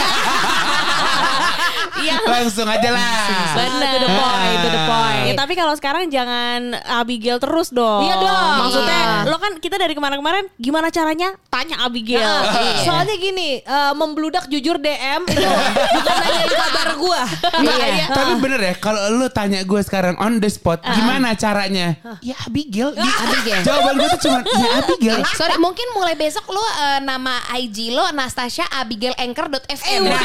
Langsung 2.35 2.67
aja 2.67 2.89
lah. 2.91 3.55
Bener. 3.55 3.91
To 3.95 3.99
the 3.99 4.11
point, 4.11 4.57
to 4.59 4.69
the 4.69 4.81
point. 4.85 5.25
Ya, 5.25 5.33
tapi 5.33 5.53
kalau 5.55 5.73
sekarang 5.73 6.07
jangan 6.07 6.75
Abigail 6.85 7.39
terus 7.39 7.71
dong. 7.71 8.05
Iya 8.05 8.15
dong. 8.17 8.53
Maksudnya 8.61 8.93
Iya. 8.95 9.27
lo 9.27 9.37
kan 9.37 9.57
kita 9.57 9.75
dari 9.75 9.93
kemarin-kemarin 9.93 10.45
gimana 10.55 10.87
caranya? 10.89 11.33
Tanya 11.47 11.81
Abigail. 11.81 12.21
Nah, 12.21 12.53
Iya. 12.53 12.83
Soalnya 12.83 13.15
gini, 13.15 13.49
eh, 13.59 13.93
membludak 13.93 14.45
jujur 14.45 14.77
DM 14.77 15.25
itu 15.25 15.41
bukan 15.41 16.15
nanyain 16.15 16.51
kabar 16.51 16.89
gua. 16.95 17.21
Iya. 17.63 18.05
Tapi 18.11 18.33
bener 18.37 18.59
ya 18.61 18.73
kalau 18.75 19.01
lu 19.11 19.27
tanya 19.27 19.63
gue 19.63 19.81
sekarang 19.81 20.15
on 20.17 20.37
the 20.37 20.47
spot 20.47 20.83
gimana 20.83 21.33
caranya? 21.33 21.95
Ya 22.21 22.35
Abigail. 22.43 22.93
Di, 22.93 23.01
Abigail. 23.01 23.54
Jawaban 23.61 23.93
gue 23.95 24.09
tuh 24.09 24.21
cuma 24.21 24.37
ya 24.41 24.69
Abigail. 24.77 25.17
Eh, 25.17 25.25
Sorry, 25.33 25.55
mungkin 25.57 25.87
mulai 25.91 26.13
besok 26.13 26.43
lo 26.47 26.59
eh, 26.59 26.99
nama 27.01 27.31
IG 27.55 27.91
lo 27.91 28.03
Anastasia 28.03 28.65
Abigail 28.69 29.15
Anchor.fm. 29.15 30.01
Eh, 30.03 30.17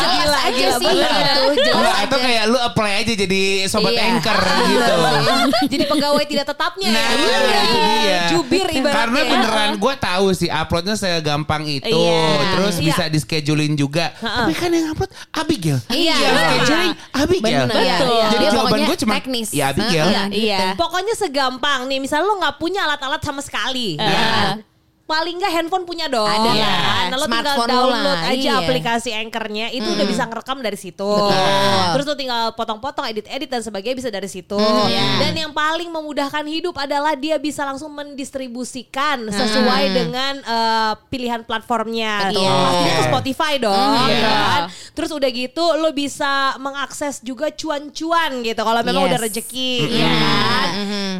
jelas 0.00 0.20
Gila, 0.20 0.38
aja 0.40 0.52
gila, 0.54 0.78
sih 0.78 0.94
gitu. 0.94 1.72
Atau 1.74 2.18
kayak 2.18 2.44
lu 2.46 2.58
apply 2.58 2.92
aja 3.00 3.12
jadi 3.16 3.42
sobat 3.66 3.90
Iya. 3.90 4.02
anchor 4.08 4.36
Ah, 4.36 4.58
gitu. 4.62 4.94
Jadi 5.68 5.84
pegawai 5.84 6.24
tidak 6.24 6.46
tetapnya 6.46 6.88
Nah, 6.88 7.00
ya. 7.02 7.10
itu 7.10 7.26
dia. 7.26 8.20
Jubir 8.30 8.66
ibaratnya. 8.70 8.94
Karena 8.94 9.20
beneran 9.26 9.70
gue 9.76 9.94
tahu 9.96 10.26
sih 10.30 10.48
uploadnya 10.48 10.94
segampang 10.94 11.66
itu, 11.66 11.90
Iya. 11.90 12.22
terus 12.54 12.74
Iya. 12.76 12.86
bisa 12.86 13.04
di 13.06 13.18
schedulein 13.18 13.74
juga. 13.74 14.14
Tapi 14.14 14.52
kan 14.52 14.70
yang 14.70 14.92
upload 14.92 15.10
Abigail. 15.32 15.78
Iya. 15.88 16.14
Yang 16.16 16.36
scheduling 16.38 16.92
Abigail. 17.12 17.50
Iya, 17.50 17.66
Betul. 17.66 17.82
iya. 17.82 18.26
Jadi 18.30 18.44
jawaban 18.46 18.60
pokoknya 18.62 18.86
gue 18.86 18.98
cuma 18.98 19.14
teknis. 19.16 19.48
ya 19.50 19.64
Abigail. 19.68 20.06
Iya. 20.30 20.60
Pokoknya 20.76 21.14
segampang 21.14 21.80
nih, 21.90 21.98
misalnya 21.98 22.30
lo 22.30 22.38
nggak 22.38 22.56
punya 22.62 22.86
alat-alat 22.86 23.18
sama 23.18 23.42
sekali, 23.42 23.98
ya 23.98 24.22
kan? 24.30 24.56
Paling 25.10 25.42
nggak 25.42 25.52
handphone 25.58 25.82
punya 25.82 26.06
dong. 26.06 26.30
Ada 26.30 26.50
ya 26.54 26.70
kan? 26.70 27.06
Nah, 27.10 27.16
lo 27.18 27.26
tinggal 27.26 27.56
download 27.66 28.06
lah, 28.22 28.30
aja 28.30 28.38
iya. 28.38 28.54
aplikasi 28.62 29.10
Anchor-nya, 29.10 29.66
itu 29.74 29.88
udah 29.90 30.06
bisa 30.06 30.22
ngerekam 30.30 30.62
dari 30.62 30.78
situ. 30.78 31.02
Betul. 31.02 31.90
Terus 31.98 32.04
lo 32.06 32.14
tinggal 32.14 32.42
potong-potong, 32.54 33.10
edit-edit 33.10 33.50
dan 33.50 33.66
sebagainya 33.66 33.96
bisa 33.98 34.10
dari 34.14 34.30
situ. 34.30 34.54
iya. 34.86 35.18
Dan 35.18 35.34
yang 35.34 35.50
paling 35.50 35.90
memudahkan 35.90 36.46
hidup 36.46 36.78
adalah 36.78 37.18
dia 37.18 37.42
bisa 37.42 37.66
langsung 37.66 37.90
mendistribusikan 37.90 39.26
sesuai 39.26 39.84
dengan 39.90 40.34
eh, 40.46 40.92
pilihan 41.10 41.42
platformnya. 41.42 42.30
Betul. 42.30 42.46
Pastinya 42.46 42.94
ke 42.94 43.04
Spotify 43.10 43.52
dong. 43.58 43.74
Hmm, 43.74 44.06
gitu 44.06 44.22
iya. 44.22 44.30
kan. 44.30 44.62
Terus 44.94 45.10
udah 45.10 45.30
gitu 45.34 45.64
lo 45.74 45.90
bisa 45.90 46.54
mengakses 46.62 47.18
juga 47.26 47.50
cuan-cuan 47.50 48.46
gitu 48.46 48.62
kalau 48.62 48.80
memang 48.86 48.98
Yes. 49.00 49.10
udah 49.10 49.20
rezeki 49.24 49.72
ya 49.90 50.10
kan. 50.12 50.68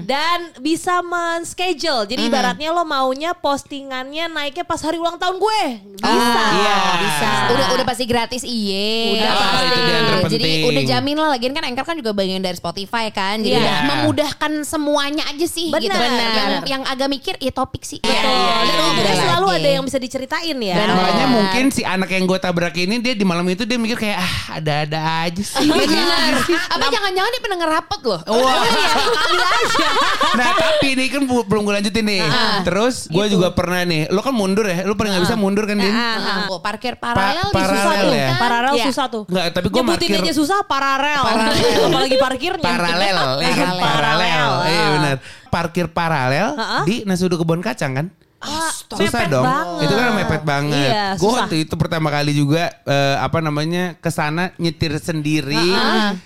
Dan 0.06 0.38
bisa 0.60 1.00
men-schedule. 1.00 2.04
Jadi 2.06 2.28
ibaratnya 2.28 2.70
lo 2.70 2.84
maunya 2.84 3.32
postingannya 3.80 4.28
naiknya 4.28 4.60
pas 4.62 4.76
hari 4.78 5.00
ulang 5.00 5.16
tahun 5.16 5.40
gue. 5.40 5.62
Bisa. 5.96 6.42
Iya. 6.52 6.76
Bisa. 7.00 7.30
Udah 7.48 7.66
udah 7.72 7.84
pasti 7.86 8.04
gratis 8.04 8.42
iye. 8.44 9.16
Udah 9.16 9.30
Ah, 9.30 9.40
pasti. 9.40 9.64
itu. 9.64 10.36
Jadi 10.36 10.50
udah 10.66 10.82
jamin 10.86 11.16
lah 11.16 11.28
lagian 11.32 11.52
kan 11.52 11.64
Anchor 11.64 11.84
kan 11.86 11.96
juga 11.96 12.12
bagian 12.12 12.44
dari 12.44 12.52
Spotify 12.52 13.08
kan. 13.08 13.40
Jadi 13.40 13.56
Iya. 13.56 13.64
udah 13.64 13.76
memudahkan 13.90 14.52
semuanya 14.62 15.24
aja 15.26 15.46
sih 15.48 15.72
Benar. 15.72 15.80
gitu. 15.82 15.96
Benar. 15.96 16.28
Yang 16.30 16.52
yang 16.68 16.82
agak 16.84 17.08
mikir 17.08 17.34
ya 17.38 17.48
topik 17.50 17.80
sih. 17.82 18.00
Betul. 18.00 18.12
Ya, 18.12 18.20
Dan 18.60 18.68
udah 18.68 18.84
untungnya 18.86 19.08
lagi. 19.10 19.24
selalu 19.24 19.46
ada 19.50 19.68
yang 19.70 19.84
bisa 19.86 19.98
diceritain 19.98 20.58
ya. 20.60 20.74
Makanya 20.76 21.26
mungkin 21.26 21.64
si 21.72 21.82
anak 21.82 22.10
yang 22.10 22.24
gue 22.26 22.36
tabrak 22.38 22.76
ini 22.76 23.00
dia 23.00 23.16
di 23.16 23.24
malam 23.24 23.48
itu 23.48 23.64
dia 23.64 23.80
mikir 23.80 23.96
kayak 23.96 24.18
ah 24.20 24.60
ada-ada 24.60 25.00
aja 25.24 25.40
sih. 25.40 25.64
Benar. 25.80 26.32
Apa 26.68 26.84
jangan-jangan 26.86 27.30
dia 27.30 27.42
pendengar 27.42 27.68
rapot 27.72 28.00
loh? 28.04 28.20
Wah. 28.28 28.60
nah 30.38 30.50
tapi 30.52 30.92
ini 30.92 31.08
kan 31.08 31.24
belum 31.24 31.62
gue 31.62 31.74
lanjutin 31.76 32.04
nih. 32.04 32.20
Terus 32.62 33.08
gue 33.08 33.24
juga 33.30 33.48
pernah 33.50 33.69
pernah 33.70 33.84
nih, 33.84 34.02
lu 34.06 34.18
kan 34.18 34.32
mundur 34.32 34.66
ya, 34.66 34.82
lu 34.82 34.92
paling 34.92 35.10
nggak 35.10 35.24
bisa 35.24 35.36
mundur 35.36 35.62
kan 35.62 35.76
Din? 35.76 35.88
Nah, 35.88 36.44
gua 36.44 36.58
parkir 36.58 36.94
paralel 36.96 37.46
Pa- 37.48 37.62
susah 37.62 37.78
paralel 37.86 38.02
tuh 38.02 38.10
ya? 38.12 38.26
kan. 38.26 38.36
Paralel 38.36 38.72
Iya. 38.72 38.84
susah 38.84 39.04
tuh. 39.06 39.22
Enggak, 39.24 39.44
tapi 39.52 39.66
gue 39.66 39.78
Nyebutin 39.78 40.08
parkir 40.08 40.18
aja 40.20 40.32
susah 40.34 40.58
paralel. 40.62 41.22
Paralel. 41.22 41.80
Apalagi 41.86 42.16
parkirnya. 42.18 42.64
paralel, 42.66 43.16
ya 43.38 43.52
kan? 43.54 43.70
Paralel. 43.70 43.78
paralel. 43.78 43.80
Paralel. 43.80 44.50
Iya 44.66 44.84
benar. 44.90 45.16
Parkir 45.48 45.86
paralel 45.88 46.48
Ha-ha. 46.52 46.78
di 46.82 47.02
nasi 47.02 47.22
uduk 47.22 47.38
kebon 47.38 47.60
kacang 47.60 47.94
kan? 47.94 48.08
susah 48.40 48.96
mepet 48.96 49.28
dong. 49.28 49.44
banget. 49.44 49.84
Itu 49.84 49.94
kan 49.94 50.08
mepet 50.16 50.42
banget. 50.42 50.90
Iya, 50.90 51.04
gue 51.12 51.20
susah. 51.22 51.38
waktu 51.44 51.56
itu 51.60 51.74
pertama 51.76 52.08
kali 52.08 52.32
juga 52.32 52.72
eh, 52.82 53.16
apa 53.18 53.38
namanya 53.38 53.94
ke 53.94 54.08
sana 54.08 54.56
nyetir 54.56 54.96
sendiri. 54.96 55.60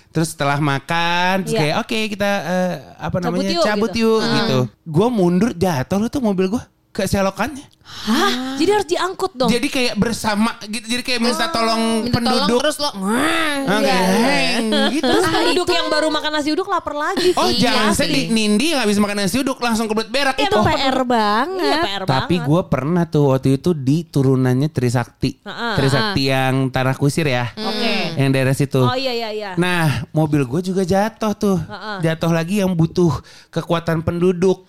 Terus 0.09 0.31
setelah 0.31 0.55
makan, 0.57 1.43
terus 1.43 1.51
Iya. 1.51 1.61
kayak 1.61 1.75
oke 1.77 1.97
kita 2.07 2.31
eh, 2.41 2.73
apa 2.97 3.17
Cabut 3.19 3.35
namanya 3.35 3.51
yuk, 3.51 3.65
cabut 3.67 3.91
gitu. 3.91 3.99
yuk 4.07 4.19
gitu. 4.23 4.59
Gue 4.85 5.07
mundur 5.09 5.51
jatuh 5.51 5.97
lu 5.97 6.07
tuh 6.07 6.21
mobil 6.21 6.47
gue 6.47 6.63
ke 6.95 7.03
selokannya. 7.03 7.74
Hah? 7.85 8.55
Jadi 8.55 8.69
harus 8.71 8.87
diangkut 8.87 9.31
dong. 9.33 9.45
Jadi 9.47 9.67
kayak 9.67 9.93
bersama 9.95 10.57
gitu. 10.63 10.85
Jadi 10.87 11.01
kayak 11.01 11.19
minta 11.19 11.45
tolong 11.47 12.03
Minta 12.03 12.17
tolong 12.17 12.33
penduduk. 12.43 12.59
terus 12.59 12.77
lo 12.77 12.89
Ah, 12.89 12.97
kayak, 13.61 13.81
Iya. 13.81 13.97
"Heng," 13.97 14.65
gitu. 14.91 15.05
Terus 15.05 15.25
penduduk 15.25 15.67
yang 15.69 15.87
baru 15.87 16.07
makan 16.09 16.31
nasi 16.31 16.49
uduk 16.49 16.65
lapar 16.65 16.93
lagi. 16.93 17.33
Oh 17.33 17.45
Iya 17.47 17.61
jangan 17.71 17.91
sih. 17.91 17.99
sedih 18.03 18.25
Nindi 18.27 18.73
yang 18.73 18.81
habis 18.81 18.97
makan 18.97 19.17
nasi 19.19 19.37
uduk 19.37 19.57
langsung 19.57 19.85
kebelet 19.85 20.09
berak 20.09 20.35
Itu 20.35 20.47
itu. 20.47 20.59
PR 20.61 20.97
banget. 21.01 21.61
Iya 21.61 21.77
PR 21.79 22.01
Tapi 22.03 22.35
banget. 22.35 22.47
gue 22.47 22.61
pernah 22.67 23.03
tuh 23.05 23.23
waktu 23.27 23.49
itu 23.55 23.69
di 23.71 23.97
turunannya 24.03 24.67
Trisakti. 24.67 25.41
Heeh. 25.41 25.73
Trisakti 25.75 26.21
yang 26.25 26.53
Tanah 26.69 26.95
Kusir 26.95 27.25
ya. 27.25 27.53
Oke. 27.55 27.93
Yang 28.15 28.29
daerah 28.31 28.53
situ. 28.55 28.81
Oh 28.81 28.93
iya 28.93 29.13
iya 29.13 29.29
iya. 29.29 29.51
Nah 29.55 30.05
mobil 30.11 30.41
gue 30.43 30.61
juga 30.63 30.81
jatuh 30.81 31.33
tuh. 31.33 31.57
Heeh. 31.59 31.97
Jatuh 32.03 32.31
lagi 32.31 32.61
yang 32.61 32.71
butuh 32.71 33.13
kekuatan 33.49 34.01
penduduk. 34.01 34.65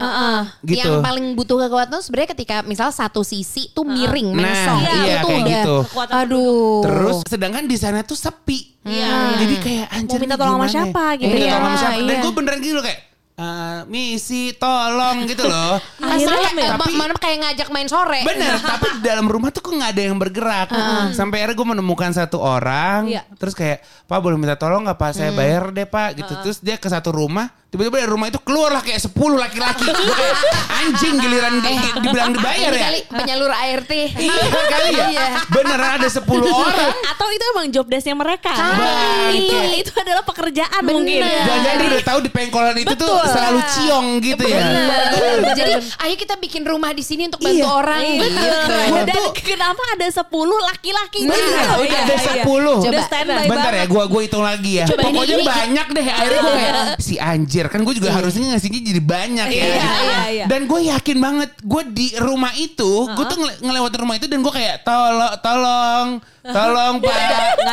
Gitu. 0.62 0.80
Yang 0.80 1.00
paling 1.00 1.26
butuh 1.32 1.56
kekuatan 1.58 1.90
tuh 1.92 2.02
sebenarnya 2.02 2.30
ketika 2.32 2.56
misal 2.62 2.88
satu 3.06 3.22
sisi 3.22 3.70
tuh 3.70 3.82
miring, 3.82 4.30
Nah, 4.30 4.42
mengsong. 4.42 4.80
iya, 4.82 4.94
itu 5.16 5.26
kayak 5.26 5.38
udah, 5.38 5.50
gitu. 5.52 5.76
Aduh. 6.12 6.82
Terus 6.82 7.16
sedangkan 7.24 7.64
di 7.64 7.76
sana 7.76 8.02
tuh 8.02 8.14
sepi. 8.14 8.82
Iya. 8.82 9.38
Jadi 9.38 9.54
kayak 9.58 9.86
anjir 9.90 10.18
Mau 10.18 10.22
minta 10.22 10.36
tolong 10.36 10.52
sama 10.52 10.62
gimana 10.62 10.66
ya? 10.66 10.74
siapa 10.84 11.04
gitu 11.16 11.30
Minta 11.30 11.42
ya. 11.42 11.52
tolong 11.52 11.66
sama 11.68 11.78
siapa. 11.78 11.96
Dan 11.96 12.06
Iya. 12.08 12.20
gue 12.20 12.32
beneran 12.32 12.60
gitu 12.60 12.80
kayak. 12.80 13.00
"Eh, 13.36 13.80
misi 13.86 14.42
tolong 14.56 15.16
gitu 15.26 15.44
loh. 15.44 15.76
Tapi- 16.00 16.24
kayak, 16.56 16.72
ma- 16.74 16.96
mana 16.96 17.12
kayak 17.14 17.38
ngajak 17.38 17.68
main 17.68 17.84
sore. 17.84 18.24
Bener, 18.24 18.56
tapi 18.72 18.86
di 18.96 19.04
dalam 19.04 19.28
rumah 19.28 19.52
tuh 19.52 19.60
kok 19.60 19.70
nggak 19.70 19.92
ada 19.92 20.02
yang 20.02 20.16
bergerak. 20.16 20.72
Sampai 21.12 21.44
akhirnya 21.44 21.52
gue 21.54 21.68
menemukan 21.68 22.10
satu 22.10 22.40
orang, 22.40 23.04
Iya. 23.06 23.28
terus 23.36 23.52
kayak, 23.52 23.84
Pak 24.04 24.18
boleh 24.18 24.34
minta 24.34 24.56
tolong 24.56 24.82
nggak 24.82 24.96
Pak? 24.96 25.10
Saya 25.12 25.30
bayar 25.30 25.68
deh 25.68 25.84
Pak. 25.84 26.16
Gitu. 26.16 26.32
Terus 26.42 26.58
dia 26.58 26.74
ke 26.74 26.88
satu 26.88 27.12
rumah, 27.12 27.52
tiba-tiba 27.76 27.96
dari 27.98 28.08
rumah 28.08 28.26
itu 28.26 28.40
keluarlah 28.40 28.80
kayak 28.80 29.00
10 29.02 29.12
laki-laki. 29.36 29.84
Gua 29.84 30.14
kayak, 30.14 30.36
Anjing 30.76 31.14
giliran 31.16 31.52
di- 31.58 31.92
dibilang 31.98 32.32
dibayar 32.32 32.56
Ini 32.66 32.74
ya. 32.74 32.86
kali 32.86 33.00
penyalur 33.06 33.52
ART. 33.52 33.92
Iya 33.92 34.42
kali 34.66 34.88
ya. 34.90 35.06
Iya. 35.06 35.26
Beneran 35.46 35.90
ada 35.96 36.08
10 36.08 36.24
orang. 36.64 36.90
Atau 37.06 37.26
itu 37.28 37.44
emang 37.52 37.66
job 37.68 37.86
desknya 37.86 38.14
mereka. 38.14 38.48
Kali. 38.50 39.36
itu 39.42 39.56
itu 39.78 39.92
adalah 39.92 40.22
pekerjaan 40.22 40.80
Bener. 40.80 40.94
mungkin. 40.96 41.20
Dan 41.20 41.58
jadi 41.62 41.84
udah 41.86 42.02
tahu 42.02 42.18
di 42.18 42.30
pengkolan 42.30 42.76
itu 42.76 42.88
tuh 42.90 43.04
Betul. 43.06 43.28
selalu 43.28 43.60
ciong 43.68 44.06
gitu 44.20 44.44
ya. 44.44 44.58
Bener. 44.58 45.38
Jadi 45.54 45.72
ayo 45.76 46.14
kita 46.14 46.34
bikin 46.36 46.62
rumah 46.62 46.90
di 46.90 47.02
sini 47.02 47.26
untuk 47.26 47.40
bantu 47.40 47.56
Iya. 47.58 47.66
orang. 47.68 48.00
Iya. 48.00 48.24
Gitu. 48.26 48.46
Gua 48.86 49.02
Dan 49.04 49.14
tuh- 49.14 49.32
kenapa 49.38 49.82
ada 49.92 50.06
10 50.08 50.24
laki-laki 50.64 51.20
Bener, 51.22 51.36
gitu? 51.36 51.74
udah 51.76 51.84
iya, 51.84 51.98
ada 52.00 52.16
iya. 52.16 52.32
10. 52.40 52.74
Coba. 52.76 52.88
Udah 52.88 53.02
standby 53.04 53.44
Bentar 53.46 53.72
ya, 53.74 53.84
gua 53.86 54.04
gua 54.06 54.20
hitung 54.22 54.40
lagi 54.40 54.72
ya. 54.78 54.86
Coba 54.86 55.02
Pokoknya 55.04 55.36
ini- 55.36 55.46
banyak 55.46 55.86
deh. 55.90 56.06
Akhirnya 56.06 56.38
gue 56.38 56.54
kayak 56.54 56.74
si 56.96 57.14
anjir 57.18 57.65
kan 57.66 57.80
gue 57.80 57.94
juga 57.94 58.10
harusnya 58.10 58.54
ngasihnya 58.54 58.80
jadi 58.82 59.02
banyak 59.02 59.46
ya. 59.46 59.56
Iya, 59.56 59.66
gitu. 59.66 59.86
iya, 60.02 60.20
iya. 60.30 60.44
Dan 60.46 60.60
gue 60.64 60.80
yakin 60.88 61.16
banget 61.16 61.50
gue 61.60 61.82
di 61.90 62.06
rumah 62.16 62.52
itu, 62.54 62.90
gue 63.08 63.24
tuh 63.24 63.36
ngele- 63.36 63.60
ngelewatin 63.62 64.00
rumah 64.00 64.16
itu 64.16 64.26
dan 64.26 64.38
gue 64.40 64.52
kayak 64.52 64.82
tolong, 64.82 65.32
tolong, 65.40 66.06
tolong 66.42 66.94
pak. 66.98 67.16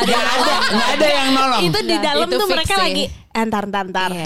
Nggak 0.04 0.24
ada, 0.24 0.54
nggak 0.70 0.88
ada 0.94 1.06
yang 1.06 1.28
nolong. 1.30 1.62
Itu 1.64 1.78
di 1.82 1.96
dalam 1.98 2.26
Itu 2.26 2.36
tuh 2.36 2.48
mereka 2.48 2.74
fixing. 2.74 2.84
lagi 2.84 3.04
entar 3.34 3.62
entar 3.66 3.84
entar. 3.84 4.10
Iya. 4.14 4.24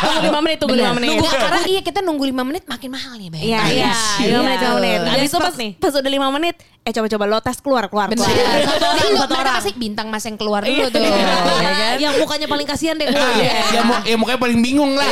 Tunggu 0.00 0.20
5 0.32 0.44
menit, 0.44 0.56
tunggu 0.56 0.76
5 0.80 0.96
menit. 0.96 1.08
Nunggu, 1.12 1.26
karena 1.28 1.60
iya 1.68 1.80
kita 1.84 2.00
nunggu 2.00 2.24
5 2.24 2.48
menit 2.48 2.64
makin 2.64 2.88
mahal 2.88 3.12
nih, 3.20 3.28
Bay. 3.28 3.40
Iya, 3.44 3.60
iya. 3.68 3.92
Iya. 4.24 4.36
5 4.40 4.46
menit, 4.48 4.58
5 4.64 4.76
menit. 4.80 5.00
Habis 5.04 5.28
itu 5.28 5.38
pas, 5.38 5.54
nih. 5.60 5.70
pas 5.76 5.92
udah 5.92 6.10
5 6.10 6.36
menit, 6.40 6.56
eh 6.86 6.94
coba-coba 6.94 7.24
lo 7.26 7.38
tes 7.40 7.58
keluar, 7.58 7.90
keluar, 7.90 8.06
keluar. 8.08 8.30
Satu 8.30 8.86
orang, 8.86 8.94
satu 8.94 9.26
mereka 9.26 9.42
orang. 9.42 9.56
pasti 9.58 9.70
bintang 9.74 10.06
mas 10.06 10.22
yang 10.22 10.38
keluar 10.38 10.62
dulu 10.62 10.70
Iya. 10.72 10.86
tuh. 10.88 11.02
ya 11.02 11.72
kan? 11.74 11.96
Yang 11.98 12.14
mukanya 12.16 12.46
paling 12.46 12.62
kasihan 12.64 12.94
deh. 12.94 13.10
Ah, 13.10 13.34
ya, 13.68 13.82
mu- 13.82 14.02
ya 14.04 14.14
mukanya 14.14 14.38
paling 14.38 14.58
bingung 14.60 14.94
lah. 14.94 15.10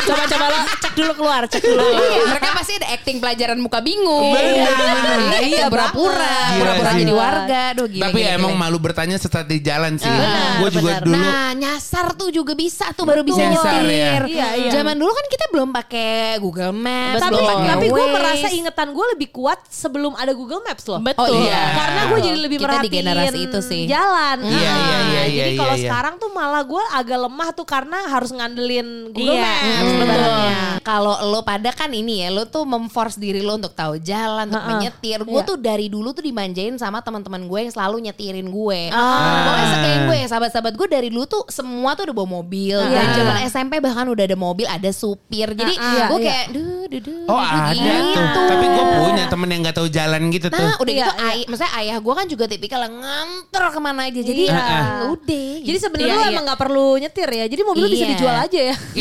Coba-coba 0.00 0.44
lo 0.46 0.58
cek 0.78 0.92
dulu 0.94 1.12
keluar, 1.16 1.42
cek 1.44 1.58
dulu. 1.60 1.82
Iya, 1.82 2.22
mereka 2.28 2.48
pasti 2.54 2.72
ada 2.76 2.86
acting 2.88 3.18
pelajaran 3.18 3.58
muka 3.58 3.78
bingung. 3.80 4.30
Bener. 4.30 4.62
Iya, 4.62 5.38
Iya, 5.42 5.64
pura-pura, 5.66 6.38
pura-pura 6.54 6.90
jadi 6.94 7.10
warga. 7.12 7.62
Duh, 7.74 7.86
gila, 7.88 8.04
Tapi 8.06 8.18
gila, 8.18 8.28
ya 8.28 8.38
emang 8.38 8.54
malu 8.54 8.78
bertanya 8.78 9.18
setelah 9.18 9.42
di 9.42 9.58
jalan 9.58 9.98
sih. 9.98 10.06
Benar, 10.06 10.54
Gue 10.56 10.70
juga 10.70 10.90
benar. 10.92 11.02
dulu. 11.02 11.18
Nah, 11.18 11.50
nyasar 11.52 12.06
tuh 12.14 12.30
juga 12.30 12.54
bisa 12.54 12.94
tuh 12.94 13.02
baru 13.02 13.26
bisa 13.26 13.42
Nyasar 13.42 13.82
nyetir. 13.82 13.90
ya. 13.90 14.12
Iya, 14.30 14.48
iya. 14.56 14.70
Zaman 14.72 14.94
dulu 14.94 15.10
kan 15.10 15.26
kita 15.26 15.46
belum 15.50 15.74
pakai 15.74 16.38
Google 16.38 16.70
Maps, 16.70 17.18
Tapi 17.20 17.42
tapi 17.42 17.86
gue 17.88 18.04
merasa 18.08 18.46
ingetan 18.48 18.88
gue 18.92 19.06
lebih 19.10 19.28
kuat 19.30 19.58
sebelum 19.66 20.14
ada 20.14 20.30
Google 20.30 20.62
Maps 20.62 20.91
loh. 20.92 21.00
Betul. 21.00 21.24
Oh, 21.24 21.40
iya. 21.40 21.62
Karena 21.72 22.00
gue 22.06 22.18
jadi 22.20 22.38
lebih 22.38 22.58
Kita 22.58 22.76
di 22.78 22.90
generasi 22.90 23.38
itu 23.42 23.58
sih. 23.60 23.82
jalan. 23.86 24.38
Iya, 24.42 24.52
iya, 24.52 24.72
Nah, 24.72 25.00
iya, 25.02 25.22
iya, 25.22 25.22
Jadi 25.22 25.48
iya, 25.48 25.58
kalau 25.58 25.74
iya. 25.74 25.82
sekarang 25.82 26.14
tuh 26.16 26.30
malah 26.30 26.62
gue 26.62 26.84
agak 26.92 27.18
lemah 27.20 27.48
tuh 27.52 27.64
karena 27.64 27.98
harus 28.06 28.30
ngandelin 28.30 28.88
Google 29.10 29.34
Iya, 29.34 29.42
Maps. 29.42 29.64
mm, 29.64 29.88
sebenarnya. 29.88 30.54
Kalau 30.82 31.14
lo 31.24 31.40
pada 31.40 31.70
kan 31.70 31.88
ini 31.88 32.20
ya, 32.20 32.28
lo 32.28 32.44
tuh 32.44 32.64
memforce 32.64 33.16
diri 33.16 33.38
lo 33.38 33.54
untuk 33.54 33.72
tahu 33.72 33.96
jalan, 33.96 34.46
untuk 34.46 34.64
menyetir. 34.68 35.22
Gue 35.22 35.38
Iya. 35.38 35.46
tuh 35.46 35.56
dari 35.56 35.86
dulu 35.86 36.10
tuh 36.10 36.22
dimanjain 36.22 36.74
sama 36.74 37.00
teman-teman 37.00 37.42
gue 37.42 37.58
yang 37.60 37.72
selalu 37.72 37.96
nyetirin 38.02 38.46
gue. 38.46 38.80
Ah. 38.90 39.46
Pokoknya 39.46 39.66
sekalian 39.70 40.02
gue, 40.04 40.18
sahabat-sahabat 40.26 40.74
gue 40.74 40.88
dari 40.88 41.08
dulu 41.08 41.24
tuh 41.24 41.42
semua 41.48 41.94
tuh 41.94 42.04
udah 42.04 42.14
bawa 42.14 42.28
mobil. 42.36 42.76
Iya. 42.76 42.92
Dan 42.92 43.06
zaman 43.16 43.36
SMP 43.46 43.72
bahkan 43.78 44.06
udah 44.06 44.24
ada 44.24 44.34
mobil, 44.34 44.66
ada 44.66 44.90
supir. 44.90 45.48
Jadi 45.52 45.74
Ah, 45.74 46.08
gue 46.08 46.18
iya. 46.18 46.26
kayak, 46.28 46.46
duh, 46.50 46.84
duh, 46.88 47.00
duh, 47.00 47.20
Oh 47.24 47.38
ada 47.38 47.72
tuh. 48.10 48.24
Tapi 48.44 48.66
gue 48.68 48.84
punya 48.98 49.24
temen 49.26 49.48
yang 49.48 49.60
gak 49.62 49.76
tahu 49.76 49.88
jalan 49.88 50.20
gitu 50.28 50.46
tuh. 50.48 50.58
Nah 50.58 50.74
udah 50.82 50.92
Iya, 50.92 51.00
gitu, 51.00 51.12
iya. 51.12 51.28
ay- 51.28 51.46
maksudnya 51.46 51.72
ayah 51.76 51.96
gue 51.96 52.14
kan 52.14 52.26
juga 52.26 52.44
tipikal 52.46 52.80
yang 52.82 52.96
nganter 52.96 53.64
ke 53.64 53.80
mana 53.80 54.00
aja. 54.04 54.20
Jadi 54.20 54.42
Iya. 54.44 54.58
ya 54.58 54.80
udah. 55.08 55.50
Jadi 55.62 55.78
sebenarnya 55.78 56.08
Iya, 56.08 56.18
lo 56.18 56.24
iya. 56.24 56.32
emang 56.32 56.44
gak 56.46 56.60
perlu 56.60 56.86
nyetir 56.96 57.28
ya. 57.28 57.44
Jadi 57.46 57.62
mobil 57.62 57.80
lo 57.80 57.88
bisa 57.88 58.04
Iya. 58.04 58.12
dijual 58.12 58.36
aja 58.38 58.60
ya. 58.62 58.76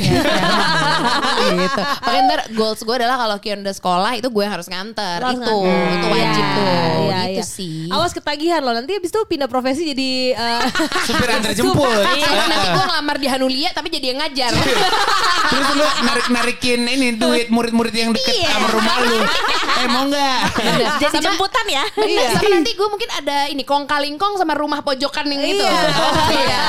gitu. 1.58 1.82
Makanya 2.02 2.22
ntar 2.26 2.42
goals 2.52 2.80
gue 2.80 2.96
adalah 2.96 3.18
kalau 3.18 3.38
Kion 3.38 3.60
udah 3.62 3.74
sekolah 3.74 4.12
itu 4.14 4.28
gue 4.28 4.46
harus 4.46 4.68
nganter. 4.68 5.18
Harus 5.20 5.36
itu, 5.36 5.56
nganter. 5.58 5.92
itu 5.92 6.08
wajib 6.08 6.44
Iya, 6.44 6.56
tuh. 6.56 7.00
iya, 7.02 7.20
gitu 7.22 7.34
iya. 7.34 7.46
sih. 7.46 7.78
Awas 7.90 8.12
ketagihan 8.12 8.62
lo 8.62 8.72
nanti 8.72 8.92
abis 8.94 9.10
itu 9.10 9.22
pindah 9.26 9.48
profesi 9.48 9.82
jadi 9.86 10.10
eh, 10.32 10.62
Supir 11.08 11.30
antar 11.30 11.52
jemput. 11.52 12.04
Sama 12.04 12.44
nanti 12.48 12.58
Heeh. 12.62 12.74
gue 12.74 12.86
ngelamar 12.86 13.18
di 13.18 13.28
Hanulia 13.28 13.70
tapi 13.72 13.88
jadi 13.90 14.06
yang 14.12 14.20
ngajar. 14.20 14.52
Terus 15.44 15.68
lu 15.74 15.86
narik-narikin 16.02 16.82
ini 16.86 17.08
duit 17.14 17.48
murid-murid 17.50 17.92
yang 17.92 18.12
deket 18.12 18.34
Iya. 18.38 18.50
sama 18.52 18.68
rumah 18.70 18.96
lu. 19.02 19.18
Eh 19.74 19.88
mau 19.88 20.04
nggak? 20.06 20.40
Jadi 21.00 21.16
Sama- 21.18 21.40
jemputan 21.62 21.68
ya. 21.70 21.84
Bener, 21.94 22.28
sama 22.34 22.50
nanti 22.52 22.72
gue 22.74 22.88
mungkin 22.88 23.10
ada 23.12 23.38
ini 23.48 23.64
kong 23.64 23.84
kalingkong 23.86 24.34
sama 24.36 24.54
rumah 24.54 24.82
pojokan 24.82 25.26
yang 25.28 25.42
gitu. 25.42 25.64
Iya. 25.64 25.82
Oh, 25.92 26.14
iya, 26.32 26.62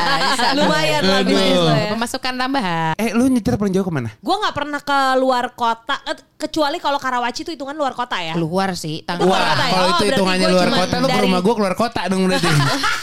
lumayan 0.54 1.00
lah 1.02 1.20
ya. 1.24 1.90
Pemasukan 1.92 2.34
tambahan. 2.36 2.92
Eh 2.96 3.10
lu 3.12 3.26
nyetir 3.26 3.56
paling 3.56 3.72
jauh 3.72 3.82
ke 3.82 3.92
mana? 3.92 4.10
Gue 4.18 4.34
nggak 4.34 4.54
pernah 4.54 4.80
ke 4.80 4.98
luar 5.16 5.52
kota, 5.52 5.96
kecuali 6.36 6.76
kalau 6.76 6.98
Karawaci 6.98 7.42
itu 7.42 7.52
hitungan 7.52 7.74
luar 7.74 7.94
kota 7.94 8.18
ya. 8.18 8.34
Keluar 8.34 8.74
sih. 8.74 9.00
Tang- 9.02 9.22
Wah, 9.22 9.38
kota 9.54 9.64
ya? 9.64 9.72
kalau 9.72 9.82
Oh, 9.82 9.92
itu 9.92 10.04
hitungannya 10.10 10.48
luar 10.48 10.68
kota, 10.70 10.94
lu 10.98 11.06
ke 11.06 11.12
dari- 11.12 11.24
rumah 11.24 11.40
gue 11.40 11.54
keluar 11.54 11.74
kota 11.74 12.00
dong 12.08 12.22
berarti. 12.26 12.50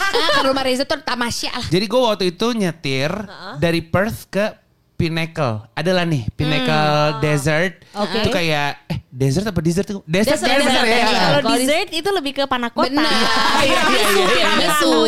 Ah, 0.10 0.42
ke 0.42 0.42
rumah 0.42 0.64
Reza 0.66 0.84
tuh 0.84 1.00
tamasya 1.00 1.54
lah. 1.54 1.68
Jadi 1.70 1.86
gue 1.86 2.02
waktu 2.02 2.24
itu 2.34 2.48
nyetir 2.52 3.14
dari 3.62 3.80
Perth 3.80 4.26
ke 4.28 4.46
Pinnacle. 5.00 5.64
Adalah 5.72 6.04
nih 6.04 6.28
Pinnacle 6.30 6.92
Desert. 7.18 7.80
Oke. 7.96 8.20
Itu 8.20 8.30
kayak 8.30 8.70
eh 8.86 9.00
desert 9.10 9.48
apa 9.48 9.60
desert 9.60 9.88
tuh? 9.88 10.04
Desert, 10.04 10.38
Desert, 10.38 10.52
desert, 10.52 10.70
desert, 10.70 10.86
ya. 10.86 10.98
desert. 11.02 11.18
Kalau 11.18 11.40
dessert 11.50 11.90
itu 11.90 12.10
lebih 12.12 12.32
ke 12.34 12.44
panah 12.46 12.70
kota. 12.70 12.92
Benar. 12.92 13.08
Iya, 13.60 13.64
iya, 13.64 13.80
iya, 13.90 14.26
iya. 14.30 14.50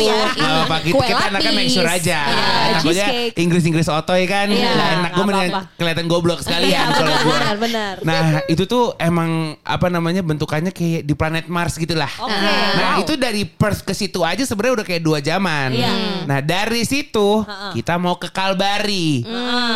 Ya. 0.02 0.20
Gak 0.32 0.42
apa-apa, 0.42 0.76
kita, 0.82 1.04
kita 1.06 1.22
anaknya 1.28 1.52
make 1.52 1.70
sure 1.70 1.86
aja. 1.86 2.18
Iya, 2.18 2.74
Takutnya. 2.74 3.06
Inggris-Inggris 3.36 3.86
otoy 3.86 4.24
kan. 4.24 4.48
Iya, 4.48 4.70
Nggak 4.70 4.88
enak. 4.90 5.10
Gue 5.12 5.24
mendingan 5.24 5.52
kelihatan 5.76 6.06
goblok 6.08 6.40
sekalian 6.44 6.86
kalau 6.88 7.12
gue. 7.14 7.36
benar, 7.36 7.56
benar. 7.60 7.94
Nah 8.02 8.24
itu 8.48 8.64
tuh 8.64 8.96
emang 8.96 9.54
apa 9.62 9.86
namanya 9.86 10.24
bentukannya 10.24 10.72
kayak 10.72 11.04
di 11.04 11.12
planet 11.12 11.46
Mars 11.46 11.76
gitu 11.76 11.92
lah. 11.92 12.10
Oke. 12.16 12.32
Nah 12.32 12.80
Wow. 12.92 13.04
itu 13.04 13.12
dari 13.14 13.46
Perth 13.46 13.84
ke 13.84 13.92
situ 13.92 14.20
aja 14.20 14.42
sebenarnya 14.42 14.82
udah 14.82 14.86
kayak 14.86 15.02
dua 15.02 15.18
jaman. 15.20 15.72
Iya. 15.72 15.92
Nah 16.24 16.38
dari 16.40 16.82
situ 16.82 17.44
kita 17.72 17.96
mau 17.96 18.16
ke 18.16 18.28
Kalbari. 18.28 19.22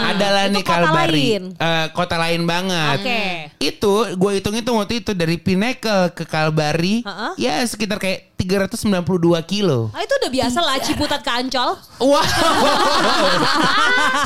Adalah 0.07 0.44
Itu 0.46 0.52
nih 0.52 0.62
kota 0.62 0.78
Kalbari. 0.78 1.26
lain. 1.26 1.42
Eh, 1.52 1.86
kota 1.90 2.16
lain 2.16 2.42
banget. 2.44 2.98
Oke. 3.00 3.20
Itu 3.59 3.92
gue 4.14 4.30
hitung-hitung 4.36 4.76
waktu 4.76 5.00
itu 5.00 5.11
dari 5.11 5.36
Pinnacle 5.36 6.12
ke 6.12 6.22
Kalbari, 6.22 7.02
Heeh. 7.02 7.30
ya 7.36 7.54
sekitar 7.62 7.98
kayak 7.98 8.36
392 8.36 9.02
kilo. 9.42 9.88
Ah, 9.90 10.04
itu 10.04 10.12
udah 10.12 10.30
biasa 10.30 10.59
lah 10.61 10.76
Ciputat 10.78 11.20
ke 11.20 11.30
Ancol. 11.32 11.74
Wow. 11.98 12.22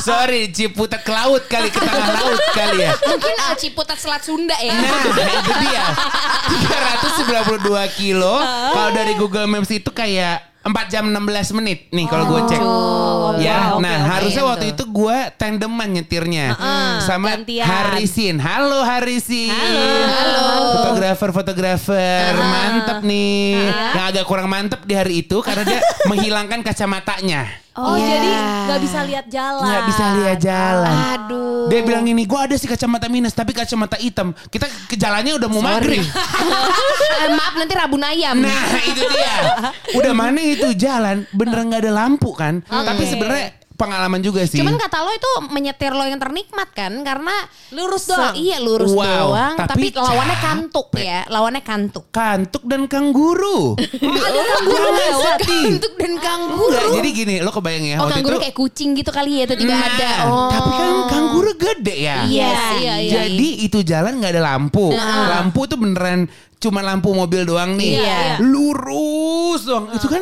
Sorry, 0.03 0.51
Ciputat 0.51 1.01
ke 1.01 1.11
laut 1.11 1.43
kali, 1.47 1.71
ke 1.71 1.79
tengah 1.79 2.09
laut 2.19 2.41
kali 2.51 2.83
ya. 2.83 2.91
Mungkin 2.97 3.35
uh, 3.39 3.55
Ciputat 3.55 3.97
Selat 3.97 4.21
Sunda 4.21 4.55
ya. 4.59 4.75
Nah, 4.75 4.99
itu 5.39 5.51
dia. 5.63 5.85
392 7.65 7.97
kilo. 7.97 8.35
Kalau 8.71 8.91
dari 8.91 9.13
Google 9.15 9.47
Maps 9.47 9.71
itu 9.71 9.89
kayak 9.89 10.50
4 10.61 10.93
jam 10.93 11.09
16 11.09 11.57
menit 11.57 11.89
nih 11.89 12.05
kalau 12.05 12.29
gue 12.29 12.41
cek. 12.53 12.61
ya, 13.41 13.73
oke, 13.73 13.81
nah 13.81 13.97
oke. 14.05 14.09
harusnya 14.13 14.43
waktu 14.45 14.65
itu 14.77 14.83
gue 14.85 15.17
tandeman 15.33 15.89
nyetirnya 15.89 16.53
sama 17.01 17.33
gantian. 17.33 17.65
Harisin. 17.65 18.37
Halo 18.37 18.85
Harisin. 18.85 19.49
Halo. 19.49 20.77
Fotografer-fotografer 20.77 22.37
mantep 22.37 23.01
nih. 23.01 23.73
Yang 23.97 24.05
agak 24.13 24.25
kurang 24.29 24.53
mantep 24.53 24.85
di 24.85 24.93
hari 24.93 25.25
itu 25.25 25.41
karena 25.41 25.65
dia 25.65 25.81
menghilangkan 26.09 26.61
kacamatanya. 26.61 27.49
Oh 27.71 27.95
Iya. 27.95 28.03
jadi 28.03 28.29
nggak 28.67 28.79
bisa 28.83 28.99
lihat 29.07 29.25
jalan. 29.31 29.63
Nggak 29.63 29.83
bisa 29.87 30.05
lihat 30.19 30.37
jalan. 30.43 30.91
Aduh. 31.15 31.71
Dia 31.71 31.81
bilang 31.87 32.03
ini, 32.03 32.27
gue 32.27 32.35
ada 32.39 32.55
sih 32.59 32.67
kacamata 32.67 33.07
minus 33.07 33.31
tapi 33.31 33.55
kacamata 33.55 33.95
hitam. 33.95 34.35
Kita 34.51 34.67
ke 34.91 34.99
jalannya 34.99 35.39
udah 35.39 35.47
mau 35.47 35.63
maghrib. 35.63 36.03
Eh, 37.21 37.29
maaf 37.37 37.53
nanti 37.53 37.73
rabun 37.77 38.01
ayam. 38.01 38.33
Nah 38.41 38.81
itu 38.81 38.97
dia. 39.05 39.35
Udah 39.93 40.09
mana 40.09 40.41
itu 40.41 40.73
jalan 40.73 41.21
beneran 41.29 41.69
nggak 41.69 41.85
ada 41.85 41.93
lampu 41.93 42.33
kan. 42.33 42.65
Tapi 42.65 43.03
sebenarnya 43.05 43.60
pengalaman 43.81 44.21
juga 44.21 44.45
sih. 44.45 44.55
Cuman 44.55 44.77
kata 44.77 45.01
lo 45.01 45.09
itu 45.09 45.25
menyetir 45.49 45.89
lo 45.89 46.03
yang 46.03 46.15
ternikmat 46.15 46.69
kan 46.69 46.93
karena 47.01 47.33
Lurus 47.71 48.05
doang. 48.05 48.35
iya 48.35 48.57
lurus 48.57 48.91
Wow, 48.91 49.33
doang 49.33 49.53
tapi, 49.57 49.89
tapi 49.89 49.97
lawannya 49.97 50.13
capek. 50.31 50.45
kantuk 50.45 50.87
ya, 50.93 51.19
lawannya 51.25 51.61
kantuk. 51.61 52.05
kantuk 52.09 52.63
dan 52.63 52.85
kangguru. 52.85 53.73
Ada 54.27 54.41
kangguru 54.53 54.87
lewat. 54.91 55.39
kantuk 55.41 55.93
dan 55.95 56.13
kangguru. 56.15 56.69
Enggak, 56.69 56.85
jadi 56.93 57.09
gini, 57.11 57.35
lo 57.39 57.49
kebayang 57.49 57.83
ya 57.83 57.95
Oh 57.95 58.05
waktu 58.05 58.13
kangguru 58.15 58.35
itu. 58.35 58.43
kayak 58.43 58.55
kucing 58.55 58.89
gitu 58.93 59.09
kali 59.09 59.31
ya, 59.33 59.43
tiba-tiba 59.45 59.71
Nah, 59.71 59.81
ada. 59.83 60.11
Oh. 60.27 60.47
Tapi 60.47 60.69
kan 60.69 60.89
kangguru 61.09 61.51
gede 61.55 61.95
ya. 61.97 62.17
Iya, 62.23 62.53
iya, 62.77 62.93
iya. 62.99 63.11
Jadi 63.25 63.47
itu 63.63 63.79
jalan 63.81 64.19
nggak 64.19 64.31
ada 64.31 64.43
lampu. 64.45 64.93
Lampu 64.93 65.65
tuh 65.65 65.75
beneran 65.75 66.29
cuma 66.57 66.79
lampu 66.79 67.09
mobil 67.09 67.41
doang 67.41 67.73
nih. 67.73 67.97
Iya. 67.97 68.21
Lurus 68.37 69.63
doang. 69.63 69.89
Itu 69.91 70.05
kan 70.05 70.21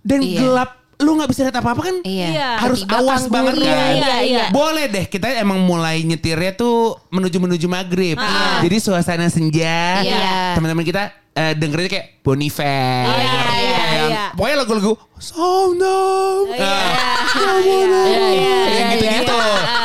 dan 0.00 0.20
Iya. 0.20 0.38
gelap. 0.38 0.70
Lu 1.00 1.16
nggak 1.16 1.28
bisa 1.28 1.40
lihat 1.42 1.56
apa-apa 1.56 1.82
kan? 1.82 1.96
Iya. 2.02 2.26
Iya. 2.28 2.48
Harus 2.58 2.80
Tiba-tiba 2.82 3.00
awas 3.02 3.22
banget 3.26 3.54
Iya, 3.56 3.72
kan. 3.72 3.92
iya, 3.92 4.14
iya. 4.20 4.44
Boleh 4.50 4.84
deh 4.86 5.04
kita 5.04 5.26
emang 5.34 5.58
mulai 5.58 6.00
nyetirnya 6.00 6.52
tuh 6.52 6.76
menuju 7.08 7.36
menuju 7.38 7.66
maghrib. 7.66 8.16
Jadi 8.60 8.76
suasana 8.78 9.26
senja. 9.26 10.00
Iya. 10.00 10.54
Teman-teman 10.54 10.82
kita 10.82 11.02
eh, 11.30 11.54
dengerin 11.54 11.88
kayak 11.88 12.06
Bonifer. 12.20 13.06
Iya, 13.06 13.16
iya, 13.16 13.78
Kayak- 13.80 14.10
iya. 14.10 14.24
Pokoknya 14.34 14.56
lagu-lagu 14.58 14.92
Sound 15.20 15.78
of. 15.78 16.48
Ah, 16.50 17.60
Yang 17.60 18.88
gitu-gitu. 18.96 19.36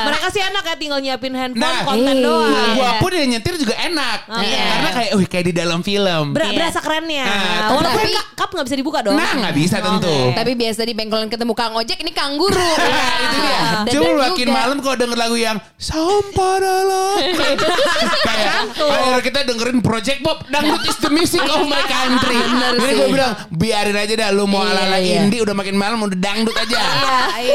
Mereka 0.06 0.28
sih 0.30 0.40
enak 0.40 0.64
ya 0.64 0.76
tinggal 0.76 1.00
nyiapin 1.00 1.34
handphone 1.34 1.60
Nah, 1.62 1.84
konten 1.84 2.16
iya. 2.16 2.24
doang. 2.24 2.72
Gua 2.74 2.90
pun 2.98 3.12
yang 3.12 3.30
nyetir 3.30 3.54
juga 3.56 3.76
enak. 3.76 4.20
Karena 4.26 4.90
kayak, 4.92 5.12
wih 5.14 5.28
kayak 5.28 5.46
di 5.46 5.54
dalam 5.54 5.80
film. 5.82 6.32
Ber- 6.32 6.44
Iya. 6.46 6.56
Berasa 6.56 6.80
kerennya. 6.80 7.26
Nah, 7.26 7.68
Walaupun 7.70 8.00
tapi- 8.00 8.16
ka- 8.16 8.30
cup 8.38 8.50
nggak 8.50 8.66
bisa 8.66 8.78
dibuka 8.78 9.00
dong. 9.02 9.14
Nah 9.14 9.32
nggak 9.36 9.56
bisa 9.56 9.78
tentu. 9.78 10.16
Tapi 10.32 10.52
biasa 10.54 10.82
di 10.82 10.94
bengkolan 10.94 11.28
ketemu 11.28 11.52
Kang 11.52 11.74
Ojek 11.74 11.98
ini 12.00 12.12
kangguru. 12.12 12.56
Nah, 12.56 12.78
itu 13.20 13.36
dia. 13.36 13.60
Dan- 13.84 13.92
Cuma 13.92 14.10
makin 14.24 14.48
malam 14.50 14.78
kalau 14.80 14.96
denger 14.96 15.18
lagu 15.18 15.36
yang 15.36 15.58
Samparalah. 15.76 17.18
kayak 18.30 18.54
akhirnya 18.78 19.20
kita 19.20 19.40
dengerin 19.44 19.80
Project 19.82 20.20
Pop 20.22 20.48
dangdut 20.48 20.86
is 20.86 20.98
the 20.98 21.10
music 21.10 21.44
of 21.44 21.66
my 21.66 21.82
country. 21.84 22.38
Jadi 22.78 22.94
gue 22.96 23.08
bilang 23.12 23.34
biarin 23.50 23.98
aja 23.98 24.14
dah 24.16 24.30
lu 24.32 24.46
mau 24.46 24.62
Iya, 24.62 24.72
ala-ala 24.72 24.98
iya. 24.98 25.25
Indie 25.26 25.42
udah 25.42 25.54
makin 25.54 25.76
malam 25.76 25.98
udah 26.00 26.16
dangdut 26.16 26.54
aja. 26.54 26.78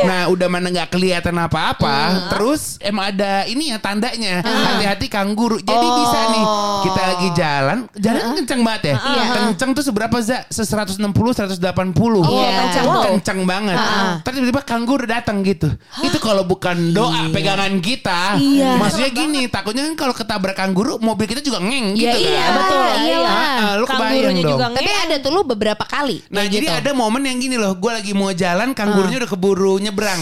Nah 0.01 0.27
udah 0.29 0.49
mana 0.49 0.68
nggak 0.68 0.91
kelihatan 0.91 1.35
apa-apa. 1.37 2.29
Terus 2.33 2.77
emang 2.81 3.11
ada 3.11 3.45
ini 3.47 3.71
ya 3.71 3.79
tandanya 3.79 4.41
hati-hati 4.43 5.07
kangguru. 5.07 5.61
Jadi 5.61 5.87
bisa 5.95 6.18
nih 6.31 6.45
kita 6.81 7.01
lagi 7.07 7.29
jalan, 7.33 7.79
jalan 7.95 8.21
kan 8.21 8.33
kenceng 8.39 8.61
banget 8.61 8.83
ya. 8.91 8.97
Kenceng 9.31 9.71
tuh 9.73 9.85
seberapa 9.85 10.16
za? 10.21 10.43
Se 10.49 10.62
160 10.62 11.01
180. 11.01 11.61
Iya. 11.61 12.49
kenceng 12.57 12.87
Wow. 12.87 13.03
kenceng 13.07 13.41
banget. 13.45 13.77
Tapi 14.25 14.35
tiba-tiba 14.37 14.62
kangguru 14.64 15.05
datang 15.05 15.43
gitu. 15.43 15.68
Itu 16.01 16.18
kalau 16.18 16.43
bukan 16.43 16.91
doa 16.91 17.29
pegangan 17.31 17.73
kita. 17.79 18.41
Maksudnya 18.81 19.11
gini, 19.11 19.47
takutnya 19.47 19.85
kan 19.93 19.95
kalau 19.97 20.14
ketabrak 20.16 20.57
kangguru 20.57 20.97
mobil 20.99 21.27
kita 21.27 21.41
juga 21.41 21.61
ngeng 21.61 21.95
Iya, 21.95 22.12
gitu 22.16 22.18
iya, 22.27 22.41
kan. 22.41 22.53
betul. 22.57 22.79
Ah, 22.81 22.97
Iyalah. 23.01 23.33
ah, 23.33 23.73
lu 23.77 23.85
kebayang 23.87 24.37
dong. 24.37 24.51
juga 24.51 24.66
Tapi 24.73 24.91
ada 24.91 25.16
tuh 25.18 25.31
lu 25.31 25.41
beberapa 25.45 25.85
kali. 25.85 26.25
Nah 26.33 26.45
jadi 26.47 26.66
gitu. 26.66 26.79
ada 26.81 26.91
momen 26.93 27.23
yang 27.23 27.39
gini 27.39 27.57
loh, 27.61 27.73
gue 27.75 27.91
lagi 27.91 28.11
mau 28.11 28.33
jalan, 28.33 28.73
kanggurunya 28.73 29.21
udah 29.21 29.29
keburu 29.29 29.77
nyebrang. 29.77 30.21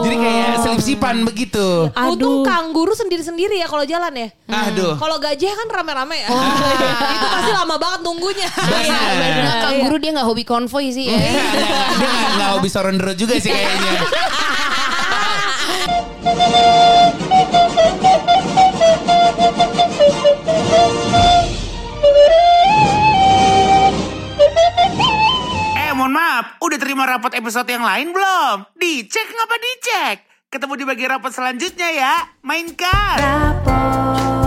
Jadi 0.00 0.16
kayak 0.16 0.62
selip-sipan 0.62 1.22
begitu. 1.22 1.90
Untung 1.90 2.40
kangguru 2.42 2.94
sendiri-sendiri 2.94 3.58
ya 3.58 3.66
kalau 3.66 3.82
jalan 3.82 4.14
ya. 4.14 4.28
Aduh. 4.46 4.94
Kalau 4.94 5.18
gajah 5.18 5.52
kan 5.52 5.68
rame-rame 5.68 6.16
ya. 6.16 6.28
itu 7.14 7.26
pasti 7.26 7.50
lama 7.50 7.74
banget 7.74 8.00
nunggunya. 8.00 8.48
Benar. 8.70 9.10
Nah, 9.42 9.54
kangguru 9.64 9.96
dia 9.98 10.10
nggak 10.12 10.24
hobi 10.24 10.44
konvoy 10.44 10.88
sih 10.88 11.04
ya. 11.04 11.18
Dia 11.18 11.32
nggak- 11.32 11.90
dia 11.94 12.08
nggak 12.08 12.30
nggak 12.34 12.50
hobi 12.54 12.68
sorondero 12.68 13.12
juga 13.12 13.34
sih 13.36 13.50
kayaknya. 13.50 13.92
maaf, 26.14 26.62
udah 26.62 26.78
terima 26.78 27.02
rapot 27.10 27.34
episode 27.34 27.66
yang 27.66 27.82
lain 27.82 28.14
belum? 28.14 28.70
Dicek 28.78 29.26
ngapa 29.34 29.56
dicek? 29.58 30.16
Ketemu 30.46 30.72
di 30.78 30.84
bagian 30.86 31.10
rapot 31.18 31.34
selanjutnya 31.34 31.90
ya. 31.90 32.14
Mainkan! 32.46 33.18
Rapot 33.18 34.43